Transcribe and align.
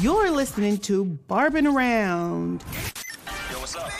You're 0.00 0.30
listening 0.30 0.78
to 0.78 1.04
Barbin' 1.04 1.66
Around. 1.66 2.64
Yo, 3.50 3.58
what's 3.58 3.76
up? 3.76 3.90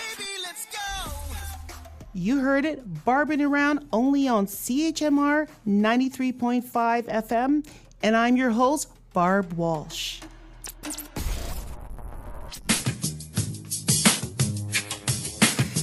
You 2.15 2.41
heard 2.41 2.65
it, 2.65 3.05
Barbin' 3.05 3.43
Around, 3.43 3.87
only 3.93 4.27
on 4.27 4.47
CHMR 4.47 5.47
93.5 5.67 6.65
FM. 7.05 7.67
And 8.03 8.17
I'm 8.17 8.37
your 8.37 8.51
host, 8.51 8.89
Barb 9.13 9.53
Walsh. 9.53 10.21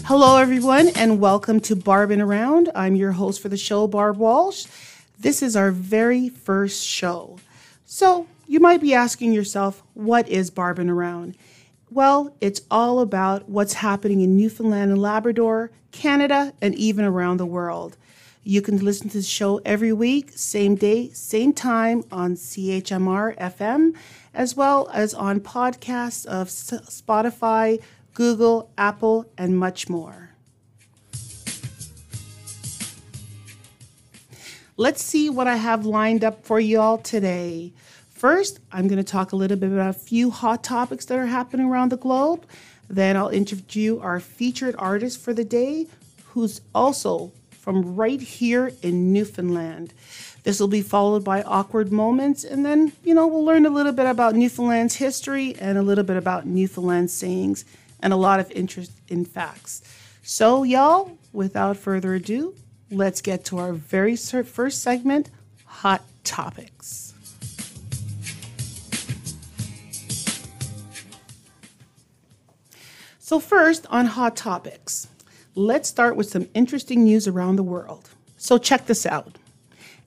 Hello, 0.06 0.38
everyone, 0.38 0.90
and 0.96 1.20
welcome 1.20 1.60
to 1.62 1.76
Barbin' 1.76 2.22
Around. 2.22 2.72
I'm 2.74 2.96
your 2.96 3.12
host 3.12 3.40
for 3.40 3.50
the 3.50 3.58
show, 3.58 3.86
Barb 3.86 4.18
Walsh. 4.18 4.66
This 5.20 5.44
is 5.44 5.56
our 5.56 5.70
very 5.70 6.28
first 6.28 6.84
show. 6.84 7.38
So, 7.86 8.26
you 8.52 8.60
might 8.60 8.82
be 8.82 8.94
asking 8.94 9.32
yourself, 9.32 9.82
what 9.94 10.28
is 10.28 10.50
Barbin' 10.50 10.90
Around? 10.90 11.38
Well, 11.90 12.36
it's 12.42 12.60
all 12.70 13.00
about 13.00 13.48
what's 13.48 13.76
happening 13.76 14.20
in 14.20 14.36
Newfoundland 14.36 14.92
and 14.92 15.02
Labrador, 15.02 15.72
Canada, 15.94 16.52
and 16.62 16.76
even 16.76 17.06
around 17.06 17.38
the 17.38 17.46
world. 17.46 17.96
You 18.44 18.62
can 18.62 18.84
listen 18.84 19.08
to 19.12 19.20
the 19.20 19.24
show 19.24 19.62
every 19.64 19.94
week, 19.94 20.34
same 20.36 20.76
day, 20.76 21.12
same 21.14 21.54
time 21.54 22.04
on 22.12 22.36
CHMR 22.36 23.38
FM, 23.38 23.96
as 24.34 24.54
well 24.54 24.90
as 24.92 25.14
on 25.14 25.40
podcasts 25.40 26.26
of 26.26 26.50
Spotify, 26.50 27.82
Google, 28.14 28.70
Apple, 28.78 29.32
and 29.38 29.58
much 29.58 29.88
more. 29.88 30.32
Let's 34.76 35.02
see 35.02 35.30
what 35.30 35.48
I 35.48 35.56
have 35.56 35.86
lined 35.86 36.26
up 36.26 36.44
for 36.44 36.60
you 36.60 36.82
all 36.82 36.98
today. 36.98 37.72
First, 38.22 38.60
I'm 38.72 38.88
going 38.88 39.04
to 39.04 39.04
talk 39.04 39.32
a 39.32 39.36
little 39.36 39.58
bit 39.58 39.72
about 39.72 39.90
a 39.90 39.98
few 39.98 40.30
hot 40.30 40.64
topics 40.64 41.06
that 41.06 41.18
are 41.18 41.26
happening 41.26 41.66
around 41.66 41.92
the 41.92 41.98
globe. 41.98 42.46
Then 42.88 43.18
I'll 43.18 43.30
interview 43.30 44.00
our 44.00 44.20
featured 44.20 44.76
artist 44.78 45.20
for 45.20 45.34
the 45.34 45.44
day, 45.44 45.88
who's 46.26 46.62
also 46.76 47.32
from 47.50 47.96
right 47.96 48.22
here 48.22 48.74
in 48.84 49.12
Newfoundland. 49.12 49.92
This 50.44 50.60
will 50.60 50.68
be 50.68 50.84
followed 50.84 51.24
by 51.24 51.42
awkward 51.42 51.92
moments, 51.92 52.44
and 52.44 52.64
then, 52.64 52.94
you 53.04 53.16
know, 53.16 53.26
we'll 53.26 53.44
learn 53.44 53.66
a 53.66 53.72
little 53.72 53.92
bit 53.92 54.06
about 54.06 54.36
Newfoundland's 54.36 54.98
history 54.98 55.56
and 55.60 55.80
a 55.80 55.82
little 55.82 56.04
bit 56.04 56.18
about 56.18 56.46
Newfoundland 56.46 57.10
sayings 57.10 57.66
and 58.02 58.14
a 58.14 58.18
lot 58.18 58.40
of 58.40 58.52
interest 58.52 58.92
in 59.08 59.26
facts. 59.26 59.82
So, 60.22 60.62
y'all, 60.62 61.18
without 61.34 61.76
further 61.76 62.14
ado, 62.14 62.54
let's 62.92 63.20
get 63.20 63.44
to 63.46 63.58
our 63.58 63.74
very 63.74 64.16
first 64.16 64.84
segment 64.84 65.32
Hot 65.66 66.04
Topics. 66.24 67.11
So, 73.24 73.40
first 73.40 73.86
on 73.92 74.08
Hot 74.08 74.36
Topics, 74.36 75.08
let's 75.54 75.88
start 75.88 76.16
with 76.16 76.28
some 76.28 76.48
interesting 76.56 77.04
news 77.04 77.28
around 77.28 77.56
the 77.56 77.62
world. 77.62 78.10
So, 78.36 78.58
check 78.58 78.88
this 78.88 79.06
out. 79.06 79.38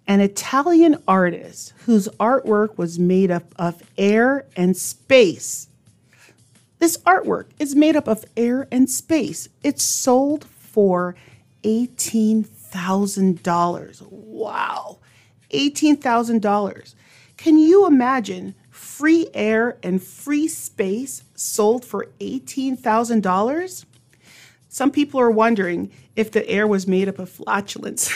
An 0.08 0.20
Italian 0.20 1.00
artist 1.06 1.74
whose 1.86 2.08
artwork 2.18 2.76
was 2.76 2.98
made 2.98 3.30
up 3.30 3.54
of 3.54 3.84
air 3.96 4.46
and 4.56 4.76
space. 4.76 5.68
This 6.80 6.96
artwork 7.06 7.50
is 7.60 7.76
made 7.76 7.94
up 7.94 8.08
of 8.08 8.24
air 8.36 8.66
and 8.72 8.90
space. 8.90 9.48
It's 9.62 9.84
sold 9.84 10.46
for 10.46 11.14
$18,000. 11.62 14.02
Wow, 14.10 14.98
$18,000. 15.52 16.94
Can 17.36 17.58
you 17.58 17.86
imagine 17.86 18.56
free 18.96 19.28
air 19.34 19.76
and 19.82 20.02
free 20.02 20.46
space 20.46 21.24
sold 21.34 21.84
for 21.84 22.06
$18,000? 22.20 23.84
Some 24.68 24.90
people 24.90 25.20
are 25.20 25.30
wondering 25.30 25.90
if 26.14 26.30
the 26.30 26.48
air 26.48 26.66
was 26.66 26.86
made 26.86 27.08
up 27.08 27.18
of 27.18 27.28
flatulence. 27.28 28.12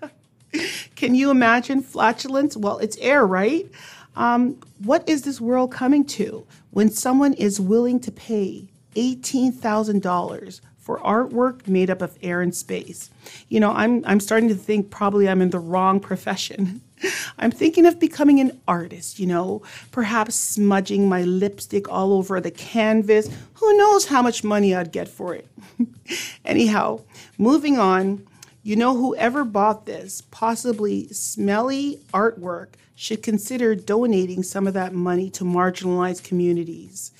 Can 0.96 1.14
you 1.14 1.30
imagine 1.30 1.82
flatulence? 1.82 2.56
Well, 2.56 2.78
it's 2.78 2.98
air, 2.98 3.26
right? 3.26 3.70
Um, 4.16 4.58
what 4.78 5.08
is 5.08 5.22
this 5.22 5.40
world 5.40 5.72
coming 5.72 6.04
to 6.06 6.46
when 6.70 6.90
someone 6.90 7.32
is 7.34 7.58
willing 7.60 8.00
to 8.00 8.12
pay 8.12 8.68
$18,000 8.96 10.60
for 10.86 11.00
artwork 11.00 11.66
made 11.66 11.90
up 11.90 12.00
of 12.00 12.16
air 12.22 12.40
and 12.40 12.54
space? 12.54 13.10
You 13.48 13.58
know, 13.58 13.72
I'm, 13.72 14.04
I'm 14.06 14.20
starting 14.20 14.48
to 14.50 14.54
think 14.54 14.88
probably 14.88 15.28
I'm 15.28 15.42
in 15.42 15.50
the 15.50 15.58
wrong 15.58 15.98
profession. 15.98 16.80
I'm 17.38 17.50
thinking 17.50 17.86
of 17.86 17.98
becoming 17.98 18.38
an 18.38 18.60
artist, 18.68 19.18
you 19.18 19.26
know, 19.26 19.62
perhaps 19.90 20.36
smudging 20.36 21.08
my 21.08 21.22
lipstick 21.22 21.88
all 21.88 22.12
over 22.12 22.40
the 22.40 22.52
canvas. 22.52 23.28
Who 23.54 23.76
knows 23.76 24.06
how 24.06 24.22
much 24.22 24.44
money 24.44 24.76
I'd 24.76 24.92
get 24.92 25.08
for 25.08 25.34
it? 25.34 25.48
Anyhow, 26.44 27.00
moving 27.36 27.78
on, 27.78 28.24
you 28.62 28.76
know, 28.76 28.96
whoever 28.96 29.44
bought 29.44 29.86
this 29.86 30.22
possibly 30.30 31.08
smelly 31.08 32.00
artwork 32.14 32.68
should 32.94 33.24
consider 33.24 33.74
donating 33.74 34.44
some 34.44 34.68
of 34.68 34.74
that 34.74 34.94
money 34.94 35.30
to 35.30 35.44
marginalized 35.44 36.22
communities. 36.22 37.10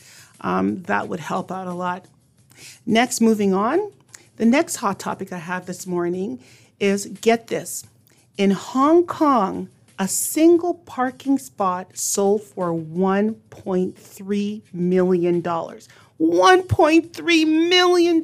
Um, 0.41 0.83
that 0.83 1.09
would 1.09 1.21
help 1.21 1.51
out 1.51 1.67
a 1.67 1.75
lot. 1.75 2.07
Next, 2.85 3.21
moving 3.21 3.55
on, 3.55 3.93
the 4.37 4.47
next 4.47 4.77
hot 4.77 4.99
topic 4.99 5.33
I 5.33 5.39
have 5.39 5.67
this 5.67 5.87
morning 5.87 6.41
is 6.79 7.07
get 7.07 7.47
this 7.49 7.85
in 8.37 8.51
Hong 8.51 9.07
Kong, 9.07 9.71
a 9.99 10.07
single 10.07 10.75
parking 10.75 11.39
spot 11.39 11.97
sold 11.97 12.43
for 12.43 12.71
$1.3 12.73 14.63
million. 14.73 15.43
$1.3 15.43 17.69
million 17.69 18.23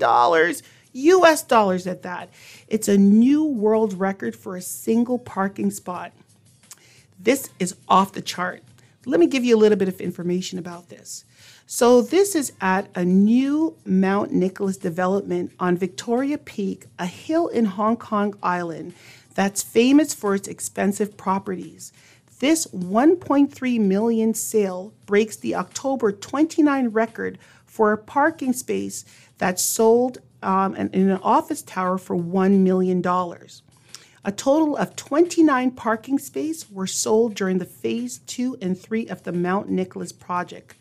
US 0.95 1.43
dollars 1.43 1.87
at 1.87 2.03
that. 2.03 2.29
It's 2.69 2.89
a 2.89 2.99
new 2.99 3.45
world 3.45 3.95
record 3.95 4.37
for 4.37 4.57
a 4.57 4.63
single 4.63 5.19
parking 5.19 5.71
spot. 5.71 6.13
This 7.19 7.49
is 7.59 7.77
off 7.89 8.13
the 8.13 8.23
chart. 8.23 8.63
Let 9.07 9.21
me 9.21 9.27
give 9.27 9.45
you 9.45 9.57
a 9.57 9.59
little 9.59 9.79
bit 9.79 9.89
of 9.89 10.01
information 10.01 10.59
about 10.59 10.89
this. 10.89 11.25
So, 11.75 12.03
this 12.03 12.35
is 12.35 12.53
at 12.61 12.91
a 12.95 13.03
new 13.03 13.79
Mount 13.87 14.31
Nicholson 14.31 14.83
development 14.83 15.53
on 15.59 15.79
Victoria 15.79 16.37
Peak, 16.37 16.85
a 16.99 17.07
hill 17.07 17.49
in 17.49 17.65
Hong 17.65 17.97
Kong 17.97 18.35
Island 18.43 18.93
that's 19.35 19.63
famous 19.63 20.13
for 20.13 20.35
its 20.35 20.49
expensive 20.49 21.17
properties. 21.17 21.91
This 22.41 22.67
1.3 22.67 23.81
million 23.81 24.35
sale 24.35 24.93
breaks 25.07 25.37
the 25.37 25.55
October 25.55 26.13
29 26.13 26.89
record 26.89 27.39
for 27.65 27.91
a 27.93 27.97
parking 27.97 28.53
space 28.53 29.07
that 29.39 29.59
sold 29.59 30.19
um, 30.43 30.77
in 30.77 31.09
an 31.09 31.21
office 31.23 31.63
tower 31.63 31.97
for 31.97 32.15
$1 32.15 32.59
million. 32.59 33.03
A 34.25 34.31
total 34.31 34.77
of 34.77 34.95
29 34.95 35.71
parking 35.71 36.19
spaces 36.19 36.71
were 36.71 36.87
sold 36.87 37.35
during 37.35 37.59
the 37.59 37.65
phase 37.65 38.19
two 38.19 38.59
and 38.61 38.79
three 38.79 39.09
of 39.09 39.23
the 39.23 39.33
Mount 39.33 39.71
Nicholson 39.71 40.19
project. 40.19 40.77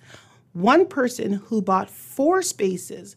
One 0.53 0.85
person 0.85 1.33
who 1.33 1.61
bought 1.61 1.89
four 1.89 2.41
spaces 2.41 3.15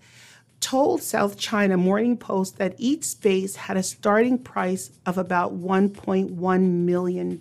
told 0.61 1.03
South 1.03 1.37
China 1.37 1.77
Morning 1.77 2.17
Post 2.17 2.59
that 2.59 2.75
each 2.79 3.05
space 3.05 3.57
had 3.57 3.77
a 3.77 3.83
starting 3.83 4.39
price 4.39 4.93
of 5.05 5.19
about 5.19 5.55
$1.1 5.55 6.71
million, 6.71 7.41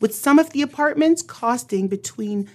with 0.00 0.14
some 0.14 0.38
of 0.38 0.50
the 0.50 0.62
apartments 0.62 1.22
costing 1.22 1.88
between 1.88 2.48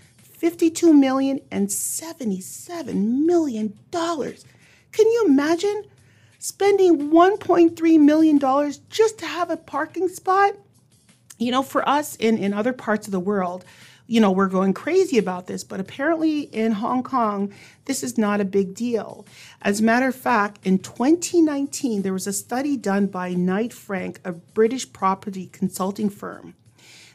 $52 0.44 0.98
million 0.98 1.40
and 1.52 1.68
$77 1.68 3.26
million. 3.26 3.78
Can 3.92 5.08
you 5.08 5.26
imagine 5.28 5.84
spending 6.38 7.10
$1.3 7.10 8.00
million 8.00 8.40
just 8.90 9.18
to 9.18 9.26
have 9.26 9.50
a 9.50 9.58
parking 9.58 10.08
spot? 10.10 10.54
You 11.38 11.52
know, 11.52 11.64
for 11.64 11.88
us 11.90 12.16
in, 12.18 12.38
in 12.38 12.54
other 12.54 12.74
parts 12.74 13.08
of 13.08 13.12
the 13.12 13.20
world, 13.20 13.66
you 14.08 14.20
know, 14.20 14.32
we're 14.32 14.48
going 14.48 14.74
crazy 14.74 15.18
about 15.18 15.48
this, 15.48 15.64
but 15.64 15.80
apparently 15.80 16.42
in 16.42 16.74
Hong 16.74 17.04
Kong, 17.04 17.54
this 17.86 18.04
is 18.04 18.18
not 18.18 18.42
a 18.42 18.46
big 18.46 18.76
deal. 18.76 19.26
As 19.62 19.80
a 19.80 19.84
matter 19.84 20.08
of 20.08 20.16
fact, 20.16 20.60
in 20.66 20.80
2019, 20.80 22.02
there 22.02 22.14
was 22.14 22.28
a 22.28 22.34
study 22.34 22.76
done 22.76 23.08
by 23.08 23.34
Knight 23.34 23.74
Frank, 23.74 24.20
a 24.26 24.34
British 24.34 24.92
property 24.92 25.48
consulting 25.48 26.10
firm, 26.10 26.54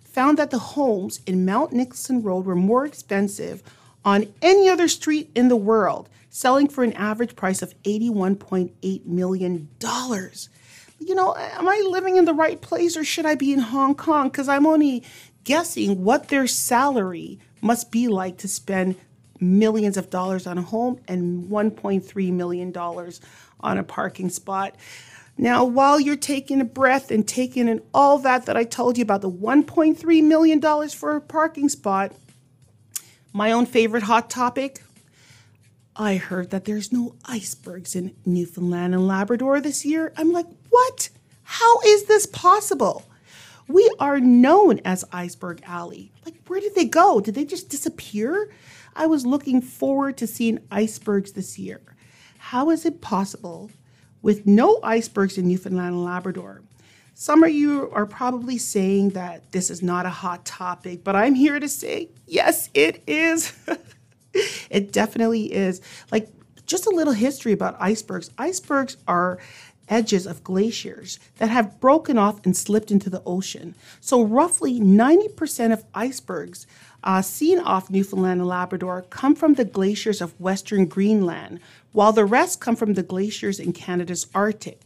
found 0.03 0.39
that 0.39 0.51
the 0.51 0.59
homes 0.59 1.21
in 1.27 1.45
Mount 1.45 1.73
Nicholson 1.73 2.23
Road 2.23 2.47
were 2.47 2.57
more 2.57 2.87
expensive 2.87 3.63
on 4.05 4.33
any 4.41 4.69
other 4.69 4.89
street 4.89 5.31
in 5.35 5.49
the 5.49 5.57
world, 5.57 6.09
selling 6.31 6.69
for 6.69 6.85
an 6.85 6.93
average 6.95 7.37
price 7.37 7.61
of 7.61 7.75
$81.8 7.83 9.05
million. 9.05 9.69
You 10.99 11.15
know, 11.15 11.35
am 11.37 11.69
I 11.69 11.83
living 11.89 12.17
in 12.17 12.25
the 12.25 12.35
right 12.35 12.61
place 12.61 12.97
or 12.97 13.05
should 13.05 13.27
I 13.27 13.35
be 13.35 13.53
in 13.53 13.61
Hong 13.61 13.95
Kong? 13.95 14.29
Because 14.29 14.49
I'm 14.49 14.67
only 14.67 15.05
guessing 15.45 16.05
what 16.05 16.29
their 16.29 16.47
salary 16.47 17.39
must 17.63 17.91
be 17.91 18.09
like 18.09 18.39
to 18.39 18.49
spend 18.49 18.97
millions 19.41 19.97
of 19.97 20.11
dollars 20.11 20.47
on 20.47 20.59
a 20.59 20.63
home 20.63 21.01
and 21.07 21.49
$1.3 21.49 22.33
million 22.33 22.77
on 22.77 23.79
a 23.79 23.85
parking 23.85 24.29
spot. 24.29 24.75
Now, 25.37 25.65
while 25.65 26.01
you're 26.01 26.17
taking 26.17 26.61
a 26.61 26.65
breath 26.65 27.13
and 27.13 27.27
taking 27.27 27.69
in 27.69 27.81
all 27.95 28.19
that 28.19 28.47
that 28.47 28.57
I 28.57 28.65
told 28.65 28.99
you 28.99 29.03
about 29.03 29.21
the 29.23 29.31
$1.3 29.31 30.25
million 30.25 30.89
for 30.89 31.17
a 31.17 31.21
parking 31.21 31.69
spot, 31.69 32.13
My 33.33 33.53
own 33.53 33.67
favorite 33.67 34.03
hot 34.03 34.31
topic 34.31 34.83
I 36.01 36.17
heard 36.17 36.51
that 36.51 36.65
there's 36.65 36.93
no 36.93 37.17
icebergs 37.25 37.97
in 37.97 38.15
Newfoundland 38.25 38.95
and 38.95 39.09
Labrador 39.09 39.61
this 39.61 39.85
year. 39.85 40.13
I'm 40.17 40.33
like, 40.33 40.47
what? 40.79 41.09
How 41.43 41.81
is 41.85 42.05
this 42.05 42.27
possible? 42.27 43.05
We 43.67 43.91
are 43.99 44.21
known 44.21 44.81
as 44.85 45.05
Iceberg 45.13 45.61
Alley. 45.67 46.13
Like, 46.25 46.37
where 46.47 46.61
did 46.61 46.77
they 46.77 46.85
go? 46.85 47.21
Did 47.21 47.35
they 47.35 47.45
just 47.45 47.69
disappear? 47.69 48.51
I 48.95 49.07
was 49.07 49.27
looking 49.27 49.61
forward 49.61 50.17
to 50.19 50.27
seeing 50.27 50.61
icebergs 50.71 51.33
this 51.33 51.59
year. 51.59 51.81
How 52.39 52.71
is 52.71 52.87
it 52.87 53.01
possible 53.01 53.71
with 54.23 54.47
no 54.47 54.79
icebergs 54.83 55.37
in 55.37 55.49
Newfoundland 55.49 55.95
and 55.95 56.05
Labrador? 56.05 56.63
Some 57.15 57.43
of 57.43 57.51
you 57.51 57.91
are 57.93 58.07
probably 58.07 58.57
saying 58.57 59.11
that 59.11 59.51
this 59.51 59.71
is 59.71 59.83
not 59.83 60.07
a 60.07 60.11
hot 60.11 60.45
topic, 60.45 61.03
but 61.03 61.17
I'm 61.17 61.35
here 61.35 61.59
to 61.59 61.69
say, 61.69 62.11
yes, 62.27 62.71
it 62.73 63.03
is. 63.09 63.53
it 64.71 64.93
definitely 64.93 65.53
is. 65.53 65.81
Like, 66.13 66.29
just 66.69 66.87
a 66.87 66.91
little 66.91 67.15
history 67.15 67.53
about 67.53 67.77
icebergs. 67.81 68.31
Icebergs 68.39 68.99
are 69.09 69.39
edges 69.89 70.27
of 70.27 70.45
glaciers 70.45 71.19
that 71.39 71.51
have 71.51 71.81
broken 71.81 72.19
off 72.19 72.45
and 72.45 72.57
slipped 72.57 72.91
into 72.91 73.11
the 73.11 73.23
ocean. 73.25 73.75
So, 74.01 74.23
roughly 74.23 74.81
90% 74.81 75.73
of 75.73 75.85
icebergs 75.95 76.67
uh, 77.05 77.23
seen 77.23 77.59
off 77.59 77.91
Newfoundland 77.91 78.41
and 78.41 78.49
Labrador 78.49 79.03
come 79.11 79.35
from 79.35 79.55
the 79.55 79.65
glaciers 79.65 80.21
of 80.21 80.39
Western 80.41 80.87
Greenland, 80.87 81.61
while 81.93 82.13
the 82.13 82.25
rest 82.25 82.61
come 82.61 82.77
from 82.77 82.95
the 82.95 83.03
glaciers 83.03 83.61
in 83.61 83.73
Canada's 83.73 84.27
Arctic. 84.35 84.81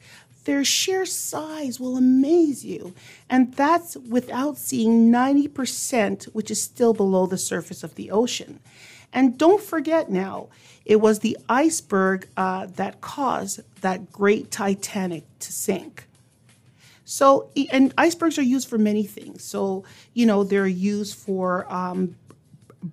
Their 0.44 0.64
sheer 0.64 1.06
size 1.06 1.78
will 1.78 1.96
amaze 1.96 2.64
you, 2.64 2.94
and 3.30 3.54
that's 3.54 3.96
without 3.96 4.58
seeing 4.58 5.10
90%, 5.10 6.24
which 6.32 6.50
is 6.50 6.60
still 6.60 6.92
below 6.92 7.26
the 7.26 7.38
surface 7.38 7.84
of 7.84 7.94
the 7.94 8.10
ocean. 8.10 8.58
And 9.12 9.36
don't 9.36 9.62
forget 9.62 10.10
now, 10.10 10.48
it 10.84 11.00
was 11.00 11.20
the 11.20 11.36
iceberg 11.48 12.28
uh, 12.36 12.66
that 12.76 13.00
caused 13.00 13.60
that 13.82 14.10
great 14.10 14.50
Titanic 14.50 15.24
to 15.40 15.52
sink. 15.52 16.08
So, 17.04 17.50
and 17.70 17.92
icebergs 17.98 18.38
are 18.38 18.42
used 18.42 18.68
for 18.68 18.78
many 18.78 19.04
things. 19.04 19.44
So, 19.44 19.84
you 20.14 20.24
know, 20.24 20.44
they're 20.44 20.66
used 20.66 21.16
for 21.16 21.70
um, 21.72 22.16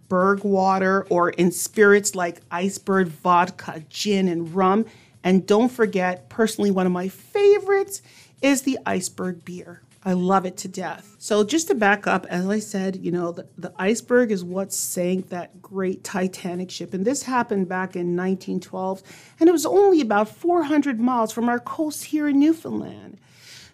berg 0.09 0.43
water 0.43 1.05
or 1.09 1.29
in 1.29 1.51
spirits 1.51 2.15
like 2.15 2.41
iceberg 2.51 3.07
vodka, 3.07 3.83
gin, 3.89 4.27
and 4.27 4.53
rum. 4.53 4.85
And 5.23 5.45
don't 5.47 5.69
forget, 5.69 6.29
personally, 6.29 6.71
one 6.71 6.85
of 6.85 6.91
my 6.91 7.07
favorites 7.07 8.01
is 8.41 8.63
the 8.63 8.77
iceberg 8.85 9.45
beer. 9.45 9.81
I 10.03 10.13
love 10.13 10.45
it 10.45 10.55
to 10.57 10.69
death. 10.69 11.15
So, 11.19 11.43
just 11.43 11.67
to 11.67 11.75
back 11.75 12.07
up, 12.07 12.25
as 12.27 12.47
I 12.47 12.59
said, 12.59 12.95
you 12.97 13.11
know, 13.11 13.33
the, 13.33 13.47
the 13.57 13.73
iceberg 13.77 14.31
is 14.31 14.43
what 14.43 14.71
sank 14.71 15.29
that 15.29 15.61
great 15.61 16.05
Titanic 16.05 16.71
ship. 16.71 16.93
And 16.93 17.03
this 17.03 17.23
happened 17.23 17.67
back 17.67 17.95
in 17.95 18.15
1912. 18.15 19.03
And 19.39 19.49
it 19.49 19.51
was 19.51 19.65
only 19.65 19.99
about 19.99 20.29
400 20.29 20.99
miles 21.01 21.33
from 21.33 21.49
our 21.49 21.59
coast 21.59 22.05
here 22.05 22.29
in 22.29 22.39
Newfoundland. 22.39 23.17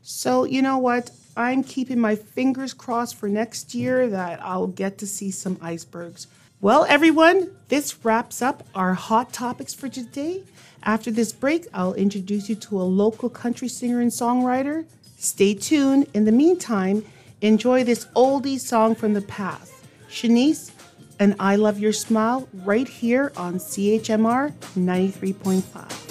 So, 0.02 0.46
you 0.46 0.64
know 0.64 0.80
what? 0.80 1.12
I'm 1.38 1.64
keeping 1.64 2.00
my 2.00 2.16
fingers 2.16 2.74
crossed 2.74 3.16
for 3.16 3.30
next 3.30 3.76
year 3.76 4.10
that 4.10 4.42
I'll 4.42 4.68
get 4.68 4.98
to 5.00 5.08
see 5.08 5.30
some 5.30 5.60
icebergs. 5.62 6.28
Well, 6.62 6.86
everyone, 6.86 7.52
this 7.68 8.04
wraps 8.04 8.42
up 8.42 8.66
our 8.74 8.94
hot 8.94 9.32
topics 9.34 9.74
for 9.74 9.90
today. 9.90 10.44
After 10.82 11.12
this 11.12 11.34
break, 11.34 11.68
I'll 11.74 11.94
introduce 11.94 12.50
you 12.50 12.56
to 12.56 12.82
a 12.82 12.84
local 12.84 13.30
country 13.30 13.68
singer 13.68 14.00
and 14.00 14.12
songwriter. 14.12 14.86
Stay 15.18 15.54
tuned. 15.54 16.08
In 16.14 16.26
the 16.26 16.32
meantime, 16.32 17.06
enjoy 17.42 17.84
this 17.84 18.06
oldie 18.16 18.60
song 18.60 18.96
from 18.96 19.14
the 19.14 19.22
past. 19.22 19.74
Shanice 20.10 20.72
and 21.20 21.36
I 21.40 21.56
Love 21.56 21.80
Your 21.80 21.94
Smile 21.94 22.48
right 22.54 22.88
here 22.88 23.32
on 23.38 23.56
CHMR 23.56 24.52
93.5. 24.76 26.05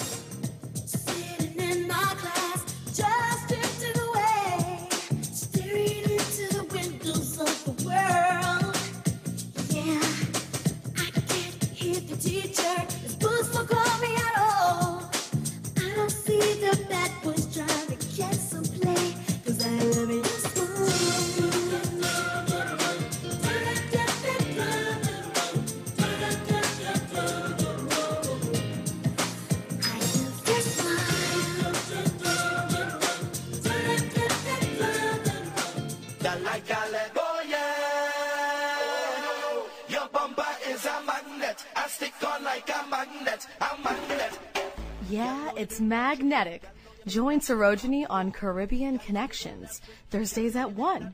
Yeah, 45.09 45.51
it's 45.55 45.79
magnetic. 45.79 46.63
Join 47.05 47.39
Sorogeny 47.39 48.05
on 48.09 48.31
Caribbean 48.31 48.97
Connections, 48.97 49.81
Thursdays 50.09 50.55
at 50.55 50.71
1. 50.71 51.13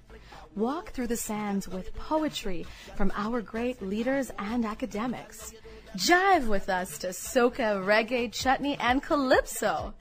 Walk 0.56 0.92
through 0.92 1.08
the 1.08 1.18
sands 1.18 1.68
with 1.68 1.94
poetry 1.96 2.66
from 2.96 3.12
our 3.16 3.42
great 3.42 3.82
leaders 3.82 4.32
and 4.40 4.66
academics. 4.66 5.54
Jive 5.98 6.48
with 6.48 6.70
us 6.70 6.98
to 7.00 7.08
soca, 7.08 7.84
reggae, 7.86 8.32
chutney, 8.32 8.78
and 8.80 9.04
calypso. 9.04 9.94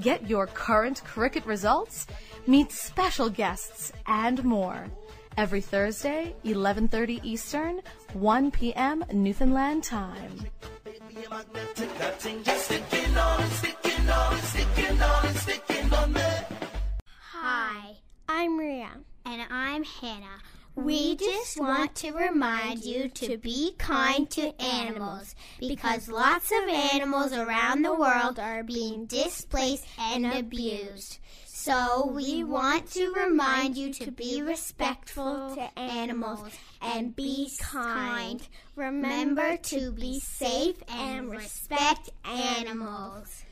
Get 0.00 0.28
your 0.28 0.46
current 0.46 1.04
cricket 1.04 1.44
results, 1.44 2.06
meet 2.46 2.72
special 2.72 3.28
guests, 3.28 3.92
and 4.06 4.42
more. 4.44 4.86
Every 5.36 5.60
Thursday, 5.60 6.34
11:30 6.44 7.20
Eastern, 7.22 7.82
1 8.14 8.50
p.m. 8.52 9.04
Newfoundland 9.12 9.82
time. 9.82 10.46
Hi, 17.32 17.96
I'm 18.28 18.56
Maria. 18.56 18.90
And 19.26 19.42
I'm 19.50 19.82
Hannah. 19.82 20.42
We 20.76 21.16
just 21.16 21.60
want 21.60 21.94
to 21.96 22.12
remind 22.12 22.84
you 22.84 23.08
to 23.08 23.36
be 23.36 23.74
kind 23.78 24.28
to 24.30 24.60
animals 24.60 25.34
because 25.60 26.08
lots 26.08 26.52
of 26.52 26.68
animals 26.68 27.32
around 27.32 27.82
the 27.82 27.94
world 27.94 28.38
are 28.38 28.62
being 28.62 29.06
displaced 29.06 29.86
and 29.98 30.26
abused. 30.26 31.18
So 31.64 32.10
we 32.14 32.44
want 32.44 32.90
to 32.90 33.10
remind 33.14 33.78
you 33.78 33.90
to 33.94 34.10
be 34.10 34.42
respectful 34.42 35.54
to 35.54 35.78
animals 35.78 36.50
and 36.82 37.16
be 37.16 37.52
kind. 37.58 38.46
Remember 38.76 39.56
to 39.56 39.90
be 39.90 40.20
safe 40.20 40.76
and 40.90 41.30
respect 41.30 42.10
animals. 42.22 43.44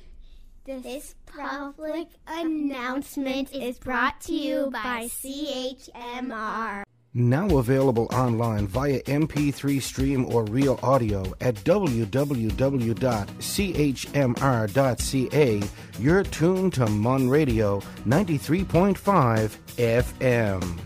This 0.66 1.14
public 1.24 2.08
announcement 2.26 3.50
is 3.50 3.78
brought 3.78 4.20
to 4.26 4.34
you 4.34 4.68
by 4.70 5.08
CHMR. 5.08 6.84
Now 7.14 7.58
available 7.58 8.08
online 8.10 8.66
via 8.66 9.02
MP3 9.02 9.82
stream 9.82 10.24
or 10.34 10.44
real 10.44 10.80
audio 10.82 11.20
at 11.42 11.56
www.chmr.ca. 11.56 12.12
You're 15.98 16.22
tuned 16.22 16.72
to 16.72 16.86
MUN 16.86 17.28
Radio 17.28 17.80
93.5 18.06 19.58
FM. 19.76 20.78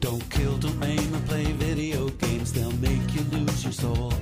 Don't 0.00 0.30
kill, 0.30 0.58
don't 0.58 0.78
maim, 0.80 1.14
and 1.14 1.26
play 1.26 1.44
video 1.44 2.08
games. 2.08 2.52
They'll 2.52 2.72
make 2.72 3.14
you 3.14 3.20
lose 3.30 3.62
your 3.62 3.72
soul. 3.72 4.12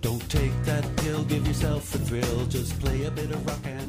Don't 0.00 0.30
take 0.30 0.52
that 0.62 0.84
pill, 0.98 1.24
give 1.24 1.44
yourself 1.44 1.92
a 1.96 1.98
thrill. 1.98 2.46
Just 2.46 2.78
play 2.78 3.04
a 3.06 3.10
bit 3.10 3.32
of 3.32 3.44
rock 3.44 3.58
and 3.64 3.87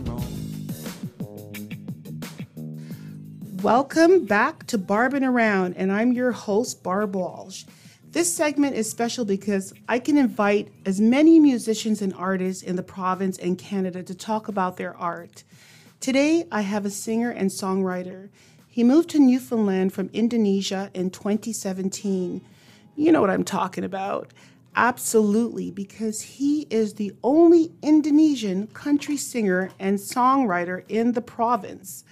Welcome 3.63 4.23
back 4.23 4.67
to 4.67 4.77
Barbin 4.77 5.25
Around, 5.25 5.75
and 5.75 5.91
I'm 5.91 6.13
your 6.13 6.31
host, 6.31 6.81
Barb 6.81 7.13
Walsh. 7.13 7.65
This 8.09 8.33
segment 8.33 8.77
is 8.77 8.89
special 8.89 9.25
because 9.25 9.73
I 9.89 9.99
can 9.99 10.17
invite 10.17 10.71
as 10.85 11.01
many 11.01 11.41
musicians 11.41 12.01
and 12.01 12.13
artists 12.13 12.63
in 12.63 12.77
the 12.77 12.83
province 12.83 13.37
and 13.37 13.57
Canada 13.57 14.01
to 14.01 14.15
talk 14.15 14.47
about 14.47 14.77
their 14.77 14.95
art. 14.95 15.43
Today, 15.99 16.45
I 16.49 16.61
have 16.61 16.85
a 16.85 16.89
singer 16.89 17.31
and 17.31 17.49
songwriter. 17.49 18.29
He 18.69 18.85
moved 18.85 19.09
to 19.09 19.19
Newfoundland 19.19 19.91
from 19.91 20.09
Indonesia 20.13 20.89
in 20.93 21.09
2017. 21.09 22.41
You 22.95 23.11
know 23.11 23.19
what 23.19 23.29
I'm 23.29 23.43
talking 23.43 23.83
about. 23.83 24.31
Absolutely, 24.73 25.69
because 25.69 26.21
he 26.21 26.65
is 26.69 26.93
the 26.93 27.11
only 27.25 27.73
Indonesian 27.81 28.67
country 28.67 29.17
singer 29.17 29.71
and 29.77 29.97
songwriter 29.97 30.85
in 30.87 31.11
the 31.11 31.21
province. 31.21 32.05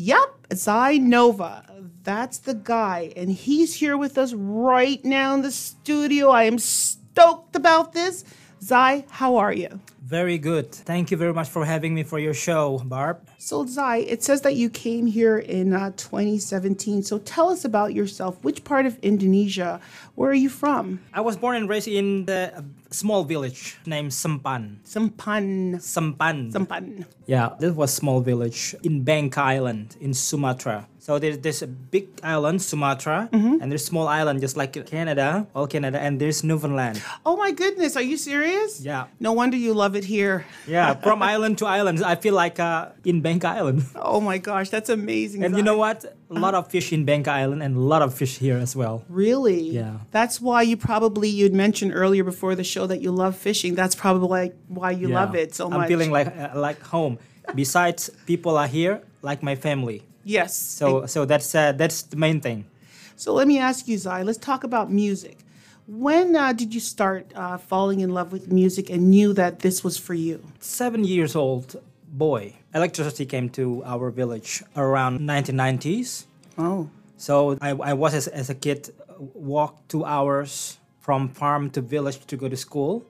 Yep, 0.00 0.54
Zay 0.54 1.00
Nova. 1.00 1.64
That's 2.04 2.38
the 2.38 2.54
guy. 2.54 3.12
And 3.16 3.32
he's 3.32 3.74
here 3.74 3.96
with 3.96 4.16
us 4.16 4.32
right 4.32 5.04
now 5.04 5.34
in 5.34 5.42
the 5.42 5.50
studio. 5.50 6.30
I 6.30 6.44
am 6.44 6.60
stoked 6.60 7.56
about 7.56 7.94
this. 7.94 8.24
Zai, 8.62 9.04
how 9.10 9.38
are 9.38 9.52
you? 9.52 9.80
Very 10.08 10.38
good. 10.38 10.72
Thank 10.72 11.10
you 11.10 11.18
very 11.18 11.34
much 11.34 11.50
for 11.50 11.66
having 11.66 11.92
me 11.94 12.02
for 12.02 12.18
your 12.18 12.32
show, 12.32 12.78
Barb. 12.78 13.28
So, 13.36 13.66
Zay, 13.66 14.08
it 14.08 14.24
says 14.24 14.40
that 14.40 14.54
you 14.56 14.70
came 14.70 15.04
here 15.06 15.36
in 15.36 15.74
uh, 15.74 15.90
2017. 15.98 17.02
So, 17.02 17.18
tell 17.18 17.50
us 17.50 17.62
about 17.62 17.92
yourself. 17.92 18.42
Which 18.42 18.64
part 18.64 18.86
of 18.86 18.98
Indonesia? 19.00 19.80
Where 20.14 20.30
are 20.30 20.40
you 20.46 20.48
from? 20.48 21.00
I 21.12 21.20
was 21.20 21.36
born 21.36 21.56
and 21.56 21.68
raised 21.68 21.88
in 21.88 22.24
the 22.24 22.56
uh, 22.56 22.62
small 22.90 23.22
village 23.22 23.76
named 23.84 24.14
Sempan. 24.14 24.80
Sampan. 24.82 25.78
Sempan. 25.78 26.52
Sampan. 26.52 27.04
Yeah, 27.26 27.50
this 27.60 27.74
was 27.74 27.92
a 27.92 27.94
small 27.94 28.20
village 28.22 28.74
in 28.82 29.04
Bangka 29.04 29.36
Island 29.36 29.98
in 30.00 30.14
Sumatra. 30.14 30.88
So 31.08 31.18
there's, 31.18 31.38
there's 31.38 31.62
a 31.62 31.66
big 31.66 32.20
island, 32.22 32.60
Sumatra, 32.60 33.30
and 33.32 33.72
there's 33.72 33.84
small 33.84 34.08
island 34.08 34.42
just 34.42 34.58
like 34.58 34.76
Canada, 34.84 35.46
all 35.54 35.66
Canada, 35.66 35.98
and 35.98 36.20
there's 36.20 36.44
Newfoundland. 36.44 37.02
Oh 37.24 37.34
my 37.34 37.50
goodness, 37.50 37.96
are 37.96 38.02
you 38.02 38.18
serious? 38.18 38.82
Yeah. 38.82 39.06
No 39.18 39.32
wonder 39.32 39.56
you 39.56 39.72
love 39.72 39.96
it 39.98 40.04
here. 40.04 40.36
Yeah, 40.66 40.94
from 41.06 41.18
island 41.22 41.58
to 41.58 41.66
island, 41.78 41.98
I 42.12 42.14
feel 42.24 42.34
like 42.44 42.56
uh, 42.60 42.88
in 43.04 43.16
Bangka 43.22 43.48
Island. 43.58 43.78
Oh 44.14 44.20
my 44.20 44.38
gosh, 44.38 44.68
that's 44.70 44.88
amazing. 45.00 45.44
And 45.44 45.56
you 45.58 45.62
know 45.68 45.76
what? 45.84 45.98
A 46.30 46.38
lot 46.46 46.54
of 46.54 46.64
fish 46.74 46.92
in 46.96 47.04
Bangka 47.04 47.28
Island 47.42 47.60
and 47.62 47.72
a 47.76 47.80
lot 47.94 48.02
of 48.06 48.10
fish 48.14 48.38
here 48.38 48.58
as 48.66 48.72
well. 48.80 48.96
Really? 49.08 49.60
Yeah. 49.80 49.94
That's 50.10 50.36
why 50.40 50.60
you 50.70 50.76
probably 50.76 51.28
you'd 51.38 51.54
mentioned 51.66 51.92
earlier 52.02 52.24
before 52.32 52.54
the 52.54 52.64
show 52.74 52.86
that 52.86 53.00
you 53.04 53.10
love 53.24 53.34
fishing. 53.36 53.74
That's 53.74 53.94
probably 54.04 54.28
like 54.40 54.54
why 54.68 54.90
you 55.00 55.08
Yeah. 55.08 55.20
love 55.20 55.34
it 55.42 55.54
so 55.54 55.68
much. 55.68 55.80
I'm 55.80 55.88
feeling 55.88 56.10
like 56.18 56.28
uh, 56.36 56.50
like 56.68 56.80
home. 56.94 57.18
Besides, 57.54 58.10
people 58.26 58.56
are 58.62 58.68
here 58.78 58.94
like 59.22 59.42
my 59.42 59.56
family. 59.56 59.98
yes. 60.24 60.52
So 60.78 61.06
so 61.06 61.24
that's 61.30 61.54
uh, 61.54 61.72
that's 61.80 62.02
the 62.12 62.16
main 62.16 62.40
thing. 62.40 62.64
so 63.16 63.32
let 63.34 63.46
me 63.48 63.58
ask 63.58 63.88
you, 63.90 63.96
Zay. 63.98 64.22
Let's 64.28 64.38
talk 64.50 64.62
about 64.64 64.86
music. 64.92 65.36
When 65.88 66.36
uh, 66.36 66.52
did 66.52 66.74
you 66.74 66.80
start 66.80 67.32
uh, 67.34 67.56
falling 67.56 68.00
in 68.00 68.10
love 68.12 68.30
with 68.30 68.52
music 68.52 68.90
and 68.90 69.08
knew 69.10 69.32
that 69.32 69.60
this 69.60 69.82
was 69.82 69.96
for 69.96 70.12
you? 70.12 70.44
Seven 70.60 71.02
years 71.02 71.34
old 71.34 71.80
boy. 72.12 72.56
Electricity 72.74 73.24
came 73.24 73.48
to 73.50 73.82
our 73.86 74.10
village 74.10 74.62
around 74.76 75.20
1990s. 75.20 76.26
Oh, 76.58 76.90
So 77.16 77.56
I, 77.62 77.70
I 77.70 77.94
was 77.94 78.12
as, 78.12 78.28
as 78.28 78.50
a 78.50 78.54
kid 78.54 78.90
walk 79.32 79.88
two 79.88 80.04
hours 80.04 80.76
from 81.00 81.30
farm 81.30 81.70
to 81.70 81.80
village 81.80 82.18
to 82.26 82.36
go 82.36 82.48
to 82.50 82.56
school. 82.56 83.06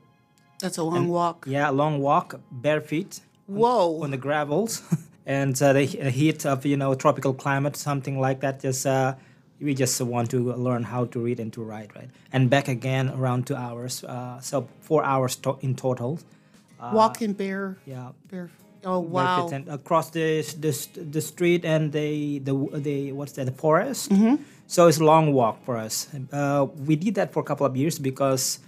that's 0.61 0.78
a 0.78 0.85
long 0.85 1.08
walk. 1.08 1.47
Yeah, 1.49 1.70
a 1.70 1.73
long 1.73 1.99
walk, 2.00 2.40
bare 2.52 2.80
feet. 2.80 3.20
Whoa. 3.47 4.02
on 4.04 4.11
the 4.12 4.18
gravels 4.18 4.82
and 5.26 5.61
uh, 5.62 5.73
the 5.73 5.85
heat 5.85 6.44
of 6.47 6.64
you 6.66 6.76
know 6.76 6.94
tropical 6.94 7.32
climate 7.32 7.76
something 7.76 8.20
like 8.20 8.40
that 8.40 8.61
just 8.61 8.87
uh, 8.87 9.14
we 9.61 9.75
just 9.75 10.00
want 10.00 10.31
to 10.31 10.53
learn 10.55 10.83
how 10.85 11.05
to 11.07 11.19
read 11.21 11.41
and 11.41 11.53
to 11.53 11.62
write 11.62 11.91
right? 11.97 12.11
And 12.33 12.49
back 12.50 12.69
again 12.69 13.11
around 13.11 13.47
two 13.47 13.57
hours 13.57 14.05
uh, 14.05 14.41
so 14.41 14.69
four 14.81 15.05
hours 15.05 15.37
to- 15.37 15.59
in 15.61 15.75
total. 15.75 16.19
Walk 16.93 17.23
in 17.23 17.33
bare. 17.33 17.77
yeah. 17.87 18.11
Bare. 18.31 18.50
Oh 18.85 19.00
wow. 19.00 19.49
and 19.53 19.67
across 19.69 20.11
the, 20.11 20.43
the 20.61 20.71
the 21.11 21.21
street 21.21 21.65
and 21.65 21.91
the 21.91 22.38
the 22.38 22.55
the 22.79 23.12
what's 23.12 23.33
that 23.33 23.47
the 23.47 23.53
forest? 23.53 24.12
So 24.69 24.87
it's 24.87 24.99
a 25.00 25.05
long 25.05 25.33
walk 25.33 25.65
for 25.65 25.77
us. 25.77 26.07
Uh, 26.33 26.67
we 26.87 26.95
did 26.95 27.15
that 27.17 27.33
for 27.33 27.41
a 27.41 27.43
couple 27.43 27.67
of 27.67 27.75
years 27.77 27.99
because 27.99 28.61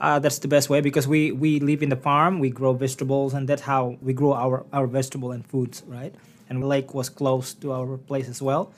uh, 0.00 0.18
that's 0.18 0.40
the 0.40 0.48
best 0.48 0.68
way 0.68 0.80
because 0.80 1.06
we 1.06 1.30
we 1.30 1.60
live 1.60 1.82
in 1.84 1.88
the 1.90 1.96
farm 2.08 2.40
we 2.40 2.50
grow 2.50 2.72
vegetables 2.72 3.32
and 3.34 3.46
that's 3.48 3.62
how 3.62 3.96
we 4.02 4.12
grow 4.12 4.32
our 4.34 4.66
our 4.72 4.88
vegetable 4.88 5.30
and 5.30 5.46
foods 5.46 5.84
right 5.86 6.12
and 6.48 6.62
the 6.62 6.66
lake 6.66 6.94
was 6.94 7.08
close 7.08 7.54
to 7.54 7.72
our 7.72 7.96
place 7.96 8.28
as 8.28 8.40
well 8.42 8.72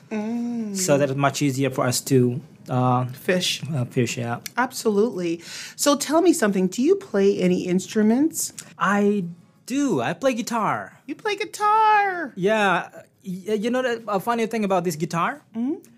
so 0.73 0.97
that 0.97 1.09
is 1.09 1.15
much 1.15 1.41
easier 1.41 1.69
for 1.69 1.85
us 1.85 2.01
to 2.01 2.39
uh, 2.69 3.05
Fish. 3.15 3.61
uh, 3.73 3.85
fish 3.85 4.17
yeah 4.17 4.39
Absolutely. 4.57 5.39
So 5.75 5.95
tell 5.95 6.21
me 6.21 6.33
something. 6.33 6.67
Do 6.67 6.81
you 6.83 6.95
play 6.95 7.39
any 7.39 7.65
instruments? 7.65 8.51
i 8.77 9.23
do 9.65 10.01
i 10.01 10.11
play 10.13 10.33
guitar 10.33 10.99
You 11.07 11.15
play 11.15 11.35
guitar. 11.35 12.33
Yeah, 12.35 12.89
you 13.23 13.69
know 13.71 13.81
the 13.81 14.03
a 14.07 14.19
funny 14.19 14.45
thing 14.47 14.63
about 14.67 14.83
this 14.83 14.95
guitar. 14.99 15.41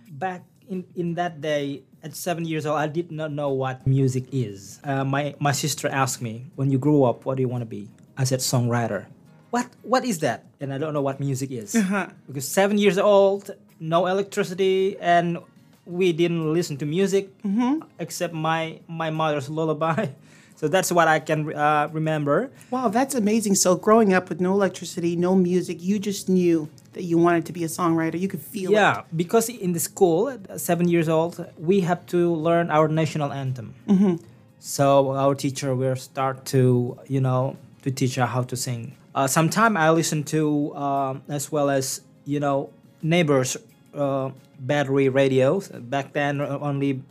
Back 0.09 0.41
in 0.69 0.85
in 0.95 1.15
that 1.17 1.41
day, 1.41 1.81
at 2.05 2.13
seven 2.15 2.45
years 2.45 2.65
old, 2.69 2.77
I 2.77 2.85
did 2.87 3.09
not 3.11 3.31
know 3.33 3.49
what 3.49 3.85
music 3.89 4.25
is. 4.31 4.77
Uh, 4.85 5.03
my 5.05 5.33
my 5.41 5.53
sister 5.53 5.87
asked 5.89 6.21
me, 6.21 6.49
"When 6.57 6.69
you 6.73 6.77
grow 6.77 7.03
up, 7.09 7.25
what 7.25 7.37
do 7.37 7.41
you 7.41 7.49
want 7.49 7.61
to 7.65 7.69
be?" 7.69 7.89
I 8.17 8.23
said, 8.29 8.39
"Songwriter." 8.41 9.05
What 9.49 9.67
what 9.81 10.05
is 10.05 10.19
that? 10.19 10.45
And 10.59 10.73
I 10.73 10.77
don't 10.77 10.93
know 10.93 11.01
what 11.01 11.19
music 11.19 11.51
is 11.51 11.75
uh-huh. 11.75 12.07
because 12.27 12.47
seven 12.47 12.77
years 12.77 12.97
old, 12.97 13.51
no 13.79 14.05
electricity, 14.05 14.97
and 14.99 15.39
we 15.85 16.13
didn't 16.13 16.53
listen 16.53 16.77
to 16.77 16.85
music 16.85 17.35
mm-hmm. 17.43 17.81
except 17.99 18.33
my 18.33 18.79
my 18.87 19.09
mother's 19.09 19.49
lullaby. 19.49 20.07
So 20.59 20.67
that's 20.67 20.91
what 20.91 21.07
I 21.07 21.21
can 21.21 21.55
uh, 21.55 21.87
remember. 21.93 22.51
Wow, 22.69 22.89
that's 22.89 23.15
amazing. 23.15 23.55
So 23.55 23.77
growing 23.77 24.13
up 24.13 24.27
with 24.27 24.41
no 24.41 24.51
electricity, 24.51 25.15
no 25.15 25.33
music, 25.33 25.81
you 25.81 25.99
just 25.99 26.27
knew 26.27 26.67
that 26.91 27.03
you 27.03 27.17
wanted 27.17 27.45
to 27.45 27.53
be 27.53 27.63
a 27.63 27.67
songwriter. 27.67 28.19
You 28.19 28.27
could 28.27 28.41
feel 28.41 28.71
it. 28.71 28.73
Yeah, 28.73 29.03
because 29.15 29.47
in 29.47 29.71
the 29.71 29.79
school, 29.79 30.37
seven 30.57 30.89
years 30.89 31.07
old, 31.07 31.47
we 31.57 31.79
have 31.79 32.05
to 32.07 32.35
learn 32.35 32.69
our 32.71 32.89
national 32.89 33.31
anthem. 33.31 33.73
Mm-hmm. 33.87 34.15
So 34.59 35.15
our 35.15 35.33
teacher 35.33 35.73
will 35.73 35.95
start 35.95 36.43
to, 36.47 36.99
you 37.07 37.21
know, 37.21 37.55
to 37.83 37.89
teach 37.91 38.19
us 38.19 38.27
how 38.27 38.43
to 38.43 38.57
sing. 38.57 38.97
Uh, 39.15 39.27
Sometime 39.27 39.75
I 39.77 39.89
listen 39.89 40.23
to, 40.25 40.73
um, 40.75 41.23
as 41.29 41.51
well 41.51 41.69
as, 41.69 42.01
you 42.25 42.39
know, 42.39 42.69
neighbors' 43.01 43.57
uh, 43.93 44.29
battery 44.59 45.09
radios. 45.09 45.67
Back 45.69 46.13
then, 46.13 46.41
uh, 46.41 46.57
only 46.61 47.01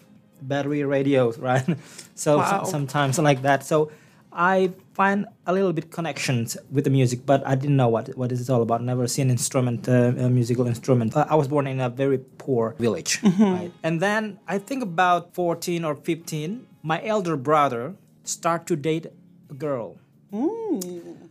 battery 0.43 0.85
radios, 0.85 1.39
right? 1.49 1.67
so 2.15 2.39
Wow. 2.39 2.65
so- 2.65 2.71
sometimes 2.71 3.19
like 3.19 3.43
that. 3.43 3.65
So 3.65 3.91
I 4.33 4.71
find 4.95 5.27
a 5.47 5.53
little 5.53 5.73
bit 5.73 5.91
connections 5.91 6.57
with 6.71 6.85
the 6.85 6.91
music, 6.91 7.27
but 7.27 7.45
I 7.47 7.55
didn't 7.57 7.77
know 7.77 7.89
what 7.89 8.15
what 8.17 8.31
it's 8.31 8.49
all 8.51 8.63
about. 8.63 8.83
Never 8.85 9.09
seen 9.09 9.31
instrument, 9.31 9.89
uh, 9.89 10.13
a 10.27 10.29
musical 10.29 10.67
instrument. 10.69 11.17
Uh, 11.17 11.27
I 11.29 11.35
was 11.35 11.49
born 11.49 11.67
in 11.67 11.81
a 11.81 11.89
very 11.89 12.19
poor 12.39 12.75
village, 12.79 13.19
right? 13.41 13.73
And 13.83 14.01
then 14.01 14.39
I 14.47 14.59
think 14.59 14.83
about 14.83 15.35
fourteen 15.35 15.83
or 15.85 15.97
fifteen, 15.97 16.67
my 16.83 17.03
elder 17.05 17.37
brother 17.37 17.95
start 18.23 18.67
to 18.69 18.77
date 18.77 19.07
a 19.51 19.55
girl. 19.55 19.97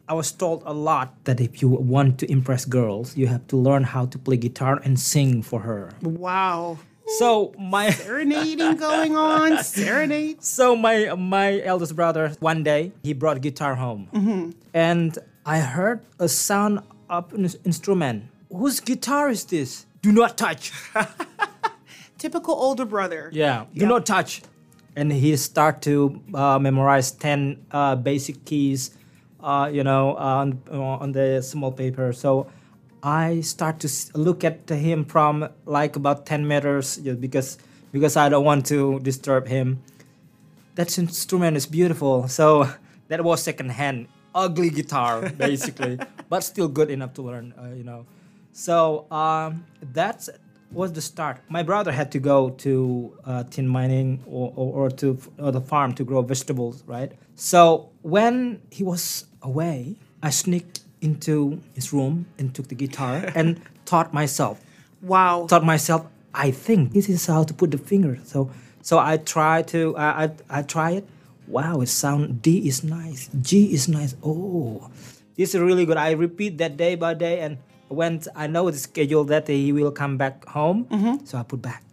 I 0.09 0.13
was 0.13 0.31
told 0.31 0.63
a 0.65 0.73
lot 0.73 1.13
that 1.25 1.41
if 1.41 1.61
you 1.61 1.67
want 1.67 2.17
to 2.19 2.31
impress 2.31 2.63
girls, 2.65 3.17
you 3.17 3.27
have 3.27 3.45
to 3.47 3.57
learn 3.57 3.83
how 3.83 4.05
to 4.07 4.17
play 4.17 4.37
guitar 4.37 4.79
and 4.83 4.97
sing 4.99 5.41
for 5.43 5.59
her. 5.61 5.91
Wow. 6.01 6.77
So 7.19 7.53
my 7.59 7.89
Serenading 8.03 8.77
going 8.77 9.15
on, 9.17 9.63
serenade. 9.63 10.43
so 10.43 10.75
my 10.75 11.13
my 11.15 11.61
eldest 11.61 11.95
brother 11.95 12.31
one 12.39 12.63
day 12.63 12.91
he 13.03 13.13
brought 13.13 13.39
guitar 13.41 13.75
home, 13.75 14.07
and 14.73 15.17
I 15.45 15.59
heard 15.59 16.01
a 16.19 16.27
sound 16.27 16.79
of 17.09 17.31
an 17.33 17.47
instrument. 17.63 18.25
Whose 18.51 18.79
guitar 18.81 19.29
is 19.29 19.45
this? 19.45 19.85
Do 20.01 20.11
not 20.11 20.37
touch. 20.37 20.71
Typical 22.17 22.55
older 22.55 22.85
brother. 22.85 23.29
Yeah, 23.31 23.65
do 23.73 23.85
not 23.85 24.05
touch. 24.05 24.41
And 24.95 25.11
he 25.11 25.35
start 25.37 25.81
to 25.83 26.19
uh, 26.33 26.59
memorize 26.59 27.11
ten 27.11 27.63
uh, 27.71 27.95
basic 27.95 28.43
keys, 28.43 28.91
uh, 29.47 29.69
you 29.71 29.83
know, 29.83 30.15
on 30.17 30.59
on 30.69 31.13
the 31.13 31.41
small 31.41 31.71
paper. 31.71 32.11
So 32.11 32.47
I 33.01 33.39
start 33.39 33.79
to 33.79 33.89
look 34.13 34.43
at 34.43 34.67
him 34.67 35.05
from 35.05 35.47
like 35.65 35.95
about 35.95 36.25
ten 36.25 36.45
meters 36.45 36.97
because 36.97 37.57
because 37.93 38.17
I 38.17 38.27
don't 38.27 38.43
want 38.43 38.65
to 38.67 38.99
disturb 38.99 39.47
him. 39.47 39.81
That 40.75 40.91
instrument 40.99 41.55
is 41.55 41.65
beautiful. 41.65 42.27
So 42.27 42.67
that 43.07 43.23
was 43.23 43.41
secondhand, 43.41 44.09
ugly 44.35 44.69
guitar 44.69 45.29
basically, 45.31 45.97
but 46.29 46.43
still 46.43 46.67
good 46.67 46.91
enough 46.91 47.13
to 47.15 47.21
learn. 47.21 47.53
Uh, 47.57 47.71
you 47.71 47.85
know, 47.85 48.05
so 48.51 49.07
um, 49.09 49.63
that's 49.79 50.29
was 50.71 50.93
the 50.93 51.01
start. 51.01 51.39
My 51.49 51.63
brother 51.63 51.91
had 51.91 52.11
to 52.11 52.19
go 52.19 52.49
to 52.51 53.17
uh, 53.25 53.43
tin 53.43 53.67
mining 53.67 54.23
or, 54.25 54.53
or, 54.55 54.73
or 54.85 54.89
to 54.91 55.17
or 55.39 55.51
the 55.51 55.61
farm 55.61 55.93
to 55.93 56.03
grow 56.03 56.21
vegetables, 56.21 56.83
right? 56.85 57.11
So 57.35 57.89
when 58.01 58.61
he 58.69 58.83
was 58.83 59.25
away, 59.41 59.95
I 60.21 60.29
sneaked 60.29 60.81
into 61.01 61.61
his 61.73 61.93
room 61.93 62.25
and 62.37 62.53
took 62.53 62.67
the 62.67 62.75
guitar 62.75 63.31
and 63.35 63.61
taught 63.85 64.13
myself 64.13 64.59
Wow. 65.01 65.45
Taught 65.47 65.63
myself, 65.63 66.05
I 66.33 66.51
think 66.51 66.93
this 66.93 67.09
is 67.09 67.25
how 67.25 67.43
to 67.43 67.53
put 67.53 67.71
the 67.71 67.77
finger. 67.77 68.19
So 68.23 68.51
so 68.81 68.99
I 68.99 69.17
try 69.17 69.61
to 69.73 69.95
I 69.97 70.25
I, 70.25 70.31
I 70.49 70.61
try 70.63 70.91
it. 70.91 71.07
Wow, 71.47 71.81
it 71.81 71.87
sound 71.87 72.41
D 72.41 72.67
is 72.67 72.83
nice, 72.83 73.29
G 73.41 73.73
is 73.73 73.87
nice. 73.87 74.15
Oh, 74.23 74.89
this 75.37 75.55
is 75.55 75.61
really 75.61 75.85
good. 75.85 75.97
I 75.97 76.11
repeat 76.11 76.57
that 76.57 76.75
day 76.75 76.95
by 76.95 77.13
day, 77.13 77.39
and 77.39 77.57
when 77.89 78.21
I 78.35 78.47
know 78.47 78.69
the 78.69 78.77
schedule 78.77 79.23
that 79.25 79.47
he 79.47 79.71
will 79.71 79.91
come 79.91 80.17
back 80.17 80.45
home, 80.45 80.85
mm-hmm. 80.85 81.25
so 81.25 81.37
I 81.37 81.43
put 81.43 81.61
back. 81.61 81.83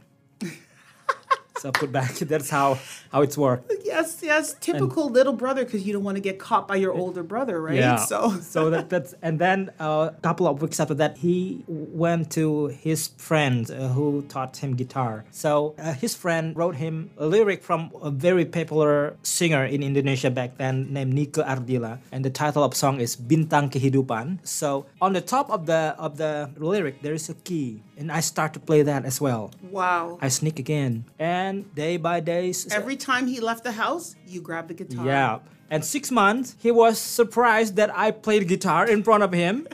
So 1.65 1.73
put 1.73 1.91
back. 1.91 2.13
That's 2.33 2.51
how 2.51 2.77
how 3.09 3.23
it's 3.23 3.39
worked. 3.39 3.73
Yes, 3.89 4.21
yes, 4.21 4.53
typical 4.61 5.09
little 5.09 5.33
brother 5.33 5.65
because 5.65 5.87
you 5.87 5.95
don't 5.95 6.05
want 6.05 6.21
to 6.21 6.21
get 6.21 6.37
caught 6.39 6.69
by 6.69 6.77
your 6.77 6.93
older 6.93 7.23
brother, 7.23 7.57
right? 7.57 7.81
Yeah. 7.81 7.97
So, 7.97 8.37
so 8.55 8.69
that, 8.69 8.91
that's 8.91 9.15
and 9.23 9.39
then 9.41 9.73
uh, 9.81 10.13
a 10.13 10.21
couple 10.21 10.47
of 10.47 10.61
weeks 10.61 10.79
after 10.79 10.93
that, 11.01 11.17
he 11.17 11.65
went 11.67 12.31
to 12.33 12.67
his 12.67 13.09
friend 13.17 13.65
uh, 13.71 13.89
who 13.97 14.29
taught 14.29 14.59
him 14.59 14.77
guitar. 14.77 15.25
So 15.31 15.75
uh, 15.79 15.95
his 15.95 16.15
friend 16.15 16.55
wrote 16.55 16.77
him 16.77 17.09
a 17.17 17.25
lyric 17.25 17.63
from 17.63 17.89
a 18.03 18.11
very 18.11 18.45
popular 18.45 19.17
singer 19.23 19.65
in 19.65 19.83
Indonesia 19.83 20.29
back 20.29 20.59
then 20.59 20.93
named 20.93 21.15
Nike 21.15 21.41
Ardilla, 21.41 21.97
and 22.13 22.27
the 22.27 22.31
title 22.31 22.63
of 22.63 22.77
song 22.77 23.01
is 23.01 23.17
Bintang 23.17 23.73
Kehidupan. 23.73 24.45
So 24.45 24.85
on 25.01 25.15
the 25.15 25.23
top 25.23 25.49
of 25.49 25.65
the 25.65 25.97
of 25.97 26.19
the 26.19 26.51
lyric 26.61 27.01
there 27.01 27.15
is 27.15 27.31
a 27.31 27.35
key, 27.41 27.81
and 27.97 28.11
I 28.11 28.21
start 28.21 28.53
to 28.55 28.61
play 28.61 28.83
that 28.83 29.05
as 29.05 29.21
well. 29.21 29.51
wow. 29.71 30.19
I 30.21 30.29
sneak 30.29 30.59
again, 30.59 31.05
and 31.19 31.73
day 31.75 31.97
by 31.97 32.21
day, 32.21 32.53
Every 32.71 32.97
time 32.97 33.27
he 33.27 33.41
left 33.41 33.65
the 33.65 33.73
house, 33.73 34.15
you 34.27 34.41
grab 34.41 34.69
the 34.69 34.75
guitar. 34.75 35.07
yeah. 35.07 35.39
And 35.71 35.85
six 35.85 36.11
months, 36.11 36.57
he 36.61 36.71
was 36.71 36.99
surprised 36.99 37.77
that 37.77 37.91
I 37.97 38.11
played 38.11 38.47
guitar 38.49 38.87
in 38.87 39.03
front 39.03 39.23
of 39.23 39.33
him. 39.33 39.67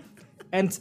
and, 0.52 0.78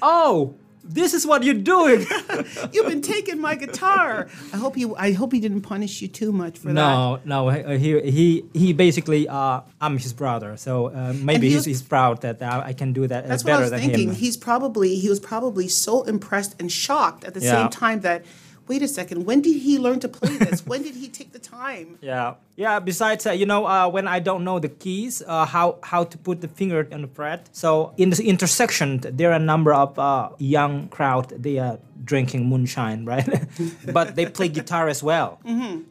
oh, 0.00 0.54
this 0.84 1.14
is 1.14 1.26
what 1.26 1.44
you're 1.44 1.54
doing. 1.54 2.00
You've 2.72 2.86
been 2.86 3.02
taking 3.02 3.40
my 3.40 3.54
guitar. 3.54 4.28
I 4.52 4.56
hope 4.56 4.74
he. 4.76 4.86
I 4.96 5.12
hope 5.12 5.32
he 5.32 5.40
didn't 5.40 5.62
punish 5.62 6.02
you 6.02 6.08
too 6.08 6.32
much 6.32 6.58
for 6.58 6.68
that. 6.68 6.74
no, 6.74 7.20
no, 7.24 7.48
he, 7.48 8.00
he, 8.10 8.44
he 8.52 8.72
basically, 8.72 9.28
uh, 9.28 9.60
I'm 9.80 9.98
his 9.98 10.12
brother. 10.12 10.56
So 10.56 10.86
uh, 10.88 11.14
maybe 11.16 11.48
he 11.48 11.54
he's, 11.54 11.64
he's 11.64 11.82
proud 11.82 12.22
that 12.22 12.42
uh, 12.42 12.62
I 12.64 12.72
can 12.72 12.92
do 12.92 13.06
that 13.06 13.24
uh, 13.24 13.28
That's 13.28 13.44
what 13.44 13.52
I 13.54 13.60
was 13.60 13.70
than 13.70 13.80
thinking. 13.80 14.08
him. 14.10 14.14
He's 14.14 14.36
probably 14.36 14.96
he 14.96 15.08
was 15.08 15.20
probably 15.20 15.68
so 15.68 16.02
impressed 16.02 16.56
and 16.60 16.70
shocked 16.70 17.24
at 17.24 17.34
the 17.34 17.40
Yeah. 17.40 17.52
same 17.62 17.68
time 17.70 18.00
that 18.00 18.24
wait 18.68 18.82
a 18.82 18.88
second, 18.88 19.24
when 19.24 19.40
did 19.42 19.56
he 19.60 19.78
learn 19.78 20.00
to 20.00 20.08
play 20.08 20.36
this? 20.36 20.66
when 20.70 20.82
did 20.82 20.94
he 20.94 21.08
take 21.08 21.32
the 21.32 21.38
time? 21.38 21.98
Yeah, 22.00 22.34
yeah. 22.56 22.78
Besides, 22.80 23.26
uh, 23.26 23.32
you 23.32 23.46
know, 23.46 23.66
uh, 23.66 23.88
when 23.88 24.06
I 24.08 24.18
don't 24.20 24.44
know 24.44 24.58
the 24.58 24.68
keys, 24.68 25.22
uh, 25.26 25.46
how 25.46 25.78
how 25.82 26.04
to 26.04 26.18
put 26.18 26.40
the 26.40 26.48
finger 26.48 26.88
on 26.92 27.02
the 27.02 27.08
fret. 27.08 27.48
So 27.52 27.92
in 27.96 28.10
the 28.10 28.22
intersection, 28.24 29.00
there 29.02 29.30
are 29.30 29.36
a 29.36 29.46
number 29.52 29.72
of 29.72 29.98
uh, 29.98 30.30
young 30.38 30.88
crowd. 30.88 31.30
They 31.30 31.58
are 31.58 31.78
drinking 32.04 32.46
moonshine, 32.46 33.04
right? 33.12 33.28
but 33.92 34.16
they 34.16 34.26
play 34.26 34.48
guitar 34.48 34.88
as 34.88 35.02
well. 35.02 35.40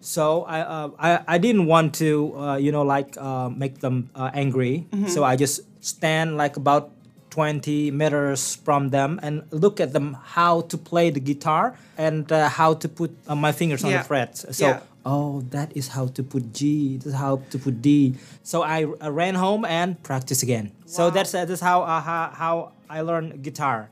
So 0.02 0.44
I, 0.44 0.60
uh, 0.62 0.90
I 1.00 1.10
I 1.28 1.38
didn't 1.38 1.66
want 1.66 1.96
to, 1.96 2.36
uh, 2.38 2.58
you 2.58 2.72
know, 2.72 2.84
like 2.84 3.18
uh, 3.18 3.50
make 3.50 3.80
them 3.80 4.10
uh, 4.16 4.32
angry. 4.34 4.88
So 5.08 5.24
I 5.24 5.36
just 5.36 5.62
stand 5.82 6.38
like 6.38 6.58
about 6.58 6.92
20 7.32 7.92
meters 7.92 8.56
from 8.56 8.90
them 8.90 9.20
and 9.24 9.42
look 9.52 9.80
at 9.80 9.94
them 9.94 10.18
how 10.24 10.62
to 10.62 10.78
play 10.78 11.10
the 11.10 11.20
guitar 11.20 11.76
and 11.98 12.32
uh, 12.32 12.48
how 12.50 12.74
to 12.76 12.88
put 12.88 13.10
uh, 13.28 13.34
my 13.36 13.52
fingers 13.52 13.84
on 13.84 13.90
Yeah. 13.92 14.00
the 14.00 14.08
frets. 14.08 14.46
So 14.52 14.68
Yeah. 14.68 14.80
oh, 15.06 15.42
that 15.50 15.72
is 15.76 15.88
how 15.90 16.08
to 16.08 16.22
put 16.24 16.54
G. 16.54 16.98
This 16.98 17.08
is 17.08 17.14
how 17.16 17.42
to 17.50 17.58
put 17.58 17.82
D. 17.82 18.16
So 18.44 18.62
I, 18.64 18.86
I 19.02 19.08
ran 19.08 19.36
home 19.36 19.66
and 19.66 20.02
practiced 20.04 20.44
again. 20.44 20.72
So 20.86 21.10
that's 21.10 21.34
uh, 21.34 21.46
that's 21.46 21.62
how, 21.62 21.82
uh, 21.84 22.02
how 22.02 22.32
how 22.36 22.56
I 22.90 23.02
learned 23.02 23.42
guitar. 23.42 23.90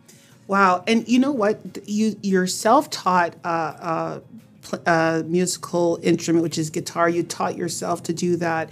Wow, 0.48 0.84
and 0.86 1.08
you 1.08 1.20
know 1.20 1.32
what? 1.32 1.56
You 1.86 2.16
you're 2.22 2.48
self-taught 2.48 3.36
uh, 3.46 3.48
uh, 3.48 4.20
uh, 4.86 5.24
musical 5.26 5.98
instrument, 6.04 6.44
which 6.44 6.58
is 6.58 6.70
guitar. 6.70 7.08
You 7.08 7.24
taught 7.24 7.56
yourself 7.56 8.04
to 8.04 8.14
do 8.14 8.36
that. 8.38 8.70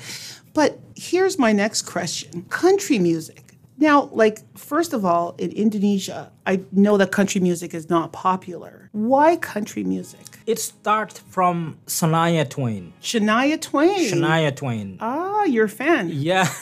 But 0.54 0.80
here's 0.96 1.38
my 1.40 1.54
next 1.54 1.84
question: 1.84 2.44
country 2.50 3.00
music. 3.00 3.44
Now, 3.78 4.10
like 4.12 4.40
first 4.58 4.94
of 4.94 5.06
all, 5.06 5.36
in 5.38 5.52
Indonesia, 5.52 6.32
I 6.46 6.62
know 6.72 6.98
that 6.98 7.12
country 7.12 7.40
music 7.42 7.74
is 7.74 7.90
not 7.90 8.12
popular. 8.12 8.90
Why 8.92 9.36
country 9.36 9.84
music? 9.84 10.40
It 10.48 10.60
starts 10.60 11.20
from 11.20 11.78
Sanaya 11.86 12.50
Twain. 12.50 12.94
Shania 13.02 13.62
Twain. 13.62 14.12
Shania 14.12 14.56
Twain. 14.56 14.98
Ah, 15.00 15.44
you're 15.44 15.66
a 15.66 15.70
fan. 15.70 16.10
Yeah. 16.12 16.50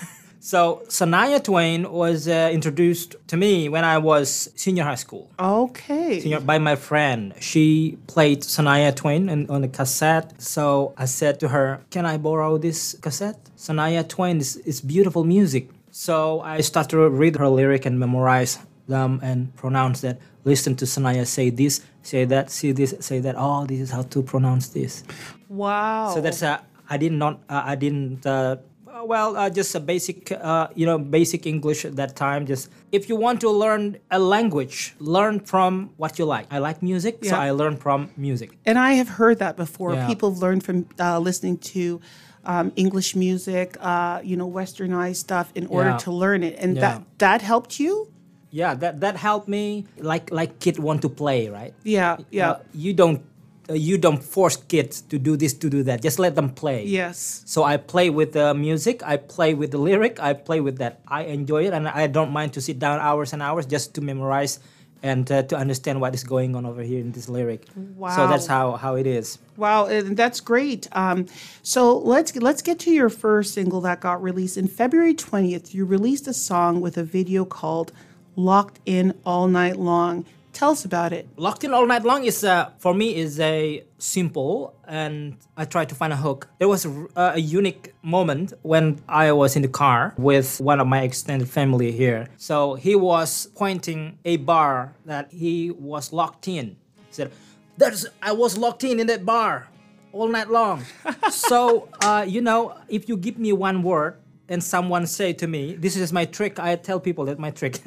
So 0.46 0.84
Sanaya 0.90 1.44
Twain 1.44 1.92
was 1.92 2.28
uh, 2.28 2.52
introduced 2.54 3.16
to 3.30 3.36
me 3.36 3.68
when 3.68 3.84
I 3.84 3.98
was 3.98 4.52
senior 4.56 4.84
high 4.84 4.94
school. 4.94 5.32
Okay. 5.40 6.20
know, 6.30 6.40
by 6.40 6.60
my 6.60 6.76
friend. 6.76 7.34
She 7.40 7.98
played 8.06 8.42
Sanaya 8.44 8.96
Twain 8.96 9.28
on, 9.28 9.50
on 9.50 9.64
a 9.64 9.68
cassette. 9.68 10.40
So 10.40 10.94
I 11.00 11.06
said 11.06 11.40
to 11.40 11.48
her, 11.48 11.82
Can 11.90 12.06
I 12.06 12.18
borrow 12.18 12.60
this 12.60 12.96
cassette? 13.02 13.40
Sanaya 13.58 14.08
Twain 14.08 14.38
is, 14.38 14.58
is 14.58 14.82
beautiful 14.82 15.24
music. 15.24 15.70
So 15.98 16.42
I 16.42 16.60
started 16.60 16.90
to 16.90 17.10
read 17.10 17.38
her 17.38 17.48
lyric 17.48 17.86
and 17.86 17.98
memorize 17.98 18.60
them 18.86 19.22
and 19.24 19.56
pronounce 19.56 20.02
that. 20.02 20.20
Listen 20.44 20.76
to 20.76 20.84
Sanaya 20.84 21.26
say 21.26 21.50
this, 21.50 21.80
say 22.04 22.26
that, 22.26 22.52
see 22.52 22.74
this, 22.74 22.94
say 23.00 23.20
that. 23.22 23.36
Oh, 23.38 23.66
this 23.66 23.80
is 23.80 23.92
how 23.92 24.02
to 24.02 24.22
pronounce 24.22 24.68
this. 24.68 25.06
Wow. 25.48 26.12
So 26.14 26.20
that's 26.20 26.44
uh, 26.44 26.60
I 26.90 26.98
did 26.98 27.14
not 27.14 27.40
uh, 27.48 27.62
I 27.64 27.76
didn't 27.76 28.26
uh, 28.26 28.58
well 29.06 29.38
uh, 29.38 29.50
just 29.50 29.74
a 29.74 29.80
basic 29.80 30.34
uh, 30.34 30.68
you 30.76 30.86
know 30.86 31.00
basic 31.00 31.48
English 31.48 31.86
at 31.86 31.96
that 31.96 32.18
time. 32.18 32.46
Just 32.46 32.70
if 32.92 33.08
you 33.08 33.16
want 33.16 33.40
to 33.40 33.50
learn 33.50 33.96
a 34.12 34.20
language, 34.20 34.96
learn 35.00 35.40
from 35.40 35.92
what 35.96 36.20
you 36.20 36.26
like. 36.26 36.48
I 36.52 36.58
like 36.60 36.84
music, 36.84 37.24
so 37.24 37.38
I 37.38 37.52
learn 37.52 37.78
from 37.78 38.12
music. 38.18 38.52
And 38.66 38.78
I 38.78 39.00
have 39.00 39.08
heard 39.08 39.40
that 39.40 39.56
before. 39.56 39.94
Yeah. 39.94 40.08
People 40.08 40.36
learned 40.36 40.66
from 40.66 40.90
uh, 41.00 41.20
listening 41.20 41.58
to 41.72 42.02
um, 42.46 42.72
English 42.76 43.16
music, 43.16 43.78
uh, 43.82 44.20
you 44.24 44.36
know, 44.38 44.50
westernized 44.50 45.18
stuff 45.18 45.52
in 45.56 45.68
order 45.68 45.90
Yeah. 45.92 45.98
to 46.06 46.12
learn 46.12 46.44
it. 46.44 46.56
And 46.60 46.76
Yeah. 46.76 46.82
that 46.82 47.02
that 47.18 47.42
helped 47.42 47.80
you? 47.80 48.08
Yeah, 48.52 48.74
that 48.76 49.02
that 49.02 49.16
helped 49.18 49.48
me. 49.48 49.86
Like 49.98 50.32
like 50.32 50.60
kid 50.60 50.80
want 50.80 51.02
to 51.02 51.10
play, 51.10 51.50
right? 51.50 51.74
Yeah, 51.84 52.18
yeah. 52.32 52.52
Uh, 52.52 52.60
you 52.74 52.94
don't 52.94 53.22
uh, 53.70 53.74
you 53.74 53.98
don't 53.98 54.24
force 54.24 54.56
kids 54.56 55.02
to 55.10 55.18
do 55.18 55.36
this 55.36 55.54
to 55.54 55.70
do 55.70 55.82
that. 55.84 56.02
Just 56.04 56.20
let 56.20 56.36
them 56.36 56.50
play. 56.50 56.86
yes. 56.86 57.42
So 57.46 57.64
I 57.64 57.78
play 57.78 58.10
with 58.10 58.32
the 58.34 58.54
music, 58.54 59.02
I 59.04 59.18
play 59.18 59.54
with 59.56 59.72
the 59.72 59.80
lyric, 59.82 60.20
I 60.22 60.34
play 60.34 60.62
with 60.62 60.78
that. 60.78 61.02
I 61.08 61.24
enjoy 61.24 61.66
it, 61.68 61.74
and 61.74 61.88
I 61.90 62.08
don't 62.08 62.32
mind 62.32 62.54
to 62.54 62.62
sit 62.62 62.78
down 62.80 63.00
hours 63.02 63.34
and 63.34 63.42
hours 63.42 63.66
just 63.66 63.94
to 63.96 64.02
memorize 64.02 64.60
and 65.06 65.32
uh, 65.32 65.44
to 65.44 65.56
understand 65.56 66.02
what 66.02 66.16
is 66.16 66.24
going 66.24 66.56
on 66.56 66.66
over 66.66 66.82
here 66.82 67.00
in 67.00 67.12
this 67.12 67.30
lyric. 67.30 67.68
So 68.16 68.28
that's 68.28 68.48
how 68.48 68.72
how 68.74 68.96
it 68.96 69.06
is. 69.06 69.38
Wow, 69.56 69.86
and 69.86 70.18
that's 70.18 70.42
great. 70.42 70.88
Um, 70.94 71.28
so 71.62 71.98
let's 72.00 72.36
let's 72.36 72.64
get 72.64 72.80
to 72.80 72.92
your 72.92 73.10
first 73.10 73.54
single 73.54 73.82
that 73.82 74.02
got 74.02 74.22
released 74.22 74.58
in 74.58 74.68
February 74.68 75.14
twentieth. 75.14 75.76
You 75.76 75.86
released 75.86 76.28
a 76.28 76.34
song 76.34 76.82
with 76.82 76.98
a 76.98 77.04
video 77.04 77.46
called 77.46 77.92
"Locked 78.36 78.80
In 78.86 79.14
All 79.24 79.48
Night 79.48 79.78
Long." 79.78 80.26
Tell 80.56 80.72
us 80.72 80.86
about 80.86 81.12
it. 81.12 81.28
Locked 81.36 81.66
in 81.66 81.74
all 81.74 81.86
night 81.86 82.06
long 82.06 82.24
is 82.24 82.42
uh, 82.46 82.70
for 82.80 82.94
me 82.94 83.18
is 83.18 83.42
a 83.42 83.84
simple, 83.98 84.74
and 84.88 85.36
I 85.58 85.66
try 85.66 85.84
to 85.84 85.94
find 85.94 86.14
a 86.14 86.16
hook. 86.16 86.48
There 86.60 86.70
was 86.70 86.86
a, 86.86 87.08
a 87.18 87.38
unique 87.38 87.94
moment 88.02 88.54
when 88.62 89.02
I 89.10 89.34
was 89.34 89.58
in 89.58 89.64
the 89.64 89.68
car 89.68 90.14
with 90.18 90.62
one 90.62 90.80
of 90.80 90.88
my 90.88 91.02
extended 91.02 91.50
family 91.50 91.92
here. 91.92 92.30
So 92.38 92.76
he 92.76 92.96
was 92.96 93.48
pointing 93.48 94.18
a 94.24 94.38
bar 94.38 94.96
that 95.04 95.30
he 95.30 95.72
was 95.72 96.14
locked 96.14 96.48
in. 96.48 96.78
He 97.08 97.12
said, 97.12 97.34
"There's 97.76 98.06
I 98.22 98.32
was 98.32 98.58
locked 98.58 98.86
in 98.86 99.02
in 99.02 99.08
that 99.08 99.26
bar 99.26 99.68
all 100.14 100.30
night 100.30 100.50
long." 100.50 100.86
so 101.32 101.90
uh, 102.00 102.24
you 102.26 102.40
know, 102.40 102.78
if 102.88 103.10
you 103.10 103.18
give 103.18 103.38
me 103.38 103.52
one 103.52 103.84
word 103.84 104.16
and 104.48 104.64
someone 104.64 105.06
say 105.06 105.34
to 105.34 105.48
me, 105.48 105.76
"This 105.76 105.98
is 105.98 106.14
my 106.14 106.24
trick," 106.24 106.60
I 106.60 106.78
tell 106.78 107.02
people 107.02 107.26
that 107.26 107.40
my 107.40 107.52
trick. 107.52 107.82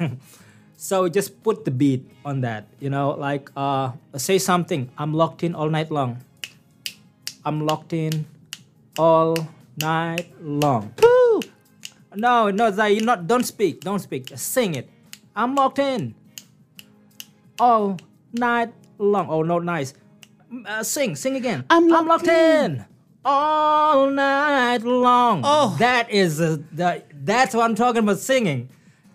So 0.79 1.09
just 1.09 1.43
put 1.43 1.65
the 1.65 1.71
beat 1.71 2.07
on 2.23 2.39
that, 2.47 2.63
you 2.79 2.89
know, 2.89 3.11
like 3.11 3.51
uh, 3.51 3.91
say 4.15 4.39
something. 4.39 4.89
I'm 4.97 5.13
locked 5.13 5.43
in 5.43 5.53
all 5.53 5.67
night 5.69 5.91
long. 5.91 6.23
I'm 7.43 7.67
locked 7.67 7.91
in 7.91 8.23
all 8.97 9.35
night 9.75 10.31
long. 10.39 10.93
Woo! 11.03 11.41
No, 12.15 12.49
no, 12.49 12.71
Zay, 12.71 12.93
you 12.93 13.01
not. 13.01 13.27
Don't 13.27 13.43
speak. 13.43 13.81
Don't 13.81 13.99
speak. 13.99 14.27
Just 14.27 14.53
sing 14.53 14.75
it. 14.75 14.87
I'm 15.35 15.53
locked 15.53 15.79
in 15.79 16.15
all 17.59 17.99
night 18.31 18.71
long. 18.97 19.27
Oh, 19.29 19.43
no, 19.43 19.59
nice. 19.59 19.93
Uh, 20.65 20.81
sing, 20.81 21.17
sing 21.17 21.35
again. 21.35 21.65
I'm 21.69 21.89
locked 21.89 22.27
in. 22.27 22.85
all 23.25 24.09
night 24.09 24.83
long. 24.83 25.41
Oh. 25.43 25.75
that 25.77 26.09
is 26.09 26.39
uh, 26.39 26.55
the. 26.71 27.03
That's 27.13 27.53
what 27.53 27.65
I'm 27.65 27.75
talking 27.75 28.03
about. 28.03 28.19
Singing, 28.19 28.69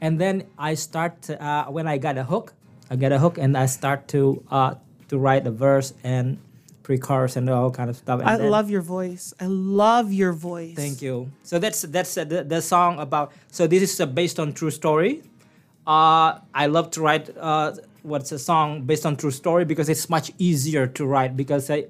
and 0.04 0.20
then 0.20 0.44
I 0.58 0.74
start 0.74 1.30
uh, 1.30 1.64
when 1.64 1.88
I 1.88 1.96
got 1.96 2.18
a 2.18 2.24
hook. 2.24 2.52
I 2.90 2.96
get 2.96 3.10
a 3.10 3.18
hook 3.18 3.38
and 3.38 3.56
I 3.56 3.64
start 3.64 4.06
to 4.08 4.44
uh, 4.50 4.74
to 5.08 5.16
write 5.16 5.46
a 5.46 5.50
verse 5.50 5.94
and 6.04 6.36
pre-chorus 6.82 7.36
and 7.36 7.48
all 7.48 7.70
kind 7.70 7.88
of 7.88 7.96
stuff. 7.96 8.20
and 8.20 8.28
I 8.28 8.36
then- 8.36 8.50
love 8.50 8.68
your 8.68 8.82
voice. 8.82 9.32
I 9.40 9.46
love 9.46 10.12
your 10.12 10.34
voice. 10.34 10.76
Thank 10.76 11.00
you. 11.00 11.32
So 11.42 11.58
that's 11.58 11.80
that's 11.88 12.12
uh, 12.18 12.24
the, 12.24 12.44
the 12.44 12.60
song 12.60 13.00
about. 13.00 13.32
So 13.50 13.66
this 13.66 13.82
is 13.82 13.98
uh, 13.98 14.04
based 14.04 14.38
on 14.38 14.52
true 14.52 14.70
story. 14.70 15.22
Uh, 15.86 16.44
I 16.52 16.66
love 16.66 16.90
to 16.96 17.00
write 17.00 17.32
uh, 17.40 17.72
what's 18.02 18.30
a 18.32 18.38
song 18.38 18.84
based 18.84 19.06
on 19.06 19.16
true 19.16 19.32
story 19.32 19.64
because 19.64 19.88
it's 19.88 20.10
much 20.10 20.32
easier 20.36 20.86
to 20.86 21.06
write 21.06 21.32
because 21.34 21.70
I, 21.70 21.86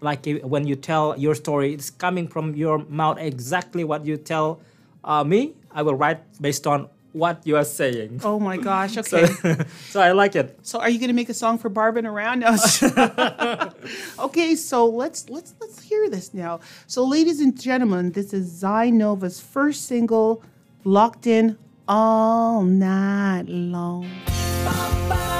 like 0.00 0.22
when 0.42 0.66
you 0.70 0.76
tell 0.76 1.18
your 1.18 1.34
story, 1.34 1.74
it's 1.74 1.90
coming 1.90 2.28
from 2.28 2.54
your 2.54 2.78
mouth 2.86 3.18
exactly 3.18 3.82
what 3.82 4.06
you 4.06 4.16
tell 4.16 4.60
uh, 5.02 5.24
me. 5.24 5.54
I 5.74 5.82
will 5.82 5.94
write 5.94 6.20
based 6.40 6.66
on 6.66 6.88
what 7.16 7.46
you 7.46 7.56
are 7.56 7.64
saying. 7.64 8.20
Oh 8.22 8.38
my 8.38 8.56
gosh. 8.56 8.96
So, 9.06 9.16
Okay. 9.18 9.64
so 9.88 10.00
I 10.00 10.12
like 10.12 10.36
it. 10.36 10.58
So 10.62 10.78
are 10.80 10.90
you 10.90 10.98
going 10.98 11.08
to 11.08 11.14
make 11.14 11.28
a 11.30 11.34
song 11.34 11.58
for 11.58 11.68
Barbin' 11.68 12.06
Around? 12.06 12.44
us? 12.44 12.82
okay, 14.18 14.54
so 14.54 14.86
let's 14.86 15.30
let's 15.30 15.54
let's 15.60 15.82
hear 15.82 16.10
this 16.10 16.34
now. 16.34 16.60
So 16.86 17.04
ladies 17.04 17.40
and 17.40 17.58
gentlemen, 17.58 18.12
this 18.12 18.32
is 18.32 18.46
Zay 18.46 18.90
Nova's 18.90 19.40
first 19.40 19.86
single, 19.86 20.42
Locked 20.84 21.26
In 21.26 21.56
All 21.88 22.62
Night 22.62 23.44
Long. 23.48 24.06
I 24.28 25.35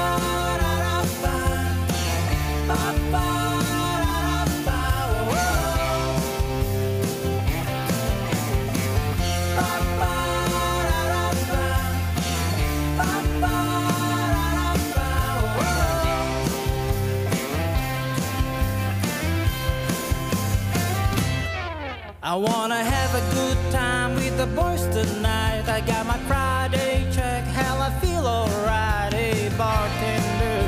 wanna 22.37 22.83
have 22.83 23.15
a 23.15 23.33
good 23.33 23.71
time 23.71 24.13
with 24.15 24.37
the 24.37 24.45
boys 24.47 24.85
tonight. 24.87 25.67
I 25.67 25.81
got 25.81 26.05
my 26.05 26.17
Friday 26.29 27.07
check, 27.11 27.43
hell 27.45 27.81
I 27.81 27.89
feel 27.99 28.27
alright. 28.27 29.11
Hey 29.13 29.49
bartender, 29.57 30.61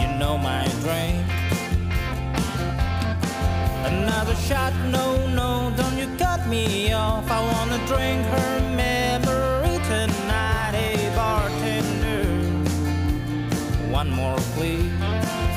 you 0.00 0.08
know 0.18 0.36
my 0.36 0.64
drink. 0.84 1.24
Another 3.90 4.34
shot, 4.34 4.74
no, 4.90 5.26
no, 5.28 5.72
don't 5.76 5.96
you 5.96 6.08
cut 6.18 6.46
me 6.46 6.92
off. 6.92 7.30
I 7.30 7.40
wanna 7.52 7.78
drink 7.86 8.22
her 8.26 8.60
memory 8.76 9.78
tonight. 9.86 10.72
Hey 10.74 11.10
bartender, 11.16 12.26
one 13.90 14.10
more 14.10 14.36
please. 14.54 14.92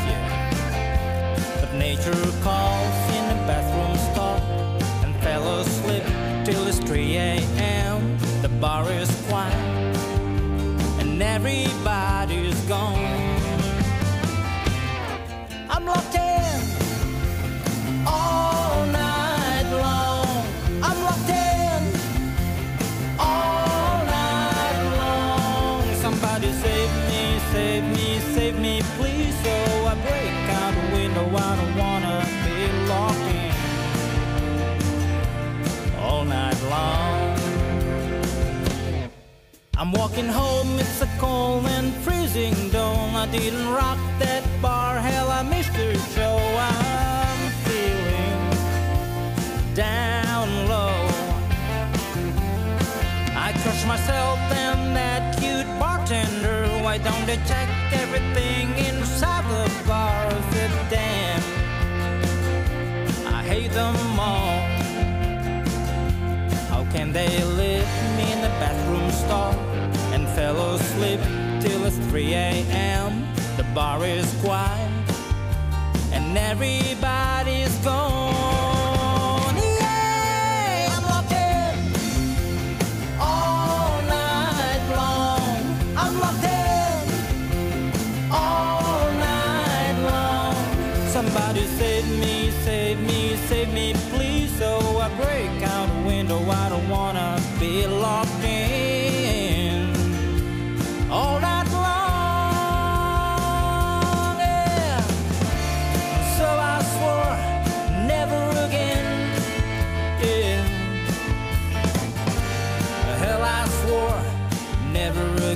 Yeah. 0.07 1.59
But 1.59 1.73
nature 1.73 2.31
calls 2.41 2.90
I'm 39.81 39.91
walking 39.93 40.27
home, 40.27 40.79
it's 40.79 41.01
a 41.01 41.07
cold 41.17 41.65
and 41.65 41.91
freezing 42.03 42.69
dawn. 42.69 43.15
I 43.15 43.25
didn't 43.31 43.67
rock 43.73 43.97
that 44.19 44.43
bar, 44.61 44.99
hell, 44.99 45.31
I 45.31 45.41
missed 45.41 45.73
your 45.75 45.95
show. 46.13 46.37
I'm 46.69 47.51
feeling 47.65 48.41
down 49.73 50.67
low. 50.69 50.93
I 53.35 53.53
crush 53.63 53.83
myself 53.87 54.37
and 54.53 54.95
that 54.95 55.39
cute 55.39 55.65
bartender. 55.79 56.67
Why 56.83 56.99
don't 56.99 57.25
they 57.25 57.37
check 57.47 57.67
everything 57.91 58.77
inside 58.85 59.45
the 59.49 59.67
bar? 59.87 60.27
I 60.27 60.41
said, 60.51 60.71
damn, 60.91 61.41
I 63.33 63.41
hate 63.41 63.71
them 63.71 64.19
all. 64.19 64.61
How 66.69 66.85
can 66.93 67.11
they 67.11 67.29
me 68.17 68.31
in 68.31 68.41
the 68.43 68.53
bathroom 68.61 69.09
stall 69.09 69.70
fell 70.35 70.75
asleep 70.75 71.19
till 71.61 71.85
it's 71.85 71.97
3 72.09 72.33
a.m.? 72.33 73.27
The 73.57 73.63
bar 73.75 74.05
is 74.05 74.25
quiet 74.41 74.89
and 76.13 76.37
everybody's 76.37 77.75
gone. 77.79 79.55
Yeah, 79.55 80.95
I'm 80.95 81.03
locked 81.03 81.31
in 81.31 81.75
all 83.19 84.01
night 84.03 84.83
long. 84.95 85.63
I'm 85.97 86.19
locked 86.19 86.43
in 86.43 88.31
all 88.31 89.11
night 89.29 89.97
long. 90.09 90.55
Somebody 91.09 91.65
save 91.79 92.07
me, 92.19 92.51
save 92.63 92.99
me, 93.01 93.35
save 93.47 93.73
me, 93.73 93.93
please. 94.11 94.51
So 94.57 94.79
I 94.99 95.09
break 95.15 95.63
out 95.69 95.89
a 95.89 96.07
window. 96.07 96.39
I 96.49 96.69
don't 96.69 96.87
wanna 96.89 97.41
be 97.59 97.85
locked 97.87 98.40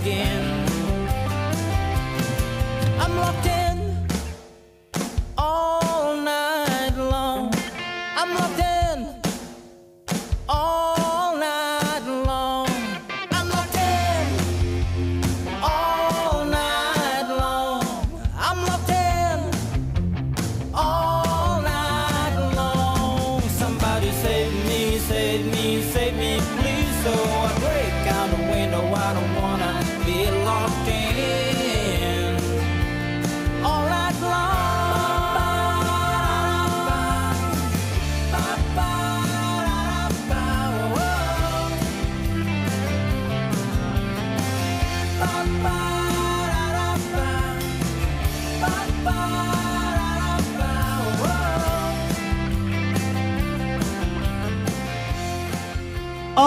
again. 0.05 0.54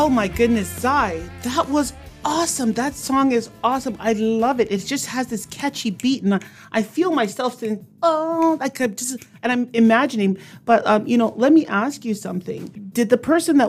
Oh 0.08 0.10
my 0.10 0.26
goodness, 0.26 0.68
Zay, 0.80 1.22
that 1.42 1.68
was 1.68 1.92
awesome. 2.24 2.72
That 2.72 2.94
song 2.94 3.32
is 3.32 3.50
awesome. 3.62 3.94
I 4.00 4.14
love 4.14 4.58
it. 4.58 4.72
It 4.72 4.78
just 4.78 5.04
has 5.04 5.26
this 5.26 5.44
catchy 5.44 5.90
beat, 5.90 6.22
and 6.22 6.36
I, 6.36 6.40
I 6.72 6.82
feel 6.82 7.10
myself 7.10 7.58
saying, 7.58 7.86
"Oh, 8.02 8.56
I 8.58 8.70
could 8.70 8.96
just," 8.96 9.22
and 9.42 9.52
I'm 9.52 9.68
imagining. 9.74 10.38
But 10.64 10.86
um, 10.86 11.06
you 11.06 11.18
know, 11.18 11.34
let 11.36 11.52
me 11.52 11.66
ask 11.66 12.06
you 12.06 12.14
something. 12.14 12.68
Did 12.90 13.10
the 13.10 13.18
person 13.18 13.58
that 13.58 13.68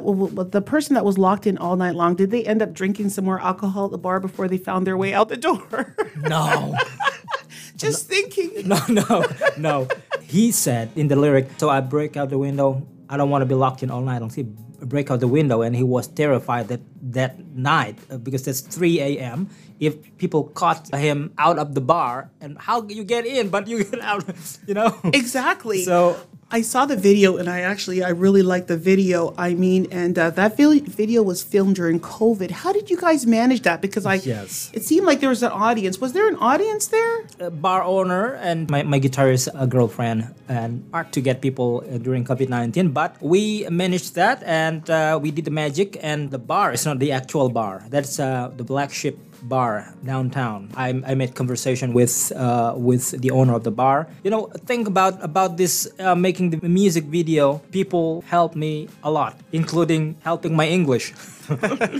the 0.52 0.62
person 0.62 0.93
that 0.93 1.04
was 1.04 1.17
locked 1.17 1.45
in 1.45 1.58
all 1.58 1.75
night 1.75 1.95
long? 1.95 2.15
Did 2.15 2.32
they 2.32 2.45
end 2.45 2.62
up 2.62 2.71
drinking 2.71 3.10
some 3.10 3.25
more 3.25 3.41
alcohol 3.41 3.88
at 3.88 3.91
the 3.91 3.97
bar 3.97 4.21
before 4.21 4.47
they 4.47 4.58
found 4.58 4.88
their 4.88 4.95
way 4.95 5.13
out 5.13 5.28
the 5.28 5.36
door? 5.36 5.93
No, 6.21 6.73
just 7.75 8.08
thinking. 8.08 8.65
no, 8.65 8.80
no, 8.88 9.25
no. 9.58 9.88
He 10.21 10.54
said 10.54 10.89
in 10.95 11.10
the 11.10 11.17
lyric, 11.17 11.49
"So 11.58 11.69
I 11.69 11.82
break 11.82 12.15
out 12.15 12.30
the 12.30 12.38
window. 12.38 12.88
I 13.10 13.17
don't 13.17 13.30
want 13.30 13.41
to 13.41 13.45
be 13.45 13.56
locked 13.56 13.84
in 13.84 13.91
all 13.91 13.99
night 13.99 14.21
long." 14.21 14.30
See, 14.30 14.47
break 14.81 15.11
out 15.11 15.19
the 15.19 15.27
window, 15.27 15.61
and 15.61 15.75
he 15.75 15.83
was 15.83 16.07
terrified 16.07 16.67
that 16.69 16.81
that 17.01 17.39
night 17.55 17.97
uh, 18.09 18.17
because 18.17 18.47
it's 18.47 18.61
3 18.61 18.99
a.m. 18.99 19.49
If 19.79 19.95
people 20.17 20.43
caught 20.43 20.93
him 20.93 21.33
out 21.37 21.57
of 21.57 21.73
the 21.73 21.81
bar, 21.81 22.29
and 22.41 22.57
how 22.57 22.87
you 22.87 23.03
get 23.03 23.25
in, 23.25 23.49
but 23.49 23.67
you 23.67 23.83
get 23.83 24.01
out, 24.01 24.23
you 24.67 24.73
know. 24.73 24.95
Exactly. 25.03 25.83
So 25.83 26.17
I 26.51 26.62
saw 26.63 26.85
the 26.88 26.95
video 26.95 27.38
and 27.38 27.47
I 27.47 27.59
actually 27.62 28.03
I 28.03 28.09
really 28.09 28.41
liked 28.41 28.67
the 28.69 28.77
video. 28.77 29.35
I 29.38 29.53
mean, 29.53 29.85
and 29.91 30.17
uh, 30.17 30.31
that 30.31 30.57
video 30.57 31.21
was 31.21 31.43
filmed 31.43 31.75
during 31.75 31.99
COVID. 31.99 32.49
How 32.49 32.73
did 32.73 32.89
you 32.89 32.97
guys 32.97 33.27
manage 33.27 33.62
that? 33.63 33.81
Because 33.81 34.05
I 34.07 34.15
Yes. 34.15 34.71
it 34.73 34.83
seemed 34.83 35.05
like 35.05 35.19
there 35.19 35.29
was 35.29 35.43
an 35.43 35.51
audience. 35.51 36.01
Was 36.01 36.13
there 36.13 36.27
an 36.27 36.38
audience 36.38 36.88
there? 36.88 37.27
a 37.39 37.51
bar 37.51 37.83
owner 37.83 38.33
and 38.41 38.69
my, 38.69 38.83
my 38.83 38.99
guitarist 38.99 39.47
uh, 39.53 39.65
girlfriend 39.65 40.33
and 40.49 40.83
hard 40.91 41.12
to 41.13 41.21
get 41.21 41.41
people 41.41 41.83
uh, 41.88 41.97
during 41.97 42.23
covid-19 42.25 42.93
but 42.93 43.15
we 43.21 43.65
managed 43.69 44.15
that 44.15 44.43
and 44.43 44.89
uh, 44.89 45.17
we 45.21 45.31
did 45.31 45.45
the 45.45 45.51
magic 45.51 45.97
and 46.01 46.31
the 46.31 46.38
bar 46.38 46.73
is 46.73 46.85
not 46.85 46.99
the 46.99 47.12
actual 47.12 47.49
bar 47.49 47.83
that's 47.89 48.19
uh, 48.19 48.51
the 48.57 48.63
black 48.63 48.91
ship 48.91 49.17
bar 49.43 49.93
downtown 50.06 50.69
i, 50.75 50.89
I 51.06 51.15
made 51.15 51.36
conversation 51.36 51.93
with 51.93 52.32
uh, 52.36 52.73
with 52.75 53.12
the 53.21 53.32
owner 53.32 53.54
of 53.54 53.63
the 53.63 53.71
bar 53.71 54.08
you 54.23 54.32
know 54.32 54.47
think 54.65 54.88
about 54.88 55.23
about 55.23 55.58
this 55.58 55.88
uh, 55.99 56.15
making 56.15 56.49
the 56.52 56.67
music 56.69 57.06
video 57.06 57.60
people 57.71 58.23
helped 58.28 58.56
me 58.56 58.89
a 59.04 59.12
lot 59.12 59.36
including 59.52 60.15
helping 60.23 60.56
my 60.56 60.67
english 60.67 61.13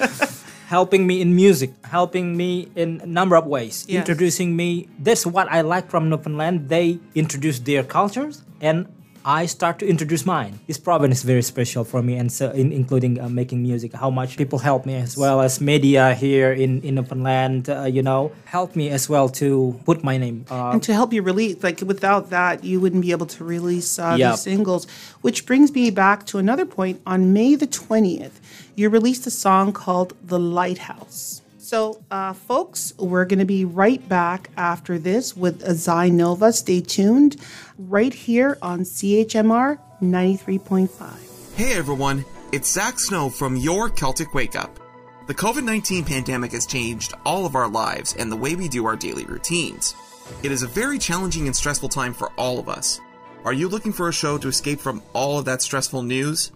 helping 0.70 1.08
me 1.08 1.20
in 1.20 1.36
music, 1.36 1.72
helping 1.84 2.38
me 2.38 2.70
in 2.76 3.02
a 3.02 3.06
number 3.08 3.36
of 3.36 3.48
ways, 3.48 3.86
Yes. 3.88 4.00
introducing 4.02 4.56
me. 4.56 4.88
That's 5.00 5.26
what 5.26 5.50
I 5.50 5.62
like 5.62 5.90
from 5.90 6.10
Newfoundland. 6.10 6.70
They 6.70 7.00
introduce 7.16 7.58
their 7.60 7.84
cultures, 7.84 8.44
and 8.62 8.86
I 9.26 9.46
start 9.48 9.80
to 9.80 9.88
introduce 9.88 10.26
mine. 10.26 10.60
This 10.68 10.78
province 10.78 11.18
is 11.20 11.24
very 11.24 11.42
special 11.42 11.84
for 11.84 12.02
me, 12.02 12.16
and 12.16 12.32
so 12.32 12.52
in, 12.52 12.72
including 12.72 13.20
uh, 13.20 13.28
making 13.30 13.62
music. 13.62 13.94
How 13.94 14.10
much 14.10 14.38
people 14.38 14.60
help 14.60 14.86
me, 14.86 14.96
as 14.96 15.18
well 15.18 15.42
as 15.42 15.60
media 15.60 16.14
here 16.16 16.52
in 16.54 16.82
in 16.82 16.96
Newfoundland. 16.96 17.70
Uh, 17.70 17.84
you 17.84 18.02
know, 18.02 18.32
help 18.46 18.76
me 18.76 18.90
as 18.90 19.10
well 19.10 19.28
to 19.42 19.76
put 19.86 20.04
my 20.04 20.18
name. 20.18 20.46
Uh, 20.50 20.72
and 20.72 20.84
to 20.84 20.94
help 20.94 21.12
you 21.12 21.22
release, 21.22 21.62
like 21.62 21.82
without 21.82 22.30
that, 22.30 22.64
you 22.64 22.80
wouldn't 22.80 23.02
be 23.02 23.12
able 23.12 23.28
to 23.28 23.44
release 23.44 24.00
uh, 24.00 24.16
Yep. 24.18 24.32
these 24.32 24.42
singles. 24.42 24.88
Which 25.22 25.46
brings 25.46 25.74
me 25.74 25.92
back 25.92 26.26
to 26.28 26.38
another 26.38 26.66
point. 26.66 27.02
On 27.06 27.34
May 27.34 27.56
the 27.56 27.68
20th, 27.68 28.40
you 28.76 28.90
released 28.90 29.28
a 29.28 29.32
song 29.32 29.74
called 29.74 30.14
The 30.26 30.40
Lighthouse. 30.40 31.42
So, 31.70 32.02
uh, 32.10 32.34
folks, 32.34 32.96
we're 32.98 33.26
going 33.26 33.38
to 33.38 33.46
be 33.46 33.64
right 33.64 34.02
back 34.10 34.50
after 34.58 34.98
this 34.98 35.38
with 35.38 35.62
Azai 35.62 36.12
Nova. 36.12 36.52
Stay 36.52 36.82
tuned 36.82 37.36
right 37.78 38.12
here 38.12 38.58
on 38.64 38.80
CHMR 38.80 39.78
93.5. 40.02 41.56
Hey 41.56 41.74
everyone, 41.74 42.26
it's 42.52 42.72
Zach 42.72 43.00
Snow 43.00 43.30
from 43.30 43.56
Your 43.56 43.88
Celtic 43.88 44.34
Wake 44.34 44.56
Up. 44.56 44.80
The 45.28 45.36
COVID 45.36 45.64
19 45.64 46.06
pandemic 46.06 46.54
has 46.54 46.66
changed 46.66 47.14
all 47.24 47.46
of 47.46 47.54
our 47.54 47.70
lives 47.70 48.16
and 48.18 48.32
the 48.32 48.36
way 48.36 48.56
we 48.56 48.68
do 48.68 48.88
our 48.88 48.96
daily 48.96 49.26
routines. 49.26 49.94
It 50.42 50.52
is 50.52 50.64
a 50.64 50.68
very 50.68 50.98
challenging 50.98 51.46
and 51.46 51.56
stressful 51.56 51.90
time 51.90 52.16
for 52.16 52.32
all 52.36 52.58
of 52.58 52.68
us. 52.68 53.00
Are 53.46 53.54
you 53.54 53.70
looking 53.70 53.94
for 53.94 54.10
a 54.10 54.12
show 54.12 54.40
to 54.40 54.48
escape 54.48 54.80
from 54.80 55.04
all 55.14 55.38
of 55.38 55.46
that 55.46 55.62
stressful 55.62 56.02
news? 56.02 56.52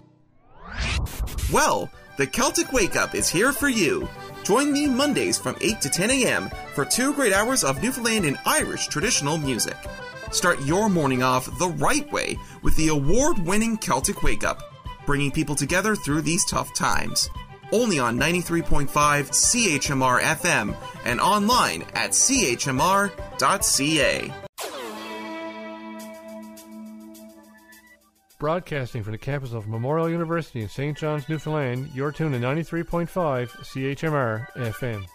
Well, 1.51 1.91
the 2.17 2.25
Celtic 2.25 2.73
Wake 2.73 2.95
Up 2.95 3.13
is 3.13 3.29
here 3.29 3.51
for 3.51 3.69
you. 3.69 4.09
Join 4.43 4.73
me 4.73 4.87
Mondays 4.87 5.37
from 5.37 5.55
8 5.61 5.79
to 5.79 5.89
10 5.89 6.11
a.m. 6.11 6.49
for 6.73 6.83
two 6.83 7.13
great 7.13 7.31
hours 7.31 7.63
of 7.63 7.81
Newfoundland 7.81 8.25
and 8.25 8.37
Irish 8.45 8.87
traditional 8.87 9.37
music. 9.37 9.77
Start 10.31 10.61
your 10.65 10.89
morning 10.89 11.23
off 11.23 11.57
the 11.59 11.69
right 11.69 12.11
way 12.11 12.37
with 12.61 12.75
the 12.75 12.89
award 12.89 13.39
winning 13.39 13.77
Celtic 13.77 14.21
Wake 14.21 14.43
Up, 14.43 14.61
bringing 15.05 15.31
people 15.31 15.55
together 15.55 15.95
through 15.95 16.23
these 16.23 16.43
tough 16.45 16.73
times. 16.73 17.29
Only 17.71 17.99
on 17.99 18.19
93.5 18.19 18.89
CHMR 18.89 20.19
FM 20.21 20.75
and 21.05 21.21
online 21.21 21.83
at 21.93 22.11
chmr.ca. 22.11 23.13
Broadcasting 28.43 29.03
from 29.03 29.13
the 29.13 29.17
campus 29.17 29.53
of 29.53 29.69
Memorial 29.69 30.09
University 30.09 30.59
in 30.61 30.67
St. 30.67 30.97
John's, 30.97 31.29
Newfoundland, 31.29 31.89
you're 31.93 32.11
tuned 32.11 32.33
to 32.33 32.41
93.5 32.41 33.07
CHMR 33.63 34.51
FM. 34.57 35.07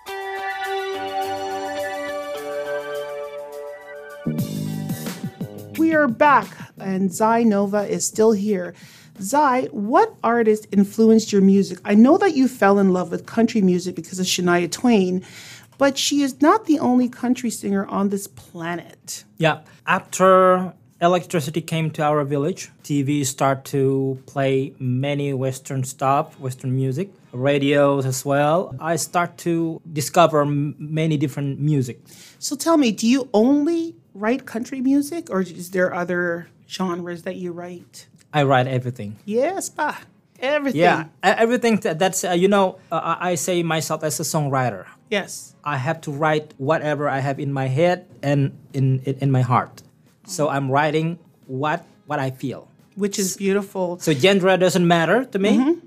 We 5.78 5.92
are 5.92 6.08
back, 6.08 6.46
and 6.78 7.12
Zay 7.12 7.44
Nova 7.44 7.86
is 7.86 8.06
still 8.06 8.32
here. 8.32 8.72
Zay, 9.20 9.68
what 9.72 10.14
artist 10.24 10.66
influenced 10.72 11.30
your 11.30 11.42
music? 11.42 11.80
I 11.84 11.94
know 11.94 12.16
that 12.16 12.34
you 12.34 12.48
fell 12.48 12.78
in 12.78 12.94
love 12.94 13.10
with 13.10 13.26
country 13.26 13.60
music 13.60 13.94
because 13.94 14.18
of 14.18 14.24
Shania 14.24 14.72
Twain, 14.72 15.22
but 15.76 15.98
she 15.98 16.22
is 16.22 16.40
not 16.40 16.64
the 16.64 16.78
only 16.78 17.10
country 17.10 17.50
singer 17.50 17.84
on 17.88 18.08
this 18.08 18.26
planet. 18.26 19.24
Yeah. 19.36 19.60
After 19.86 20.72
electricity 21.00 21.60
came 21.60 21.90
to 21.92 22.02
our 22.02 22.24
village, 22.24 22.70
TV 22.82 23.24
start 23.24 23.64
to 23.66 24.18
play 24.26 24.74
many 24.78 25.32
Western 25.32 25.84
stuff, 25.84 26.38
Western 26.40 26.74
music, 26.74 27.10
radios 27.32 28.06
as 28.06 28.24
well. 28.24 28.74
I 28.80 28.96
start 28.96 29.38
to 29.38 29.80
discover 29.92 30.42
m- 30.42 30.74
many 30.78 31.16
different 31.16 31.60
music. 31.60 32.00
So 32.38 32.56
tell 32.56 32.76
me, 32.76 32.92
do 32.92 33.06
you 33.06 33.28
only 33.32 33.94
write 34.14 34.46
country 34.46 34.80
music, 34.80 35.30
or 35.30 35.40
is 35.42 35.70
there 35.70 35.94
other 35.94 36.48
genres 36.68 37.22
that 37.22 37.36
you 37.36 37.52
write? 37.52 38.06
I 38.32 38.42
write 38.42 38.66
everything. 38.66 39.16
Yes, 39.24 39.68
pa. 39.68 40.00
Everything. 40.40 40.80
Yeah, 40.80 41.06
everything 41.22 41.80
that's 41.82 42.22
uh, 42.24 42.30
you 42.30 42.46
know. 42.46 42.78
Uh, 42.92 43.16
I 43.18 43.30
I 43.30 43.34
say 43.34 43.62
myself 43.62 44.04
as 44.04 44.20
a 44.20 44.22
songwriter. 44.22 44.86
Yes. 45.10 45.54
I 45.64 45.78
have 45.78 46.00
to 46.02 46.12
write 46.12 46.54
whatever 46.58 47.08
I 47.08 47.18
have 47.18 47.40
in 47.40 47.52
my 47.52 47.66
head 47.66 48.06
and 48.22 48.52
in 48.72 49.00
in, 49.04 49.14
in 49.18 49.30
my 49.32 49.42
heart. 49.42 49.82
So 50.28 50.48
I'm 50.48 50.70
writing 50.70 51.18
what 51.46 51.84
what 52.06 52.18
I 52.18 52.30
feel. 52.30 52.68
Which 52.94 53.18
is 53.18 53.36
beautiful. 53.36 53.98
So 53.98 54.12
genre 54.12 54.56
doesn't 54.56 54.86
matter 54.86 55.24
to 55.24 55.38
me 55.38 55.78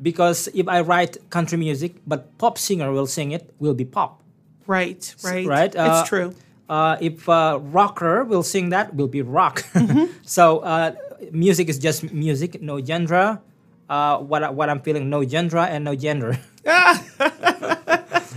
because 0.00 0.48
if 0.54 0.68
I 0.68 0.80
write 0.80 1.18
country 1.30 1.58
music, 1.58 1.96
but 2.06 2.36
pop 2.38 2.58
singer 2.58 2.92
will 2.92 3.06
sing 3.06 3.32
it, 3.32 3.52
will 3.58 3.74
be 3.74 3.84
pop. 3.84 4.22
Right, 4.66 5.14
right. 5.24 5.46
right? 5.46 5.74
Uh, 5.74 6.00
it's 6.00 6.08
true. 6.08 6.34
Uh, 6.68 6.96
if 7.00 7.28
uh, 7.28 7.58
rocker 7.60 8.24
will 8.24 8.42
sing 8.42 8.70
that, 8.70 8.94
will 8.94 9.08
be 9.08 9.22
rock. 9.22 9.64
so 10.22 10.60
uh, 10.60 10.94
music 11.30 11.68
is 11.68 11.78
just 11.78 12.12
music, 12.12 12.62
no 12.62 12.82
genre. 12.82 13.42
Uh, 13.88 14.18
what 14.18 14.54
what 14.54 14.70
I'm 14.70 14.80
feeling, 14.80 15.10
no 15.10 15.26
genre 15.26 15.66
and 15.66 15.84
no 15.84 15.94
gender. 15.94 16.38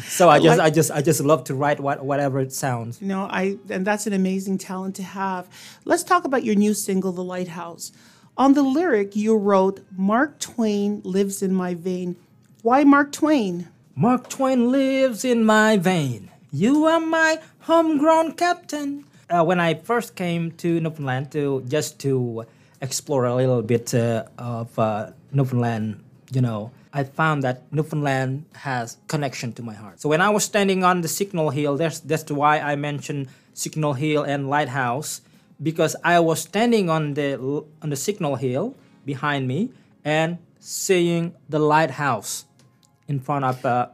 so 0.07 0.29
I 0.29 0.39
just 0.39 0.59
I 0.59 0.69
just 0.69 0.91
I 0.91 1.01
just 1.01 1.21
love 1.21 1.43
to 1.45 1.55
write 1.55 1.79
what 1.79 2.03
whatever 2.03 2.39
it 2.39 2.53
sounds. 2.53 3.01
You 3.01 3.07
know, 3.07 3.27
I 3.29 3.57
and 3.69 3.85
that's 3.85 4.07
an 4.07 4.13
amazing 4.13 4.57
talent 4.57 4.95
to 4.95 5.03
have. 5.03 5.47
Let's 5.85 6.03
talk 6.03 6.25
about 6.25 6.43
your 6.43 6.55
new 6.55 6.73
single, 6.73 7.11
The 7.11 7.23
Lighthouse. 7.23 7.91
On 8.37 8.53
the 8.53 8.63
lyric, 8.63 9.15
you 9.15 9.37
wrote, 9.37 9.79
Mark 9.95 10.39
Twain 10.39 11.01
lives 11.05 11.41
in 11.41 11.53
my 11.53 11.73
vein. 11.73 12.17
Why 12.63 12.83
Mark 12.83 13.13
Twain? 13.13 13.69
Mark 13.95 14.27
Twain 14.29 14.71
lives 14.71 15.23
in 15.23 15.45
my 15.45 15.77
vein. 15.77 16.29
You 16.51 16.85
are 16.85 16.99
my 16.99 17.39
homegrown 17.61 18.33
captain. 18.33 19.05
Uh, 19.29 19.43
when 19.43 19.59
I 19.59 19.75
first 19.75 20.15
came 20.15 20.51
to 20.57 20.81
Newfoundland 20.81 21.31
to 21.31 21.63
just 21.67 21.97
to 21.99 22.45
explore 22.81 23.25
a 23.25 23.35
little 23.35 23.61
bit 23.61 23.93
uh, 23.93 24.25
of 24.37 24.77
uh, 24.77 25.11
Newfoundland, 25.31 26.03
you 26.31 26.41
know, 26.41 26.71
I 26.95 27.03
found 27.03 27.43
that 27.43 27.57
Newfoundland 27.75 28.45
has 28.63 28.95
connection 29.11 29.51
to 29.59 29.61
my 29.61 29.73
heart. 29.75 29.99
So 29.99 30.07
when 30.07 30.21
I 30.21 30.29
was 30.31 30.43
standing 30.47 30.83
on 30.87 31.01
the 31.03 31.11
Signal 31.11 31.49
Hill, 31.51 31.75
that's 31.75 31.99
that's 31.99 32.31
why 32.31 32.59
I 32.71 32.75
mentioned 32.79 33.27
Signal 33.53 33.93
Hill 33.99 34.23
and 34.23 34.47
Lighthouse 34.49 35.19
because 35.61 35.93
I 36.03 36.19
was 36.23 36.39
standing 36.39 36.89
on 36.89 37.13
the 37.19 37.35
on 37.83 37.89
the 37.93 37.99
Signal 37.99 38.35
Hill 38.39 38.75
behind 39.05 39.43
me 39.47 39.69
and 40.07 40.37
seeing 40.59 41.35
the 41.49 41.59
lighthouse 41.59 42.45
in 43.11 43.19
front 43.19 43.43
of 43.45 43.59
uh, 43.65 43.87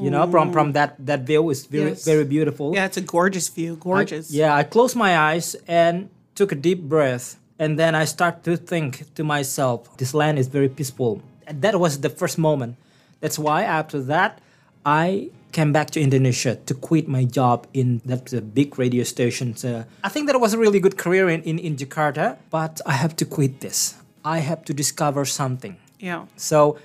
you 0.00 0.10
know 0.14 0.24
from 0.30 0.52
from 0.52 0.72
that 0.78 0.94
that 1.04 1.26
view 1.26 1.50
is 1.50 1.66
very 1.66 1.90
Yes. 1.98 2.04
very 2.06 2.24
beautiful 2.24 2.72
Yeah, 2.74 2.86
it's 2.86 2.96
a 2.96 3.06
gorgeous 3.16 3.48
view. 3.50 3.74
I- 3.74 3.82
Gorgeous. 3.82 4.30
yeah 4.30 4.54
i 4.54 4.62
closed 4.62 4.96
my 4.96 5.18
eyes 5.18 5.56
and 5.66 6.08
took 6.38 6.52
a 6.52 6.54
deep 6.54 6.80
breath 6.88 7.36
and 7.58 7.76
then 7.78 7.94
i 7.94 8.04
start 8.06 8.44
to 8.44 8.56
think 8.56 9.04
to 9.18 9.22
myself 9.24 9.90
this 9.98 10.14
land 10.14 10.38
is 10.38 10.46
very 10.48 10.68
peaceful 10.70 11.20
that 11.52 11.78
was 11.80 12.00
the 12.00 12.08
first 12.10 12.38
moment 12.38 12.76
that's 13.20 13.38
why 13.38 13.62
after 13.62 14.00
that 14.02 14.40
i 14.84 15.28
came 15.52 15.72
back 15.72 15.90
to 15.90 16.00
indonesia 16.00 16.56
to 16.66 16.74
quit 16.74 17.08
my 17.08 17.24
job 17.24 17.66
in 17.72 18.00
that 18.04 18.32
uh, 18.34 18.40
big 18.40 18.78
radio 18.78 19.02
station 19.04 19.54
uh, 19.64 19.84
i 20.04 20.08
think 20.08 20.26
that 20.26 20.38
was 20.40 20.52
a 20.54 20.58
really 20.58 20.80
good 20.80 20.96
career 20.96 21.28
in, 21.28 21.42
in, 21.42 21.58
in 21.58 21.76
jakarta 21.76 22.36
but 22.50 22.80
i 22.86 22.92
have 22.92 23.14
to 23.16 23.24
quit 23.24 23.60
this 23.60 23.96
i 24.24 24.38
have 24.38 24.62
to 24.64 24.72
discover 24.74 25.24
something 25.24 25.76
Yeah. 25.98 26.26
so 26.36 26.78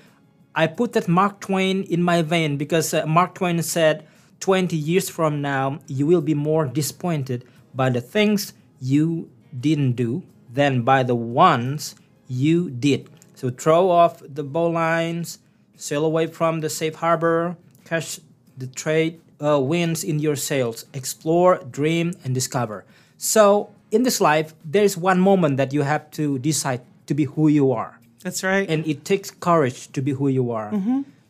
I 0.54 0.66
put 0.70 0.92
that 0.94 1.06
Mark 1.10 1.40
Twain 1.42 1.82
in 1.90 1.98
my 2.02 2.22
vein 2.22 2.56
because 2.56 2.94
uh, 2.94 3.02
Mark 3.06 3.34
Twain 3.34 3.58
said 3.62 4.06
20 4.38 4.76
years 4.76 5.10
from 5.10 5.42
now, 5.42 5.78
you 5.90 6.06
will 6.06 6.22
be 6.22 6.34
more 6.34 6.64
disappointed 6.66 7.42
by 7.74 7.90
the 7.90 7.98
things 8.00 8.54
you 8.78 9.26
didn't 9.50 9.94
do 9.98 10.22
than 10.46 10.82
by 10.86 11.02
the 11.02 11.14
ones 11.18 11.94
you 12.30 12.70
did. 12.70 13.10
So 13.44 13.50
throw 13.50 13.90
off 13.90 14.22
the 14.24 14.42
bowlines, 14.42 15.36
sail 15.76 16.06
away 16.06 16.28
from 16.28 16.60
the 16.64 16.70
safe 16.70 16.94
harbor, 16.94 17.58
catch 17.84 18.18
the 18.56 18.66
trade 18.66 19.20
uh, 19.38 19.60
winds 19.60 20.02
in 20.02 20.18
your 20.18 20.34
sails, 20.34 20.86
explore, 20.94 21.60
dream, 21.70 22.14
and 22.24 22.34
discover. 22.34 22.86
So 23.18 23.68
in 23.90 24.02
this 24.02 24.18
life, 24.18 24.54
there's 24.64 24.96
one 24.96 25.20
moment 25.20 25.58
that 25.58 25.74
you 25.74 25.82
have 25.82 26.10
to 26.12 26.38
decide 26.38 26.80
to 27.04 27.12
be 27.12 27.24
who 27.24 27.48
you 27.48 27.70
are. 27.70 28.00
That's 28.22 28.42
right. 28.42 28.64
And 28.66 28.80
it 28.86 29.04
takes 29.04 29.30
courage 29.30 29.92
to 29.92 30.00
be 30.00 30.12
who 30.12 30.28
you 30.28 30.50
are. 30.50 30.72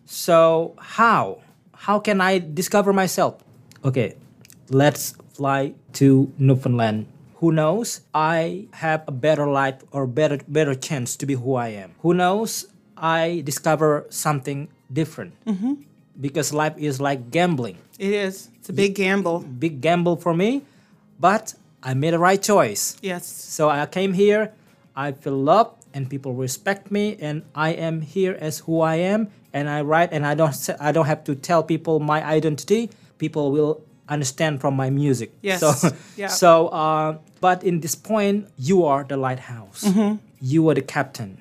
So, 0.06 0.76
how? 0.78 1.42
How 1.74 1.98
can 1.98 2.20
I 2.20 2.38
discover 2.38 2.92
myself? 2.92 3.42
Okay, 3.84 4.14
let's 4.70 5.16
fly 5.34 5.74
to 5.94 6.30
Newfoundland. 6.38 7.06
Who 7.36 7.52
knows? 7.52 8.00
I 8.14 8.66
have 8.74 9.04
a 9.06 9.12
better 9.12 9.46
life 9.46 9.82
or 9.90 10.06
better 10.06 10.38
better 10.48 10.74
chance 10.74 11.16
to 11.16 11.26
be 11.26 11.34
who 11.34 11.54
I 11.54 11.68
am. 11.68 11.94
Who 12.00 12.14
knows? 12.14 12.66
I 12.96 13.42
discover 13.44 14.06
something 14.08 14.68
different. 14.92 15.34
Mm-hmm. 15.44 15.74
Because 16.20 16.54
life 16.54 16.74
is 16.78 17.00
like 17.00 17.30
gambling 17.30 17.78
it 17.98 18.12
is. 18.12 18.48
It's 18.58 18.68
a 18.68 18.72
big 18.72 18.94
gamble. 18.94 19.40
big 19.40 19.80
gamble 19.80 20.16
for 20.16 20.34
me, 20.34 20.62
but 21.20 21.54
I 21.82 21.94
made 21.94 22.12
the 22.12 22.18
right 22.18 22.40
choice. 22.40 22.96
Yes. 23.02 23.26
So 23.26 23.68
I 23.68 23.86
came 23.86 24.12
here, 24.14 24.52
I 24.96 25.12
feel 25.12 25.36
loved, 25.36 25.84
and 25.92 26.08
people 26.10 26.34
respect 26.34 26.90
me, 26.90 27.16
and 27.20 27.42
I 27.54 27.70
am 27.70 28.00
here 28.00 28.36
as 28.40 28.60
who 28.60 28.80
I 28.80 28.96
am, 28.96 29.30
and 29.52 29.68
I 29.68 29.82
write, 29.82 30.12
and 30.12 30.26
I 30.26 30.34
don't 30.34 30.54
I 30.80 30.92
don't 30.92 31.06
have 31.06 31.24
to 31.24 31.34
tell 31.34 31.62
people 31.62 32.00
my 32.00 32.24
identity. 32.24 32.90
People 33.18 33.52
will 33.52 33.82
understand 34.08 34.60
from 34.60 34.74
my 34.76 34.90
music. 34.90 35.32
Yes. 35.42 35.60
So, 35.60 35.90
Yeah. 36.16 36.28
so 36.28 36.68
uh, 36.68 37.18
but 37.40 37.62
in 37.64 37.80
this 37.80 37.94
point, 37.94 38.48
you 38.58 38.84
are 38.84 39.04
the 39.04 39.16
lighthouse. 39.16 39.84
Mm-hmm. 39.84 40.16
You 40.40 40.68
are 40.70 40.74
the 40.74 40.82
captain 40.84 41.38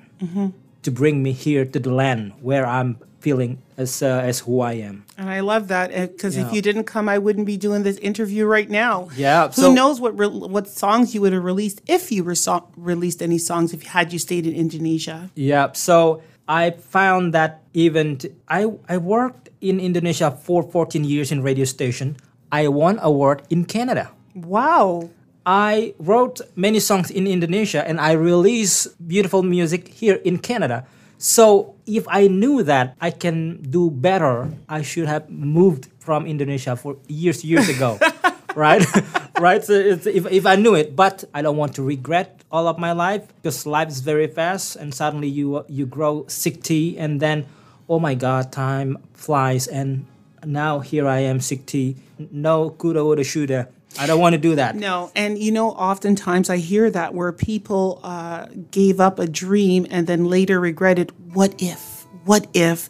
to 0.82 0.90
bring 0.90 1.22
me 1.22 1.32
here 1.32 1.64
to 1.64 1.78
the 1.78 1.92
land 1.92 2.32
where 2.40 2.64
I'm 2.66 2.96
feeling 3.20 3.56
as 3.76 4.02
uh, 4.04 4.20
as 4.24 4.40
who 4.44 4.60
I 4.60 4.74
am. 4.84 5.04
And 5.16 5.28
I 5.32 5.40
love 5.40 5.68
that 5.68 5.88
because 5.92 6.36
Yeah. 6.36 6.44
if 6.46 6.52
you 6.52 6.60
didn't 6.60 6.84
come, 6.84 7.08
I 7.08 7.16
wouldn't 7.18 7.46
be 7.48 7.56
doing 7.56 7.82
this 7.84 7.96
interview 8.04 8.44
right 8.44 8.68
now. 8.68 9.08
Yeah, 9.16 9.48
Who 9.48 9.68
so- 9.68 9.72
knows 9.72 10.00
what 10.00 10.12
re- 10.16 10.28
what 10.28 10.68
songs 10.68 11.12
you 11.14 11.20
would 11.24 11.32
have 11.32 11.44
released 11.44 11.80
if 11.88 12.12
you 12.12 12.24
were 12.24 12.36
so- 12.36 12.68
released 12.76 13.20
any 13.24 13.38
songs 13.40 13.72
if 13.72 13.82
had 13.96 14.12
you 14.12 14.18
stayed 14.20 14.44
in 14.46 14.52
Indonesia? 14.56 15.28
Yeah. 15.36 15.72
So 15.72 16.20
I 16.48 16.76
found 16.76 17.32
that 17.32 17.64
even 17.72 18.16
t- 18.20 18.32
I 18.48 18.68
I 18.88 18.96
worked 19.00 19.48
in 19.64 19.80
Indonesia 19.80 20.28
for 20.30 20.60
14 20.64 21.04
years 21.04 21.32
in 21.32 21.40
radio 21.40 21.64
station. 21.64 22.16
I 22.54 22.68
won 22.68 23.02
award 23.02 23.42
in 23.50 23.64
Canada. 23.66 24.14
Wow. 24.32 25.10
I 25.44 25.94
wrote 25.98 26.38
many 26.54 26.78
songs 26.78 27.10
in 27.10 27.26
Indonesia 27.26 27.82
and 27.82 27.98
I 27.98 28.12
release 28.12 28.86
beautiful 29.02 29.42
music 29.42 29.88
here 29.88 30.22
in 30.22 30.38
Canada. 30.38 30.86
So 31.18 31.74
if 31.84 32.06
I 32.06 32.28
knew 32.28 32.62
that 32.62 32.94
I 33.00 33.10
can 33.10 33.58
do 33.58 33.90
better, 33.90 34.54
I 34.68 34.82
should 34.86 35.10
have 35.10 35.26
moved 35.28 35.90
from 35.98 36.30
Indonesia 36.30 36.76
for 36.76 36.94
years, 37.08 37.42
years 37.42 37.66
ago, 37.68 37.98
right? 38.54 38.86
right. 39.40 39.58
So 39.64 39.74
it's, 39.74 40.06
if 40.06 40.30
if 40.30 40.46
I 40.46 40.54
knew 40.54 40.78
it, 40.78 40.94
but 40.94 41.24
I 41.34 41.42
don't 41.42 41.56
want 41.58 41.74
to 41.76 41.82
regret 41.82 42.46
all 42.54 42.70
of 42.70 42.78
my 42.78 42.92
life 42.92 43.26
because 43.42 43.66
life 43.66 43.88
is 43.88 43.98
very 43.98 44.28
fast, 44.28 44.76
and 44.76 44.92
suddenly 44.92 45.32
you 45.32 45.64
you 45.66 45.86
grow 45.88 46.28
sixty, 46.28 46.98
and 47.00 47.24
then 47.24 47.48
oh 47.88 47.98
my 47.98 48.14
God, 48.14 48.52
time 48.52 49.00
flies, 49.16 49.64
and 49.66 50.04
now 50.46 50.80
here 50.80 51.06
I 51.08 51.20
am 51.20 51.40
sixty. 51.40 51.96
No 52.30 52.70
kuda 52.70 53.04
woulda 53.04 53.24
shoulda. 53.24 53.68
I 53.98 54.06
don't 54.06 54.18
want 54.20 54.32
to 54.34 54.38
do 54.38 54.56
that. 54.56 54.74
No, 54.74 55.12
and 55.14 55.38
you 55.38 55.52
know, 55.52 55.70
oftentimes 55.70 56.50
I 56.50 56.56
hear 56.56 56.90
that 56.90 57.14
where 57.14 57.30
people 57.32 58.00
uh, 58.02 58.46
gave 58.72 58.98
up 58.98 59.18
a 59.20 59.26
dream 59.26 59.86
and 59.88 60.06
then 60.08 60.24
later 60.24 60.58
regretted, 60.58 61.12
what 61.32 61.54
if? 61.62 62.04
What 62.24 62.48
if? 62.54 62.88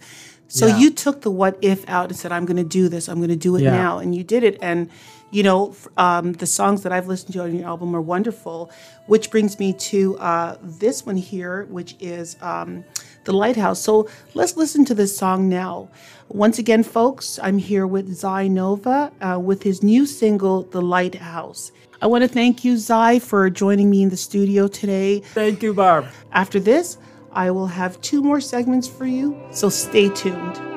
So 0.49 0.67
Yeah. 0.67 0.79
you 0.79 0.91
took 0.91 1.21
the 1.21 1.31
what 1.31 1.59
if 1.61 1.87
out 1.91 2.09
and 2.09 2.17
said, 2.17 2.33
I'm 2.33 2.47
going 2.47 2.57
to 2.57 2.65
do 2.65 2.89
this, 2.89 3.09
I'm 3.09 3.19
going 3.19 3.29
to 3.29 3.37
do 3.37 3.55
it 3.57 3.63
Yeah. 3.63 3.73
now. 3.73 3.99
And 3.99 4.15
you 4.15 4.25
did 4.25 4.45
it. 4.45 4.57
And, 4.63 4.89
you 5.35 5.43
know, 5.43 5.75
um, 5.97 6.33
the 6.35 6.47
songs 6.47 6.85
that 6.85 6.93
I've 6.93 7.09
listened 7.09 7.33
to 7.33 7.43
on 7.43 7.57
your 7.57 7.67
album 7.67 7.95
are 7.97 8.01
wonderful, 8.01 8.71
which 9.07 9.33
brings 9.33 9.59
me 9.59 9.73
to 9.73 10.17
uh, 10.19 10.57
this 10.63 11.05
one 11.05 11.17
here, 11.17 11.65
which 11.65 11.97
is 11.99 12.37
um, 12.41 12.85
The 13.25 13.33
Lighthouse. 13.33 13.81
So 13.81 14.09
let's 14.35 14.57
listen 14.57 14.85
to 14.85 14.95
this 14.95 15.17
song 15.17 15.49
now. 15.49 15.89
Once 16.29 16.61
again, 16.61 16.85
folks, 16.85 17.41
I'm 17.43 17.59
here 17.59 17.85
with 17.85 18.15
Zay 18.15 18.49
Nova 18.49 19.11
uh, 19.21 19.41
with 19.41 19.65
his 19.65 19.83
new 19.83 20.07
single, 20.07 20.63
The 20.63 20.81
Lighthouse. 20.81 21.73
I 22.01 22.07
want 22.07 22.23
to 22.23 22.29
thank 22.29 22.65
you, 22.65 22.77
Zay, 22.77 23.19
for 23.19 23.51
joining 23.51 23.91
me 23.91 24.05
in 24.05 24.11
the 24.11 24.17
studio 24.17 24.69
today. 24.69 25.19
Thank 25.19 25.65
you, 25.65 25.75
Barb. 25.75 26.07
After 26.31 26.61
this, 26.61 26.97
I 27.33 27.51
will 27.51 27.67
have 27.67 28.01
two 28.03 28.23
more 28.23 28.41
segments 28.41 28.87
for 28.87 29.05
you, 29.05 29.37
so 29.51 29.69
stay 29.69 30.11
tuned. 30.11 30.74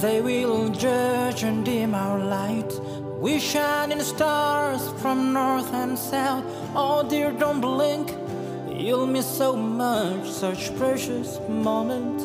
They 0.00 0.20
will 0.20 0.68
judge 0.68 1.42
and 1.42 1.64
dim 1.64 1.94
our 1.94 2.18
light. 2.18 2.70
We 3.18 3.40
shine 3.40 3.90
in 3.92 3.96
the 3.96 4.04
stars 4.04 4.82
from 5.00 5.32
north 5.32 5.72
and 5.72 5.98
south. 5.98 6.44
Oh 6.74 7.02
dear, 7.08 7.32
don't 7.32 7.62
blink. 7.62 8.14
You'll 8.68 9.06
miss 9.06 9.26
so 9.26 9.56
much, 9.56 10.28
such 10.28 10.76
precious 10.76 11.40
moment. 11.48 12.20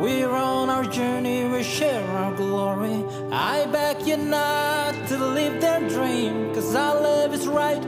We're 0.00 0.30
on 0.30 0.70
our 0.70 0.84
journey, 0.84 1.44
we 1.44 1.62
share 1.62 2.08
our 2.16 2.34
glory. 2.34 3.04
I 3.30 3.66
beg 3.66 4.06
you 4.06 4.16
not 4.16 4.94
to 5.08 5.18
live 5.18 5.60
their 5.60 5.86
dream, 5.86 6.54
cause 6.54 6.74
our 6.74 6.98
love 6.98 7.34
is 7.34 7.46
right. 7.46 7.84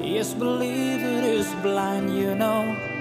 Yes, 0.00 0.32
believe 0.34 1.00
it 1.00 1.24
is 1.24 1.52
blind, 1.62 2.16
you 2.16 2.36
know 2.36 2.93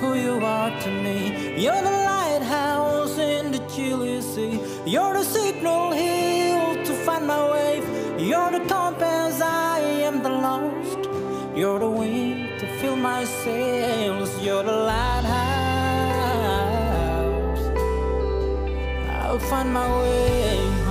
who 0.00 0.14
you 0.14 0.44
are 0.44 0.70
to 0.80 0.90
me. 0.90 1.60
You're 1.62 1.82
the 1.82 1.96
lighthouse 2.12 3.18
in 3.18 3.50
the 3.50 3.58
chilly 3.74 4.20
sea. 4.20 4.60
You're 4.86 5.14
the 5.14 5.24
signal 5.24 5.90
hill 5.90 6.84
to 6.84 6.92
find 7.04 7.26
my 7.26 7.50
way. 7.50 7.82
You're 8.18 8.50
the 8.50 8.64
compass, 8.66 9.40
I 9.40 9.78
am 10.08 10.22
the 10.22 10.30
lost. 10.30 11.00
You're 11.56 11.80
the 11.80 11.90
wind 11.90 12.60
to 12.60 12.66
fill 12.78 12.96
my 12.96 13.24
sails. 13.24 14.30
You're 14.40 14.62
the 14.62 14.78
lighthouse. 14.92 15.38
I'll 19.10 19.38
find 19.50 19.72
my 19.72 19.88
way 20.00 20.87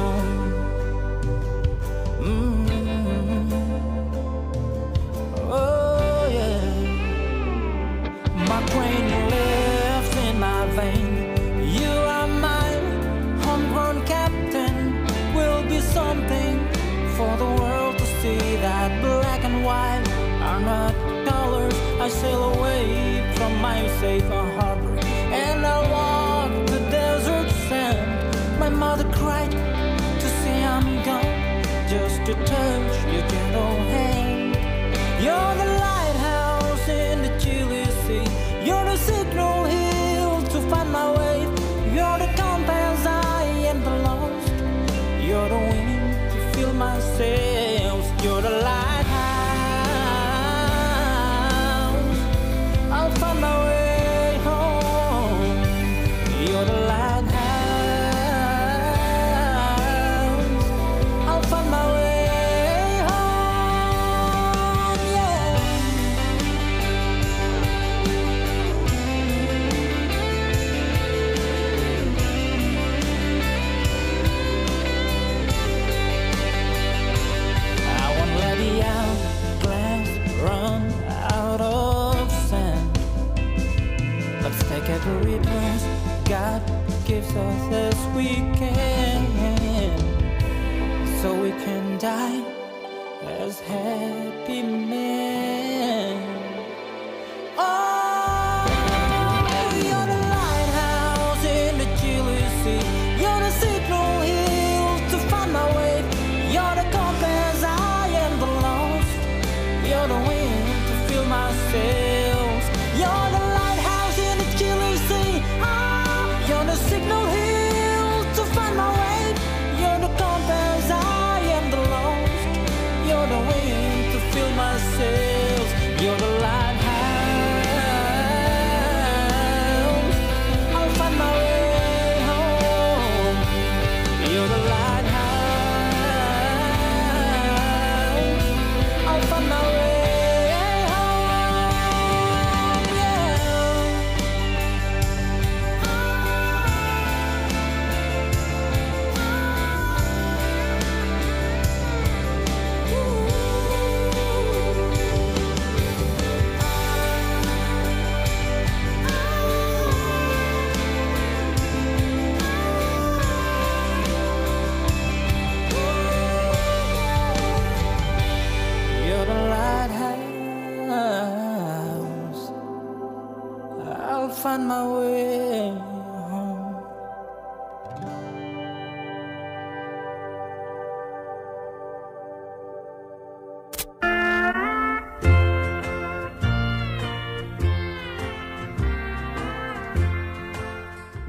just 32.45 32.76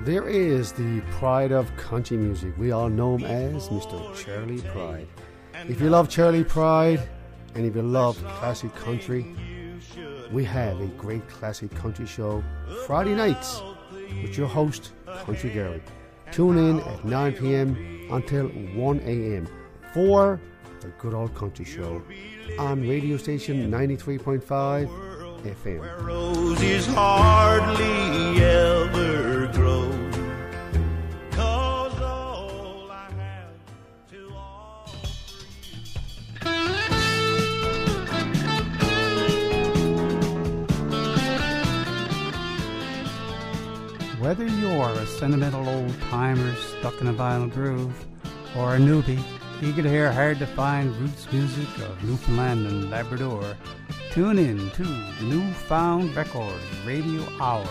There 0.09 0.27
is 0.27 0.73
the 0.73 1.03
pride 1.11 1.53
of 1.53 1.77
country 1.77 2.17
music. 2.17 2.57
We 2.57 2.71
all 2.73 2.89
know 2.89 3.19
him 3.19 3.25
as 3.25 3.69
Mr. 3.69 4.17
Charley 4.17 4.63
Pride. 4.63 5.07
If 5.69 5.83
you 5.83 5.91
love 5.91 6.09
Charley 6.09 6.45
Pride 6.45 7.07
and 7.55 7.67
if 7.67 7.77
you 7.77 7.83
love 7.83 8.17
classic 8.25 8.75
country, 8.75 9.37
we 10.33 10.45
have 10.45 10.81
a 10.81 10.87
great 10.97 11.29
classic 11.29 11.71
country 11.75 12.07
show 12.07 12.43
Friday 12.87 13.15
nights 13.15 13.61
with 14.23 14.39
your 14.39 14.47
host, 14.47 14.93
Country 15.27 15.51
Gary. 15.51 15.83
Tune 16.33 16.57
in 16.57 16.81
at 16.81 17.05
9 17.05 17.33
p.m. 17.35 18.09
until 18.11 18.47
1 18.49 19.01
a.m. 19.01 19.47
for 19.93 20.41
the 20.81 20.89
Good 20.97 21.13
Old 21.13 21.35
Country 21.35 21.67
Show 21.67 22.03
on 22.59 22.81
radio 22.81 23.19
station 23.19 23.71
93.5 23.71 24.89
FM. 25.43 25.81
Whether 44.29 44.45
you're 44.45 44.91
a 44.91 45.07
sentimental 45.07 45.67
old 45.67 45.99
timer 46.11 46.55
stuck 46.55 47.01
in 47.01 47.07
a 47.07 47.15
vinyl 47.15 47.51
groove, 47.51 48.05
or 48.59 48.75
a 48.75 48.79
newbie 48.79 49.23
eager 49.63 49.83
to 49.83 49.89
hear 49.89 50.13
hard 50.13 50.39
to 50.41 50.47
find 50.47 50.95
roots 50.97 51.33
music 51.33 51.67
of 51.79 52.05
Newfoundland 52.05 52.67
and 52.67 52.91
Labrador, 52.91 53.57
tune 54.11 54.39
in 54.39 54.71
to 54.73 54.83
the 54.83 55.25
Newfound 55.25 56.15
Records 56.15 56.63
Radio 56.85 57.23
Hour, 57.41 57.67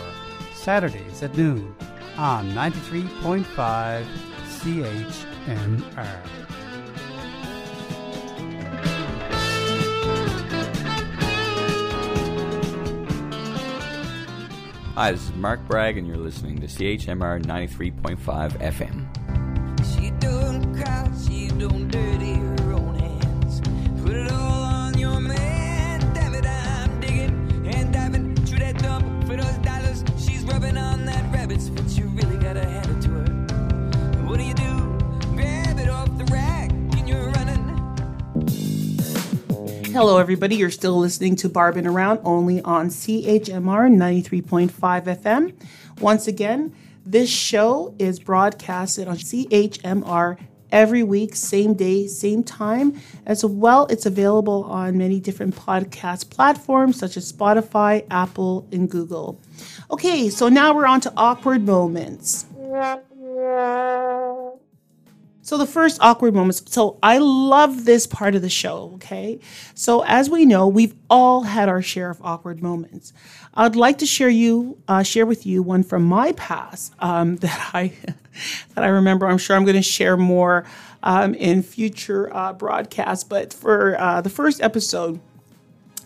Saturdays 0.55 1.22
at 1.22 1.38
noon 1.38 1.76
on 2.18 2.49
93.5 2.53 4.03
CHMR. 4.47 6.47
Hi, 14.98 15.12
this 15.12 15.30
is 15.30 15.36
Mark 15.36 15.64
Bragg, 15.68 16.00
and 16.00 16.08
you're 16.08 16.18
listening 16.18 16.60
to 16.60 16.66
CHMR 16.66 17.43
93.5 17.43 18.18
FM. 18.58 19.06
She 19.93 20.10
don't 20.20 20.76
cry, 20.76 21.08
she 21.24 21.50
don't 21.50 21.88
dirty 21.88 22.34
her 22.34 22.74
own 22.74 22.95
hands. 22.95 23.62
Put 24.02 24.16
it 24.16 24.32
all 24.32 24.64
on 24.64 24.98
your 24.98 25.20
man. 25.20 26.00
Damn 26.16 26.34
it, 26.34 26.48
I'm 26.48 27.00
digging 27.00 27.70
and 27.76 27.93
diving 27.93 28.36
through 28.38 28.58
that 28.58 28.80
dump 28.80 29.28
for 29.28 29.36
those 29.36 29.58
dollars. 29.60 30.04
She's 30.18 30.43
rubbing 30.45 30.80
on 30.80 31.06
that 31.06 31.32
rabbit's 31.32 31.70
foot. 31.70 31.95
You 31.95 32.08
really 32.08 32.26
Hello, 39.98 40.20
everybody. 40.20 40.58
You're 40.58 40.70
still 40.70 41.00
listening 41.00 41.36
to 41.38 41.50
Barbin 41.50 41.88
Around 41.88 42.20
only 42.24 42.62
on 42.62 42.89
CHMR 42.89 43.89
93.5 43.89 44.70
FM. 44.70 45.56
Once 46.00 46.28
again, 46.28 46.72
this 47.04 47.32
show 47.32 47.95
is 47.98 48.20
broadcasted 48.20 49.08
on 49.08 49.18
CHMR 49.18 50.38
every 50.72 51.02
week, 51.02 51.36
same 51.36 51.74
day, 51.74 52.06
same 52.06 52.43
time. 52.43 53.02
As 53.26 53.43
well, 53.43 53.88
it's 53.88 54.06
available 54.06 54.66
on 54.66 55.00
many 55.00 55.20
different 55.20 55.56
podcast 55.56 56.30
platforms 56.30 57.00
such 57.00 57.18
as 57.18 57.34
Spotify, 57.34 58.06
Apple, 58.12 58.68
and 58.72 58.88
Google. 58.91 59.41
Okay, 59.89 60.30
so 60.30 60.48
now 60.48 60.76
we're 60.76 60.86
on 60.86 61.02
to 61.02 61.14
awkward 61.18 61.66
moments. 61.66 62.45
So 65.48 65.58
the 65.58 65.66
first 65.66 65.98
awkward 66.02 66.34
moments. 66.36 66.62
So 66.66 67.00
I 67.02 67.20
love 67.20 67.86
this 67.86 68.06
part 68.06 68.36
of 68.36 68.41
the 68.41 68.50
show, 68.50 68.91
okay? 68.95 69.39
So 69.76 70.04
as 70.06 70.30
we 70.30 70.43
know, 70.43 70.68
we've 70.68 70.93
all 71.10 71.43
had 71.43 71.70
our 71.70 71.82
share 71.82 72.10
of 72.10 72.22
awkward 72.22 72.62
moments. 72.62 73.14
I'd 73.54 73.78
like 73.78 74.00
to 74.00 74.06
share 74.06 74.28
you 74.28 74.78
uh, 74.89 75.04
share 75.04 75.26
with 75.26 75.45
you 75.45 75.64
one 75.64 75.84
from 75.84 76.04
my 76.04 76.34
past 76.34 76.93
um, 77.00 77.36
that 77.38 77.70
I 77.74 77.93
that 78.76 78.84
I 78.84 78.88
remember. 78.88 79.26
I'm 79.26 79.38
sure 79.38 79.56
I'm 79.56 79.64
going 79.64 79.78
to 79.78 79.82
share 79.82 80.18
more 80.18 80.66
um, 81.02 81.34
in 81.34 81.64
future 81.64 82.30
uh, 82.36 82.52
broadcasts. 82.52 83.24
But 83.24 83.54
for 83.54 83.98
uh, 83.98 84.20
the 84.20 84.30
first 84.30 84.62
episode, 84.62 85.22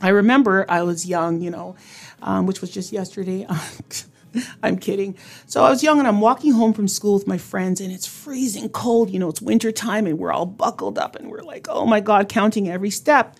I 0.03 0.09
remember 0.09 0.67
I 0.69 0.83
was 0.83 1.07
young, 1.07 1.41
you 1.41 1.49
know, 1.49 1.75
um, 2.21 2.45
which 2.45 2.61
was 2.61 2.69
just 2.69 2.93
yesterday. 2.93 3.47
I'm 4.63 4.77
kidding. 4.77 5.15
So 5.45 5.63
I 5.63 5.69
was 5.69 5.83
young 5.83 5.99
and 5.99 6.07
I'm 6.07 6.21
walking 6.21 6.53
home 6.53 6.73
from 6.73 6.87
school 6.87 7.13
with 7.13 7.27
my 7.27 7.37
friends 7.37 7.81
and 7.81 7.91
it's 7.91 8.07
freezing 8.07 8.69
cold. 8.69 9.09
You 9.09 9.19
know, 9.19 9.29
it's 9.29 9.41
winter 9.41 9.71
time 9.71 10.07
and 10.07 10.17
we're 10.17 10.31
all 10.31 10.45
buckled 10.45 10.97
up 10.97 11.15
and 11.15 11.29
we're 11.29 11.41
like, 11.41 11.67
oh 11.69 11.85
my 11.85 11.99
God, 11.99 12.29
counting 12.29 12.69
every 12.69 12.89
step. 12.89 13.35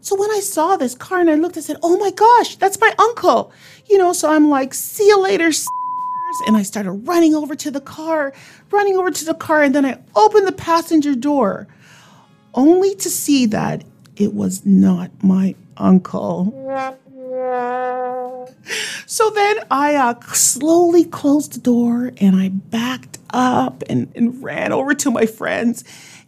So 0.00 0.18
when 0.18 0.30
I 0.30 0.40
saw 0.40 0.76
this 0.76 0.94
car 0.94 1.20
and 1.20 1.28
I 1.28 1.34
looked, 1.34 1.56
I 1.56 1.60
said, 1.60 1.76
oh 1.82 1.98
my 1.98 2.10
gosh, 2.12 2.56
that's 2.56 2.80
my 2.80 2.92
uncle. 2.98 3.52
You 3.90 3.98
know, 3.98 4.12
so 4.12 4.30
I'm 4.30 4.48
like, 4.48 4.72
see 4.74 5.06
you 5.06 5.20
later, 5.20 5.50
and 6.46 6.56
I 6.56 6.62
started 6.62 6.92
running 6.92 7.34
over 7.34 7.54
to 7.56 7.70
the 7.70 7.80
car, 7.80 8.32
running 8.70 8.96
over 8.96 9.10
to 9.10 9.24
the 9.24 9.34
car, 9.34 9.62
and 9.62 9.74
then 9.74 9.84
I 9.84 9.98
opened 10.14 10.46
the 10.46 10.52
passenger 10.52 11.14
door, 11.14 11.66
only 12.54 12.94
to 12.96 13.10
see 13.10 13.46
that 13.46 13.84
it 14.16 14.34
was 14.34 14.64
not 14.64 15.10
my 15.22 15.54
uncle. 15.76 16.52
So 19.06 19.30
then 19.30 19.56
I 19.70 19.94
uh, 19.94 20.20
slowly 20.32 21.04
closed 21.04 21.54
the 21.54 21.60
door 21.60 22.12
and 22.18 22.36
I 22.36 22.48
backed 22.50 23.18
up 23.30 23.82
and, 23.88 24.12
and 24.14 24.42
ran 24.42 24.72
over 24.72 24.94
to 24.94 25.10
my 25.10 25.26
friends. 25.26 25.82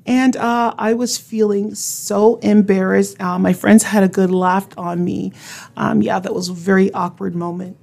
And 0.07 0.35
uh, 0.37 0.75
I 0.79 0.95
was 0.95 1.19
feeling 1.19 1.75
so 1.75 2.37
embarrassed. 2.37 3.21
Uh, 3.21 3.39
my 3.39 3.53
friends 3.53 3.83
had 3.85 4.03
a 4.03 4.09
good 4.09 4.31
laugh 4.31 4.67
on 4.79 5.05
me. 5.05 5.33
Um, 5.77 6.03
yeah, 6.03 6.19
that 6.19 6.35
was 6.35 6.49
a 6.49 6.55
very 6.55 6.91
awkward 6.93 7.35
moment. 7.35 7.77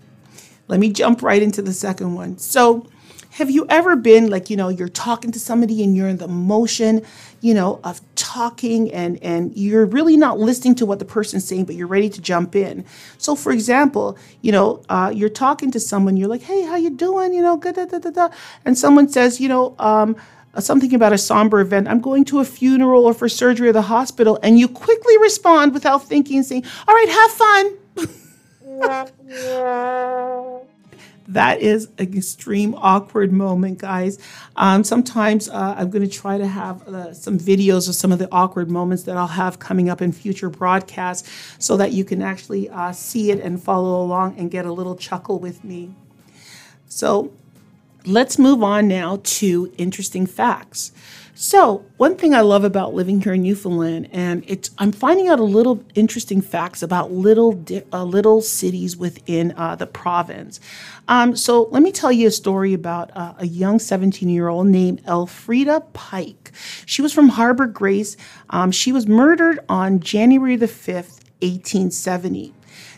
Let 0.68 0.80
me 0.80 0.91
jump 0.91 1.22
right 1.22 1.41
into 1.41 1.61
the 1.61 1.74
second 1.74 2.15
one. 2.15 2.38
So, 2.38 2.88
have 3.32 3.51
you 3.51 3.68
ever 3.70 3.95
been 3.95 4.32
like, 4.32 4.49
you 4.49 4.57
know, 4.57 4.70
you're 4.70 4.89
talking 4.89 5.32
to 5.32 5.39
somebody 5.39 5.84
and 5.84 5.95
you're 5.95 6.07
in 6.07 6.18
the 6.18 6.28
motion, 6.28 7.03
you 7.39 7.53
know, 7.53 7.80
of 7.84 8.01
talking 8.38 8.92
and 8.94 9.18
and 9.24 9.56
you're 9.58 9.88
really 9.98 10.16
not 10.16 10.38
listening 10.38 10.76
to 10.76 10.86
what 10.86 11.00
the 11.00 11.06
person's 11.06 11.46
saying, 11.50 11.66
but 11.66 11.76
you're 11.76 11.94
ready 11.98 12.10
to 12.10 12.22
jump 12.22 12.56
in. 12.56 12.86
So, 13.18 13.36
for 13.36 13.52
example, 13.52 14.18
you 14.42 14.52
know, 14.52 14.84
uh, 14.90 15.12
you're 15.14 15.38
talking 15.46 15.72
to 15.72 15.80
someone, 15.80 16.18
you're 16.18 16.34
like, 16.36 16.44
hey, 16.44 16.62
how 16.64 16.76
you 16.76 16.92
doing? 16.92 17.34
You 17.34 17.42
know, 17.42 17.58
da, 17.58 17.72
da, 17.72 17.86
da, 17.86 18.12
da. 18.20 18.30
and 18.66 18.78
someone 18.78 19.10
says, 19.10 19.42
you 19.42 19.50
know, 19.50 19.76
um, 19.80 20.16
something 20.60 20.94
about 20.94 21.14
a 21.14 21.18
somber 21.18 21.60
event. 21.62 21.88
I'm 21.88 22.02
going 22.02 22.26
to 22.26 22.40
a 22.40 22.46
funeral 22.46 23.06
or 23.06 23.14
for 23.14 23.28
surgery 23.28 23.70
at 23.70 23.74
the 23.74 23.88
hospital, 23.98 24.40
and 24.44 24.60
you 24.60 24.68
quickly 24.68 25.18
respond 25.18 25.74
without 25.74 26.04
thinking, 26.04 26.44
saying, 26.44 26.64
"All 26.88 26.94
right, 26.94 27.10
have 27.20 27.32
fun." 27.44 27.66
that 31.28 31.61
is 31.61 31.89
an 31.97 32.17
extreme 32.17 32.73
awkward 32.75 33.34
moment, 33.34 33.80
guys. 33.80 34.17
Um, 34.55 34.84
sometimes 34.84 35.49
uh, 35.49 35.75
I'm 35.78 35.89
going 35.89 36.07
to 36.07 36.13
try 36.13 36.38
to 36.38 36.47
have 36.47 36.88
uh, 36.88 37.13
some 37.13 37.38
videos 37.38 37.89
of 37.89 37.95
some 37.95 38.11
of 38.11 38.19
the 38.19 38.30
awkward 38.32 38.71
moments 38.71 39.03
that 39.03 39.17
I'll 39.17 39.28
have 39.28 39.59
coming 39.59 39.89
up 39.89 40.01
in 40.01 40.11
future 40.11 40.49
broadcasts 40.49 41.30
so 41.59 41.75
that 41.78 41.91
you 41.91 42.05
can 42.05 42.21
actually 42.21 42.69
uh, 42.69 42.93
see 42.93 43.32
it 43.32 43.39
and 43.41 43.61
follow 43.61 44.01
along 44.01 44.38
and 44.38 44.49
get 44.49 44.65
a 44.65 44.71
little 44.71 44.95
chuckle 44.95 45.39
with 45.39 45.63
me. 45.63 45.93
So 46.88 47.34
let's 48.05 48.39
move 48.39 48.63
on 48.63 48.88
now 48.88 49.19
to 49.21 49.73
interesting 49.78 50.25
facts. 50.25 50.93
So, 51.40 51.86
one 51.98 52.16
thing 52.16 52.34
I 52.34 52.42
love 52.42 52.64
about 52.64 52.96
living 52.96 53.22
here 53.22 53.34
in 53.36 53.44
Newfoundland, 53.44 54.10
and 54.12 54.44
it's 54.48 54.72
I'm 54.80 54.92
finding 54.92 55.28
out 55.28 55.40
a 55.40 55.44
little 55.44 55.84
interesting 55.94 56.42
facts 56.42 56.82
about 56.82 57.12
little 57.12 57.64
uh, 57.94 58.04
little 58.06 58.42
cities 58.42 58.98
within 58.98 59.54
uh, 59.56 59.76
the 59.76 59.86
province. 59.86 60.60
Um, 61.08 61.36
so, 61.36 61.66
let 61.70 61.84
me 61.84 61.92
tell 61.92 62.12
you 62.12 62.28
a 62.28 62.32
story 62.32 62.74
about 62.74 63.16
uh, 63.16 63.36
a 63.38 63.46
young 63.46 63.78
17 63.78 64.28
year 64.28 64.48
old 64.48 64.66
named 64.66 65.04
Elfrida 65.08 65.82
Pike. 65.94 66.54
She 66.88 67.04
was 67.04 67.14
from 67.14 67.30
Harbor 67.30 67.68
Grace. 67.68 68.18
Um, 68.50 68.72
she 68.72 68.92
was 68.92 69.06
murdered 69.06 69.60
on 69.70 70.00
January 70.00 70.56
the 70.56 70.66
5th, 70.66 71.22
1870. 71.44 72.52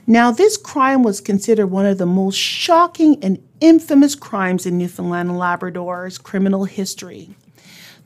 Now, 0.08 0.32
this 0.32 0.56
crime 0.56 1.04
was 1.04 1.20
considered 1.20 1.68
one 1.68 1.86
of 1.86 1.98
the 1.98 2.06
most 2.06 2.38
shocking 2.38 3.22
and 3.22 3.44
infamous 3.60 4.16
crimes 4.16 4.66
in 4.66 4.78
Newfoundland 4.78 5.30
and 5.30 5.38
Labrador's 5.38 6.18
criminal 6.18 6.64
history. 6.64 7.36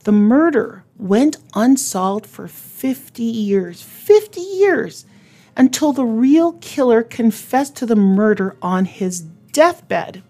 The 0.04 0.12
murder 0.12 0.84
went 0.98 1.38
unsolved 1.54 2.26
for 2.26 2.46
50 2.46 3.22
years, 3.22 3.80
50 3.80 4.38
years, 4.38 5.06
until 5.56 5.94
the 5.94 6.04
real 6.04 6.52
killer 6.60 7.02
confessed 7.02 7.76
to 7.76 7.86
the 7.86 7.96
murder 7.96 8.56
on 8.60 8.84
his 8.84 9.22
deathbed. 9.52 10.22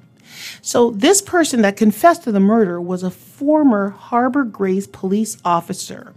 So, 0.63 0.91
this 0.91 1.21
person 1.21 1.63
that 1.63 1.77
confessed 1.77 2.23
to 2.25 2.33
the 2.33 2.41
murder 2.41 2.81
was 2.81 3.03
a 3.03 3.11
former 3.11 3.91
Harbor 3.91 4.45
Grace 4.45 4.87
police 4.87 5.39
officer. 5.45 6.15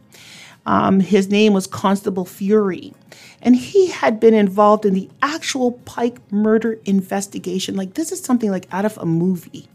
Um, 0.67 0.99
his 0.99 1.29
name 1.29 1.53
was 1.53 1.65
Constable 1.65 2.25
Fury. 2.25 2.93
And 3.41 3.55
he 3.55 3.87
had 3.87 4.19
been 4.19 4.33
involved 4.33 4.85
in 4.85 4.93
the 4.93 5.09
actual 5.21 5.71
Pike 5.71 6.19
murder 6.31 6.79
investigation. 6.85 7.75
Like, 7.75 7.95
this 7.95 8.11
is 8.11 8.19
something 8.21 8.51
like 8.51 8.67
out 8.71 8.85
of 8.85 8.97
a 8.97 9.05
movie. 9.05 9.67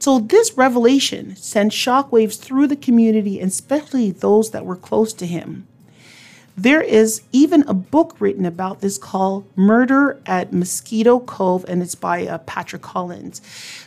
So, 0.00 0.20
this 0.20 0.52
revelation 0.56 1.34
sent 1.34 1.72
shockwaves 1.72 2.38
through 2.38 2.68
the 2.68 2.76
community, 2.76 3.40
and 3.40 3.50
especially 3.50 4.12
those 4.12 4.52
that 4.52 4.64
were 4.64 4.76
close 4.76 5.12
to 5.14 5.26
him. 5.26 5.66
There 6.58 6.82
is 6.82 7.22
even 7.30 7.62
a 7.68 7.74
book 7.74 8.16
written 8.18 8.44
about 8.44 8.80
this 8.80 8.98
called 8.98 9.46
Murder 9.56 10.20
at 10.26 10.52
Mosquito 10.52 11.20
Cove, 11.20 11.64
and 11.68 11.80
it's 11.82 11.94
by 11.94 12.26
uh, 12.26 12.38
Patrick 12.38 12.82
Collins. 12.82 13.40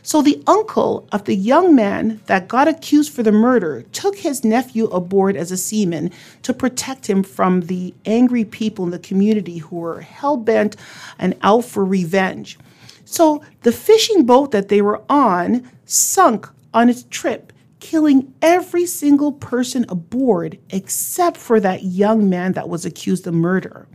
So, 0.03 0.21
the 0.21 0.41
uncle 0.47 1.05
of 1.11 1.25
the 1.25 1.35
young 1.35 1.75
man 1.75 2.21
that 2.27 2.47
got 2.47 2.69
accused 2.69 3.11
for 3.13 3.23
the 3.23 3.31
murder 3.33 3.83
took 3.91 4.17
his 4.17 4.45
nephew 4.45 4.85
aboard 4.85 5.35
as 5.35 5.51
a 5.51 5.57
seaman 5.57 6.11
to 6.43 6.53
protect 6.53 7.09
him 7.09 7.23
from 7.23 7.61
the 7.61 7.93
angry 8.05 8.45
people 8.45 8.85
in 8.85 8.91
the 8.91 8.99
community 8.99 9.57
who 9.57 9.77
were 9.77 9.99
hell 9.99 10.37
bent 10.37 10.77
and 11.19 11.37
out 11.41 11.65
for 11.65 11.83
revenge. 11.83 12.57
So, 13.03 13.43
the 13.63 13.73
fishing 13.73 14.25
boat 14.25 14.51
that 14.51 14.69
they 14.69 14.81
were 14.81 15.01
on 15.09 15.69
sunk 15.91 16.47
on 16.73 16.89
its 16.89 17.03
trip 17.09 17.51
killing 17.81 18.33
every 18.41 18.85
single 18.85 19.33
person 19.33 19.85
aboard 19.89 20.57
except 20.69 21.35
for 21.35 21.59
that 21.59 21.83
young 21.83 22.29
man 22.29 22.53
that 22.53 22.69
was 22.69 22.85
accused 22.85 23.25
of 23.27 23.33
murder. 23.33 23.87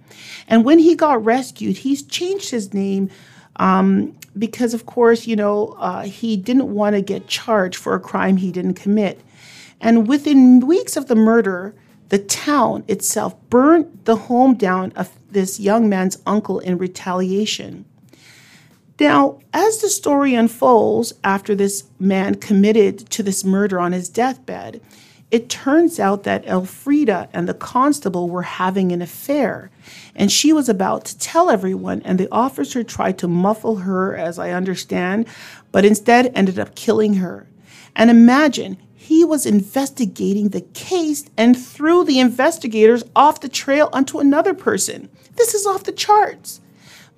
And 0.49 0.65
when 0.65 0.79
he 0.79 0.95
got 0.95 1.25
rescued, 1.25 1.79
he's 1.79 2.03
changed 2.03 2.51
his 2.51 2.75
name 2.75 3.09
um, 3.57 4.15
because, 4.37 4.75
of 4.75 4.87
course, 4.87 5.27
you 5.27 5.37
know, 5.37 5.69
uh, 5.79 6.03
he 6.03 6.37
didn't 6.37 6.75
want 6.75 6.95
to 6.95 7.01
get 7.01 7.29
charged 7.29 7.77
for 7.77 7.95
a 7.95 8.01
crime 8.01 8.37
he 8.37 8.53
didn't 8.53 8.75
commit. 8.75 9.21
And 9.81 10.09
within 10.09 10.67
weeks 10.67 10.97
of 10.97 11.07
the 11.07 11.15
murder, 11.15 11.75
the 12.09 12.19
town 12.19 12.85
itself 12.89 13.35
burned 13.49 14.01
the 14.05 14.17
home 14.17 14.55
down 14.55 14.93
of 14.93 15.11
this 15.31 15.59
young 15.59 15.89
man's 15.89 16.19
uncle 16.27 16.59
in 16.59 16.77
retaliation. 16.77 17.85
Now, 18.99 19.41
as 19.53 19.79
the 19.79 19.91
story 19.91 20.35
unfolds 20.35 21.13
after 21.23 21.55
this 21.55 21.85
man 21.99 22.37
committed 22.37 23.11
to 23.11 23.23
this 23.23 23.45
murder 23.45 23.79
on 23.79 23.93
his 23.93 24.09
deathbed, 24.09 24.81
it 25.31 25.51
turns 25.51 25.99
out 25.99 26.23
that 26.23 26.47
Elfrida 26.47 27.29
and 27.33 27.49
the 27.49 27.55
constable 27.55 28.31
were 28.31 28.43
having 28.43 28.93
an 28.93 29.03
affair, 29.03 29.71
and 30.15 30.31
she 30.31 30.53
was 30.53 30.69
about 30.69 31.05
to 31.07 31.19
tell 31.19 31.51
everyone, 31.51 32.01
and 32.05 32.19
the 32.19 32.33
officer 32.33 32.85
tried 32.85 33.19
to 33.19 33.29
muffle 33.29 33.77
her, 33.77 34.17
as 34.17 34.39
I 34.39 34.51
understand, 34.51 35.27
but 35.73 35.85
instead 35.85 36.33
ended 36.35 36.59
up 36.59 36.77
killing 36.77 37.15
her. 37.15 37.49
And 37.97 38.09
imagine 38.09 38.79
he 38.95 39.25
was 39.25 39.47
investigating 39.47 40.51
the 40.51 40.61
case 40.61 41.25
and 41.37 41.59
threw 41.59 42.05
the 42.05 42.21
investigators 42.21 43.05
off 43.15 43.41
the 43.41 43.49
trail 43.49 43.91
onto 43.93 44.21
another 44.21 44.55
person. 44.55 45.09
This 45.35 45.55
is 45.55 45.67
off 45.67 45.85
the 45.85 45.93
charts. 45.93 46.61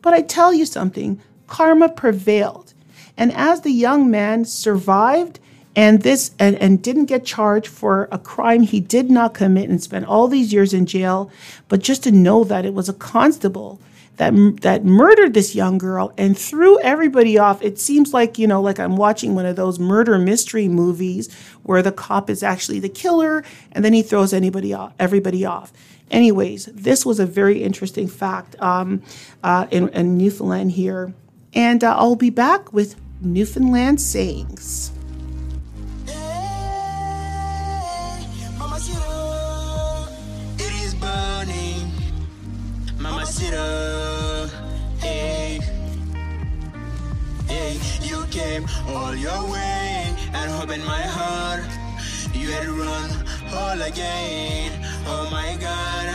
But 0.00 0.14
I 0.14 0.22
tell 0.22 0.52
you 0.52 0.64
something, 0.64 1.20
karma 1.48 1.88
prevailed. 1.88 2.74
And 3.16 3.32
as 3.32 3.62
the 3.62 3.72
young 3.72 4.10
man 4.10 4.44
survived 4.44 5.40
and 5.74 6.02
this 6.02 6.32
and, 6.38 6.56
and 6.56 6.82
didn't 6.82 7.06
get 7.06 7.24
charged 7.24 7.68
for 7.68 8.08
a 8.12 8.18
crime 8.18 8.62
he 8.62 8.80
did 8.80 9.10
not 9.10 9.34
commit 9.34 9.68
and 9.68 9.82
spent 9.82 10.06
all 10.06 10.28
these 10.28 10.52
years 10.52 10.72
in 10.72 10.86
jail, 10.86 11.30
but 11.68 11.80
just 11.80 12.04
to 12.04 12.12
know 12.12 12.44
that 12.44 12.64
it 12.64 12.74
was 12.74 12.88
a 12.88 12.94
constable 12.94 13.80
that 14.18 14.34
that 14.62 14.84
murdered 14.84 15.34
this 15.34 15.54
young 15.54 15.78
girl 15.78 16.12
and 16.18 16.36
threw 16.36 16.78
everybody 16.80 17.38
off. 17.38 17.62
It 17.62 17.78
seems 17.78 18.12
like, 18.12 18.38
you 18.38 18.46
know, 18.46 18.60
like 18.60 18.78
I'm 18.78 18.96
watching 18.96 19.34
one 19.34 19.46
of 19.46 19.56
those 19.56 19.78
murder 19.78 20.18
mystery 20.18 20.68
movies 20.68 21.32
where 21.62 21.82
the 21.82 21.92
cop 21.92 22.28
is 22.28 22.42
actually 22.42 22.80
the 22.80 22.88
killer 22.88 23.44
and 23.72 23.84
then 23.84 23.92
he 23.92 24.02
throws 24.02 24.32
anybody 24.32 24.74
off, 24.74 24.92
everybody 24.98 25.44
off. 25.44 25.72
Anyways, 26.10 26.66
this 26.66 27.04
was 27.04 27.20
a 27.20 27.26
very 27.26 27.62
interesting 27.62 28.08
fact 28.08 28.60
um, 28.60 29.02
uh, 29.42 29.66
in, 29.70 29.88
in 29.90 30.18
Newfoundland 30.18 30.72
here. 30.72 31.14
And 31.54 31.82
uh, 31.82 31.96
I'll 31.96 32.16
be 32.16 32.30
back 32.30 32.72
with 32.72 32.96
Newfoundland 33.20 34.00
sayings. 34.00 34.92
It 43.40 43.54
is. 43.54 44.52
Hey, 45.00 45.60
hey, 47.46 47.78
you 48.02 48.24
came 48.30 48.66
all 48.88 49.14
your 49.14 49.44
way 49.50 50.14
and 50.32 50.50
opened 50.60 50.84
my 50.84 51.02
heart. 51.02 51.64
You 52.34 52.50
had 52.50 52.66
run 52.68 53.10
all 53.54 53.80
again. 53.80 54.72
Oh 55.06 55.28
my 55.30 55.56
God, 55.60 56.06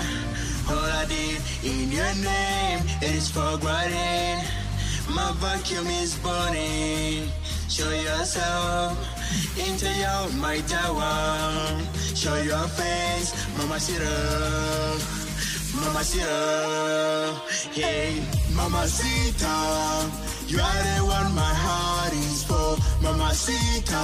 all 0.70 0.90
I 1.02 1.06
did 1.06 1.42
in 1.64 1.92
your 1.92 2.14
name 2.16 2.82
is 3.02 3.30
forgotten. 3.32 4.63
My 5.10 5.32
vacuum 5.38 5.88
is 5.88 6.16
burning. 6.20 7.30
Show 7.68 7.90
yourself 7.90 8.98
into 9.58 9.90
your 9.90 10.30
my 10.40 10.60
tower. 10.62 11.82
Show 12.16 12.36
your 12.38 12.68
face, 12.70 13.34
Mama 13.58 13.80
Sita. 13.80 14.14
Mama 15.76 16.04
Sita. 16.04 17.42
Hey, 17.74 18.24
Mama 18.56 18.88
Sita. 18.88 20.10
You 20.48 20.60
are 20.60 20.84
the 20.84 21.04
one 21.06 21.36
my 21.36 21.54
heart 21.54 22.14
is 22.14 22.44
for. 22.44 22.78
Mama 23.02 23.34
Sita. 23.34 24.04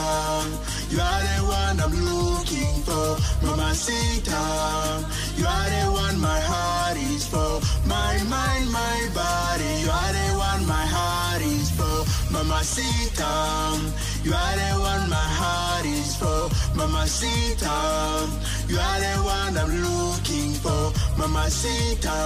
You 0.90 1.00
are 1.00 1.22
the 1.22 1.38
one 1.46 1.80
I'm 1.80 1.96
looking 2.10 2.82
for. 2.82 3.18
Mama 3.46 3.76
Sita. 3.76 4.42
You 5.38 5.46
are 5.46 5.70
the 5.70 5.92
one 5.92 6.20
my 6.20 6.40
heart 6.40 6.98
is 6.98 7.28
for. 7.28 7.62
My 7.86 8.18
mind, 8.26 8.72
my 8.72 8.98
body. 9.14 9.72
You 9.86 9.92
are 9.92 10.14
the 10.14 10.30
one 10.38 10.66
my 10.66 10.86
heart 10.96 11.42
is 11.44 11.70
for. 11.78 11.98
Mama 12.34 12.64
Sita. 12.64 13.30
You 14.24 14.34
are 14.34 14.56
the 14.58 14.72
one 14.82 15.10
my 15.10 15.28
heart 15.42 15.86
is 15.86 16.16
for. 16.16 16.50
Mama 16.76 17.06
Sita. 17.08 18.28
You 18.68 18.80
are 18.80 19.00
the 19.00 19.16
one 19.22 19.58
I'm 19.62 19.70
looking 19.86 20.54
for. 20.58 20.92
Mama 21.20 21.52
Sita. 21.52 22.18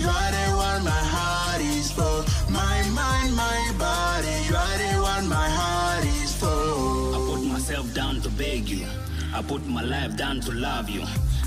You 0.00 0.08
are 0.08 0.30
the 0.32 0.46
one 0.56 0.82
my 0.82 1.02
heart 1.14 1.60
is 1.60 1.92
for. 1.92 2.24
My 2.50 2.76
mind, 2.96 3.36
my 3.36 3.60
body. 3.78 4.36
You 4.48 4.56
are 4.56 4.78
the 4.80 4.92
one 5.02 5.28
my 5.28 5.48
heart 5.48 6.04
is 6.06 6.25
down 7.96 8.20
to 8.20 8.28
beg 8.28 8.68
you. 8.68 8.86
I 9.34 9.40
put 9.40 9.66
my 9.66 9.80
life 9.80 10.18
down 10.18 10.40
to 10.40 10.52
love 10.52 10.90
you. 10.90 11.02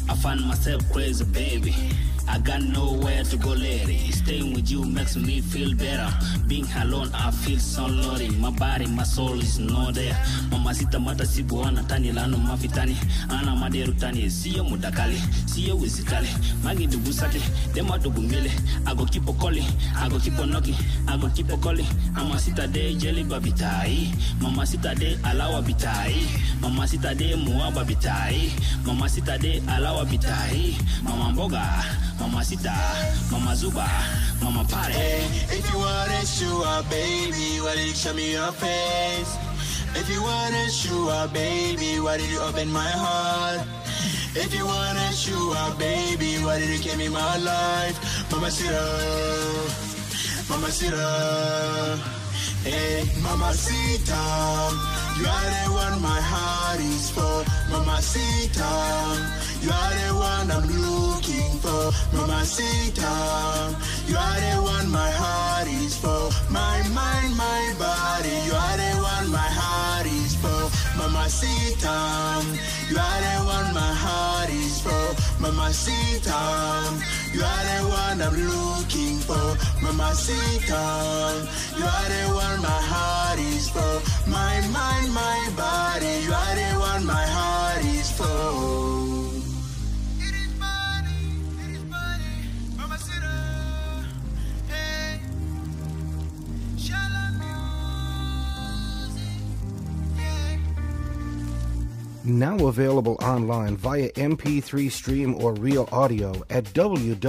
I 0.09 0.15
find 0.15 0.41
myself 0.45 0.81
crazy, 0.91 1.23
baby. 1.25 1.75
I 2.27 2.37
got 2.37 2.61
nowhere 2.61 3.23
to 3.23 3.37
go, 3.37 3.49
lady. 3.49 4.11
Staying 4.11 4.53
with 4.53 4.69
you 4.69 4.83
makes 4.85 5.15
me 5.15 5.41
feel 5.41 5.73
better. 5.75 6.07
Being 6.47 6.67
alone, 6.77 7.09
I 7.13 7.31
feel 7.31 7.57
so 7.57 7.87
lonely. 7.87 8.29
My 8.29 8.51
body, 8.51 8.85
my 8.85 9.01
soul 9.03 9.39
is 9.39 9.57
not 9.57 9.95
there. 9.95 10.13
Mamacita 10.51 10.99
mata 10.99 11.23
sibuana 11.25 11.87
tani 11.87 12.11
lano 12.11 12.37
mafitani. 12.37 12.95
Ana 13.29 13.55
maderu 13.55 13.93
tani, 13.99 14.29
siyo 14.29 14.63
mudakali, 14.63 15.19
siyo 15.45 15.77
wizikali. 15.77 16.27
Magi 16.63 16.87
dugu 16.87 17.13
saki, 17.13 17.41
dema 17.73 17.97
dugu 17.97 18.21
mele. 18.21 18.51
I 18.85 18.93
go 18.93 19.05
keep 19.05 19.27
on 19.27 19.35
calling, 19.39 19.65
I 19.97 20.07
go 20.09 20.19
keep 20.19 20.37
on 20.37 20.51
knocking, 20.51 20.75
I 21.07 21.17
go 21.17 21.29
keep 21.29 21.51
on 21.51 21.59
calling. 21.61 21.85
Mamacita 22.13 22.71
de 22.71 22.93
jelly 22.93 23.23
babitai. 23.23 24.13
Mamacita 24.39 24.93
de 24.99 25.15
alawa 25.23 25.63
bitai. 25.63 26.13
Mamacita 26.61 27.15
de 27.17 27.35
muaba 27.35 27.83
bitai. 27.83 28.51
Mamacita 28.85 29.39
de 29.39 29.61
alawa 29.61 29.98
bitai. 30.05 30.77
Mama 31.03 31.31
mboga. 31.31 31.65
Mama 32.19 32.43
Sita, 32.43 32.75
Mama 33.31 33.55
Zuba, 33.55 33.87
Mama 34.41 34.65
Party. 34.67 34.93
If 35.55 35.71
you 35.71 35.79
want 35.79 36.11
it, 36.11 36.27
sure, 36.27 36.83
baby, 36.89 37.61
why 37.63 37.75
did 37.75 37.87
you 37.87 37.93
show 37.93 38.13
me 38.13 38.33
your 38.33 38.51
face? 38.51 39.37
If 39.95 40.09
you 40.09 40.21
want 40.21 40.53
it, 40.53 40.69
sure, 40.69 41.27
baby, 41.29 41.99
why 42.01 42.17
did 42.17 42.29
you 42.29 42.39
open 42.41 42.71
my 42.71 42.91
heart? 42.91 43.65
If 44.35 44.53
you 44.53 44.65
wanna 44.65 44.99
it, 44.99 45.15
sure, 45.15 45.55
baby, 45.79 46.43
why 46.43 46.59
did 46.59 46.69
you 46.69 46.83
give 46.83 46.97
me 46.97 47.07
my 47.07 47.37
life? 47.37 47.97
Mama 48.31 48.51
Sita, 48.51 48.83
Mama 50.49 50.69
Sita, 50.71 52.18
hey, 52.69 53.03
Mama 53.21 53.53
Sita, 53.53 54.21
you 55.19 55.25
are 55.25 55.49
the 55.55 55.65
one 55.73 56.01
my 56.01 56.21
heart 56.21 56.79
is 56.79 57.09
for. 57.09 57.43
Mama 57.71 58.01
Sita, 58.01 58.69
you 59.61 59.71
are 59.71 59.93
the 60.01 60.09
one 60.15 60.47
I'm 60.51 60.67
looking 60.85 61.51
for. 61.63 61.91
Mama 62.15 62.45
Sita, 62.45 63.13
you 64.07 64.17
are 64.17 64.39
the 64.45 64.55
one 64.61 64.89
my 64.91 65.11
heart 65.11 65.67
is 65.67 65.97
for. 65.97 66.29
My 66.49 66.77
mind, 66.93 67.35
my 67.35 67.61
body, 67.77 68.35
you 68.47 68.53
are 68.53 68.77
the 68.77 68.93
one 69.01 69.27
my 69.31 69.49
heart 69.61 70.05
is 70.05 70.35
for. 70.41 70.61
Mama 70.97 71.25
Sita, 71.29 71.97
you 72.89 72.97
are 72.97 73.21
the 73.27 73.35
one 73.55 73.73
my 73.73 73.93
heart 74.05 74.49
is 74.49 74.81
for. 74.81 75.05
Mama 75.41 75.73
Sita, 75.73 76.39
You 77.33 77.41
are 77.43 77.63
the 77.71 77.79
one 77.87 78.21
I'm 78.21 78.35
looking 78.53 79.17
for, 79.19 79.55
Mamacita. 79.83 81.47
You 81.77 81.85
are 81.85 82.09
the 82.15 82.23
one 82.33 82.61
my 82.61 82.81
heart 82.91 83.39
is 83.39 83.69
for, 83.69 84.01
my 84.29 84.55
mind, 84.67 85.13
my 85.13 85.39
body. 85.55 86.23
You 86.25 86.33
are 86.33 86.55
the 86.55 86.79
one 86.79 87.05
my 87.05 87.25
heart 87.25 87.85
is 87.85 88.11
for. 88.11 88.98
Now 102.29 102.67
available 102.67 103.17
online 103.23 103.75
via 103.75 104.11
MP3 104.11 104.91
stream 104.91 105.33
or 105.43 105.55
real 105.55 105.89
audio 105.91 106.43
at 106.51 106.63
www.chmr.ca. 106.65 107.19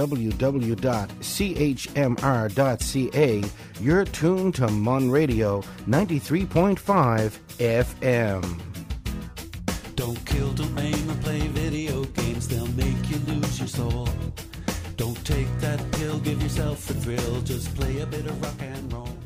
You're 3.79 4.05
tuned 4.05 4.55
to 4.55 4.67
MUN 4.67 5.09
Radio 5.09 5.61
93.5 5.87 7.39
FM. 7.57 8.61
Don't 9.95 10.23
kill, 10.25 10.53
don't 10.53 10.79
aim, 10.79 11.09
and 11.09 11.21
play 11.23 11.39
video 11.47 12.03
games. 12.03 12.47
They'll 12.47 12.67
make 12.67 13.09
you 13.09 13.17
lose 13.25 13.57
your 13.57 13.67
soul. 13.67 14.07
Don't 14.97 15.25
take 15.25 15.47
that 15.61 15.83
pill, 15.93 16.19
give 16.19 16.43
yourself 16.43 16.87
a 16.91 16.93
thrill. 16.93 17.41
Just 17.41 17.73
play 17.75 18.01
a 18.01 18.05
bit 18.05 18.27
of 18.27 18.39
rock 18.39 18.61
and 18.61 18.93
roll. 18.93 19.17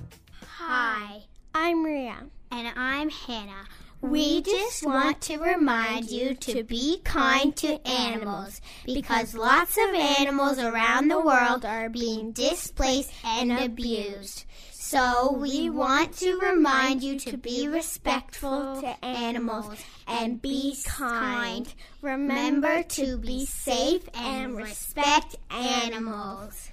Hi, 0.58 1.22
I'm 1.54 1.84
Maria. 1.84 2.16
And 2.52 2.72
I'm 2.78 3.10
Hannah. 3.10 3.66
We 4.02 4.42
just 4.42 4.86
want 4.86 5.22
to 5.22 5.38
remind 5.38 6.12
you 6.12 6.36
to 6.36 6.64
be 6.64 7.00
kind 7.04 7.56
to 7.56 7.88
animals 7.88 8.62
because 8.86 9.34
lots 9.34 9.78
of 9.78 9.96
animals 9.96 10.60
around 10.60 11.08
the 11.08 11.20
world 11.20 11.66
are 11.66 11.90
being 11.90 12.32
displaced 12.32 13.12
and 13.24 13.52
abused. 13.52 14.46
So 14.72 15.34
we 15.34 15.70
want 15.70 16.18
to 16.18 16.38
remind 16.38 17.02
you 17.02 17.18
to 17.22 17.38
be 17.38 17.68
respectful 17.68 18.82
to 18.82 19.06
animals 19.06 19.84
and 20.08 20.42
be 20.42 20.78
kind. 20.86 21.74
Remember 22.02 22.84
to 22.84 23.18
be 23.18 23.46
safe 23.46 24.08
and 24.14 24.56
respect 24.56 25.38
animals. 25.50 26.70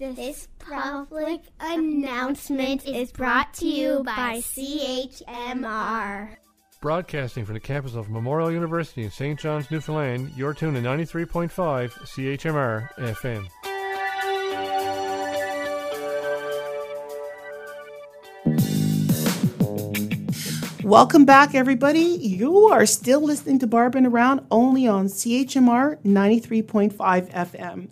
This 0.00 0.48
public 0.58 1.42
announcement 1.60 2.86
is 2.86 3.12
brought 3.12 3.52
to 3.54 3.66
you 3.66 4.02
by 4.02 4.38
CHMR. 4.38 6.36
Broadcasting 6.80 7.44
from 7.44 7.52
the 7.52 7.60
campus 7.60 7.94
of 7.94 8.08
Memorial 8.08 8.50
University 8.50 9.04
in 9.04 9.10
St. 9.10 9.38
John's, 9.38 9.70
Newfoundland, 9.70 10.32
you're 10.34 10.54
tuned 10.54 10.76
to 10.76 10.82
93.5 10.82 11.92
CHMR 11.92 12.88
FM. 12.94 13.46
Welcome 20.82 21.26
back, 21.26 21.54
everybody. 21.54 22.00
You 22.00 22.68
are 22.68 22.86
still 22.86 23.20
listening 23.20 23.58
to 23.58 23.66
Barbin 23.66 24.06
Around 24.06 24.46
only 24.50 24.88
on 24.88 25.08
CHMR 25.08 26.02
93.5 26.02 26.94
FM. 27.30 27.90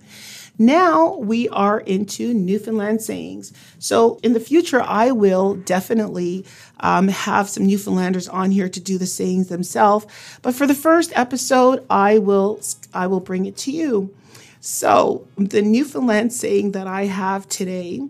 Now 0.58 1.16
we 1.18 1.48
are 1.50 1.78
into 1.80 2.34
Newfoundland 2.34 3.00
sayings. 3.00 3.52
So 3.78 4.18
in 4.24 4.32
the 4.32 4.40
future, 4.40 4.82
I 4.82 5.12
will 5.12 5.54
definitely 5.54 6.44
um, 6.80 7.06
have 7.06 7.48
some 7.48 7.64
Newfoundlanders 7.64 8.28
on 8.28 8.50
here 8.50 8.68
to 8.68 8.80
do 8.80 8.98
the 8.98 9.06
sayings 9.06 9.46
themselves. 9.46 10.06
But 10.42 10.56
for 10.56 10.66
the 10.66 10.74
first 10.74 11.12
episode, 11.14 11.86
I 11.88 12.18
will 12.18 12.60
I 12.92 13.06
will 13.06 13.20
bring 13.20 13.46
it 13.46 13.56
to 13.58 13.70
you. 13.70 14.12
So 14.60 15.28
the 15.36 15.62
Newfoundland 15.62 16.32
saying 16.32 16.72
that 16.72 16.88
I 16.88 17.04
have 17.04 17.48
today, 17.48 18.00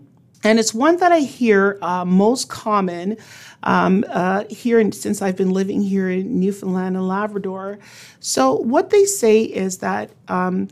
and 0.43 0.57
it's 0.57 0.73
one 0.73 0.97
that 0.97 1.11
I 1.11 1.19
hear 1.19 1.77
uh, 1.83 2.03
most 2.03 2.49
common 2.49 3.17
um, 3.61 4.03
uh, 4.09 4.45
here 4.49 4.79
in, 4.79 4.91
since 4.91 5.21
I've 5.21 5.37
been 5.37 5.51
living 5.51 5.83
here 5.83 6.09
in 6.09 6.39
Newfoundland 6.39 6.95
and 6.95 7.07
Labrador. 7.07 7.77
So 8.19 8.55
what 8.55 8.89
they 8.89 9.05
say 9.05 9.43
is 9.43 9.77
that. 9.79 10.09
Um, 10.27 10.69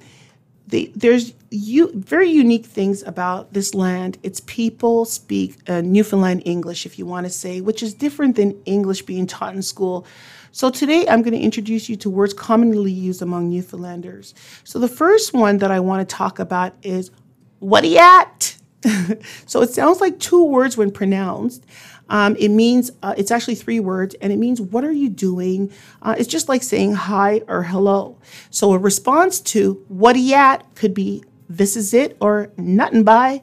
they, 0.68 0.88
there's 0.88 1.32
you, 1.50 1.92
very 1.94 2.30
unique 2.30 2.66
things 2.66 3.04
about 3.04 3.54
this 3.54 3.74
land. 3.74 4.18
Its 4.24 4.42
people 4.42 5.06
speak 5.06 5.58
uh, 5.70 5.82
Newfoundland 5.82 6.44
English, 6.46 6.86
if 6.86 7.00
you 7.00 7.06
want 7.06 7.26
to 7.26 7.30
say, 7.30 7.62
which 7.62 7.82
is 7.82 7.94
different 7.94 8.36
than 8.36 8.60
English 8.66 9.04
being 9.04 9.28
taught 9.28 9.56
in 9.56 9.62
school. 9.62 10.06
So 10.52 10.70
today 10.70 11.08
I'm 11.08 11.22
going 11.22 11.34
to 11.34 11.40
introduce 11.40 11.88
you 11.88 11.96
to 11.98 12.10
words 12.10 12.34
commonly 12.34 12.92
used 12.92 13.22
among 13.22 13.50
Newfoundlanders. 13.50 14.34
So 14.64 14.80
the 14.80 14.88
first 14.88 15.34
one 15.34 15.60
that 15.60 15.72
I 15.72 15.80
want 15.80 16.08
to 16.08 16.16
talk 16.16 16.40
about 16.40 16.74
is 16.82 17.12
"what 17.60 17.86
at?" 17.86 18.58
so 19.46 19.62
it 19.62 19.70
sounds 19.70 20.02
like 20.02 20.20
two 20.20 20.44
words 20.44 20.76
when 20.78 20.92
pronounced. 20.92 21.66
Um, 22.10 22.36
it 22.38 22.50
means 22.50 22.90
uh, 23.04 23.14
it's 23.18 23.32
actually 23.32 23.56
three 23.56 23.80
words, 23.80 24.16
and 24.22 24.32
it 24.32 24.38
means 24.38 24.62
what 24.62 24.84
are 24.84 24.92
you 24.92 25.10
doing? 25.10 25.72
Uh, 26.02 26.16
it's 26.18 26.28
just 26.28 26.48
like 26.48 26.64
saying 26.64 26.94
hi 26.94 27.42
or 27.48 27.64
hello. 27.64 28.18
So 28.50 28.74
a 28.74 28.78
response 28.78 29.40
to 29.42 29.86
"what 29.88 30.18
at?" 30.18 30.76
could 30.76 30.94
be 30.94 31.24
"this 31.50 31.76
is 31.76 31.94
it" 31.94 32.18
or 32.20 32.50
"nothing 32.58 33.04
by," 33.04 33.42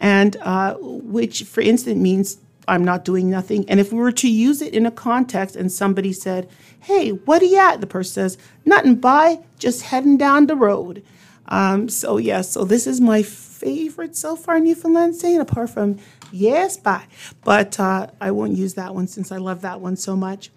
and 0.00 0.36
uh, 0.42 0.74
which, 0.80 1.44
for 1.44 1.60
instance, 1.60 1.98
means 1.98 2.38
I'm 2.68 2.84
not 2.84 3.04
doing 3.04 3.30
nothing. 3.30 3.64
And 3.68 3.78
if 3.78 3.92
we 3.92 3.98
were 3.98 4.12
to 4.12 4.28
use 4.28 4.60
it 4.60 4.74
in 4.74 4.86
a 4.86 4.90
context, 4.90 5.56
and 5.56 5.70
somebody 5.70 6.12
said, 6.12 6.48
"Hey, 6.80 7.10
what 7.10 7.42
are 7.42 7.46
you 7.46 7.58
at?" 7.58 7.80
the 7.80 7.86
person 7.86 8.12
says, 8.12 8.38
"Nothing 8.64 8.96
by, 8.96 9.40
just 9.58 9.82
heading 9.82 10.16
down 10.16 10.46
the 10.46 10.56
road." 10.56 11.02
Um, 11.48 11.88
so 11.88 12.16
yeah, 12.16 12.40
so 12.40 12.64
this 12.64 12.86
is 12.86 13.00
my 13.00 13.22
favorite 13.22 14.16
so 14.16 14.36
far 14.36 14.60
Newfoundland 14.60 15.16
saying, 15.16 15.40
apart 15.40 15.70
from 15.70 15.98
yes, 16.32 16.76
bye. 16.76 17.06
But 17.44 17.78
uh, 17.80 18.08
I 18.20 18.30
won't 18.30 18.56
use 18.56 18.74
that 18.74 18.94
one 18.94 19.06
since 19.06 19.32
I 19.32 19.38
love 19.38 19.62
that 19.62 19.80
one 19.80 19.96
so 19.96 20.16
much. 20.16 20.50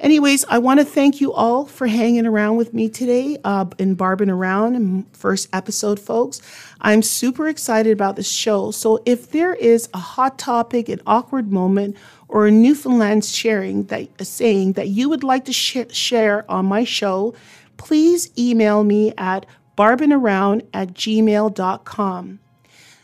Anyways, 0.00 0.46
I 0.48 0.58
want 0.58 0.80
to 0.80 0.86
thank 0.86 1.20
you 1.20 1.30
all 1.34 1.66
for 1.66 1.86
hanging 1.86 2.26
around 2.26 2.56
with 2.56 2.72
me 2.72 2.88
today 2.88 3.36
uh, 3.44 3.66
in 3.78 3.94
Barbin 3.94 4.30
Around, 4.30 5.04
first 5.12 5.50
episode, 5.52 6.00
folks. 6.00 6.40
I'm 6.80 7.02
super 7.02 7.48
excited 7.48 7.92
about 7.92 8.16
this 8.16 8.30
show. 8.30 8.70
So 8.70 9.02
if 9.04 9.30
there 9.30 9.52
is 9.52 9.90
a 9.92 9.98
hot 9.98 10.38
topic, 10.38 10.88
an 10.88 11.02
awkward 11.06 11.52
moment, 11.52 11.98
or 12.28 12.46
a 12.46 12.50
Newfoundland 12.50 13.26
sharing 13.26 13.84
that 13.84 14.08
saying 14.26 14.72
that 14.72 14.88
you 14.88 15.10
would 15.10 15.22
like 15.22 15.44
to 15.44 15.52
sh- 15.52 15.90
share 15.90 16.50
on 16.50 16.64
my 16.64 16.84
show, 16.84 17.34
please 17.76 18.30
email 18.38 18.82
me 18.84 19.12
at 19.18 19.44
barbinaround 19.76 20.66
at 20.72 20.94
gmail.com. 20.94 22.38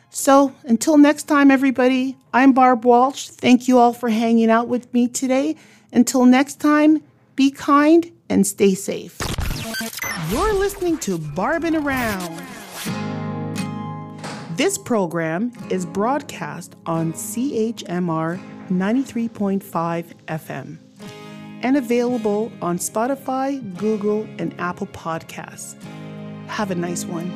So 0.08 0.54
until 0.64 0.96
next 0.96 1.24
time, 1.24 1.50
everybody, 1.50 2.16
I'm 2.32 2.54
Barb 2.54 2.86
Walsh. 2.86 3.28
Thank 3.28 3.68
you 3.68 3.78
all 3.78 3.92
for 3.92 4.08
hanging 4.08 4.50
out 4.50 4.66
with 4.66 4.92
me 4.94 5.08
today. 5.08 5.56
Until 5.96 6.26
next 6.26 6.56
time, 6.56 7.02
be 7.36 7.50
kind 7.50 8.12
and 8.28 8.46
stay 8.46 8.74
safe. 8.74 9.18
You're 10.30 10.52
listening 10.52 10.98
to 10.98 11.16
Barbin 11.16 11.74
Around. 11.74 12.42
This 14.56 14.76
program 14.76 15.52
is 15.70 15.86
broadcast 15.86 16.76
on 16.84 17.14
CHMR 17.14 18.38
93.5 18.68 20.12
FM 20.28 20.78
and 21.62 21.78
available 21.78 22.52
on 22.60 22.76
Spotify, 22.76 23.74
Google, 23.78 24.28
and 24.38 24.54
Apple 24.58 24.88
Podcasts. 24.88 25.82
Have 26.46 26.70
a 26.70 26.74
nice 26.74 27.06
one. 27.06 27.30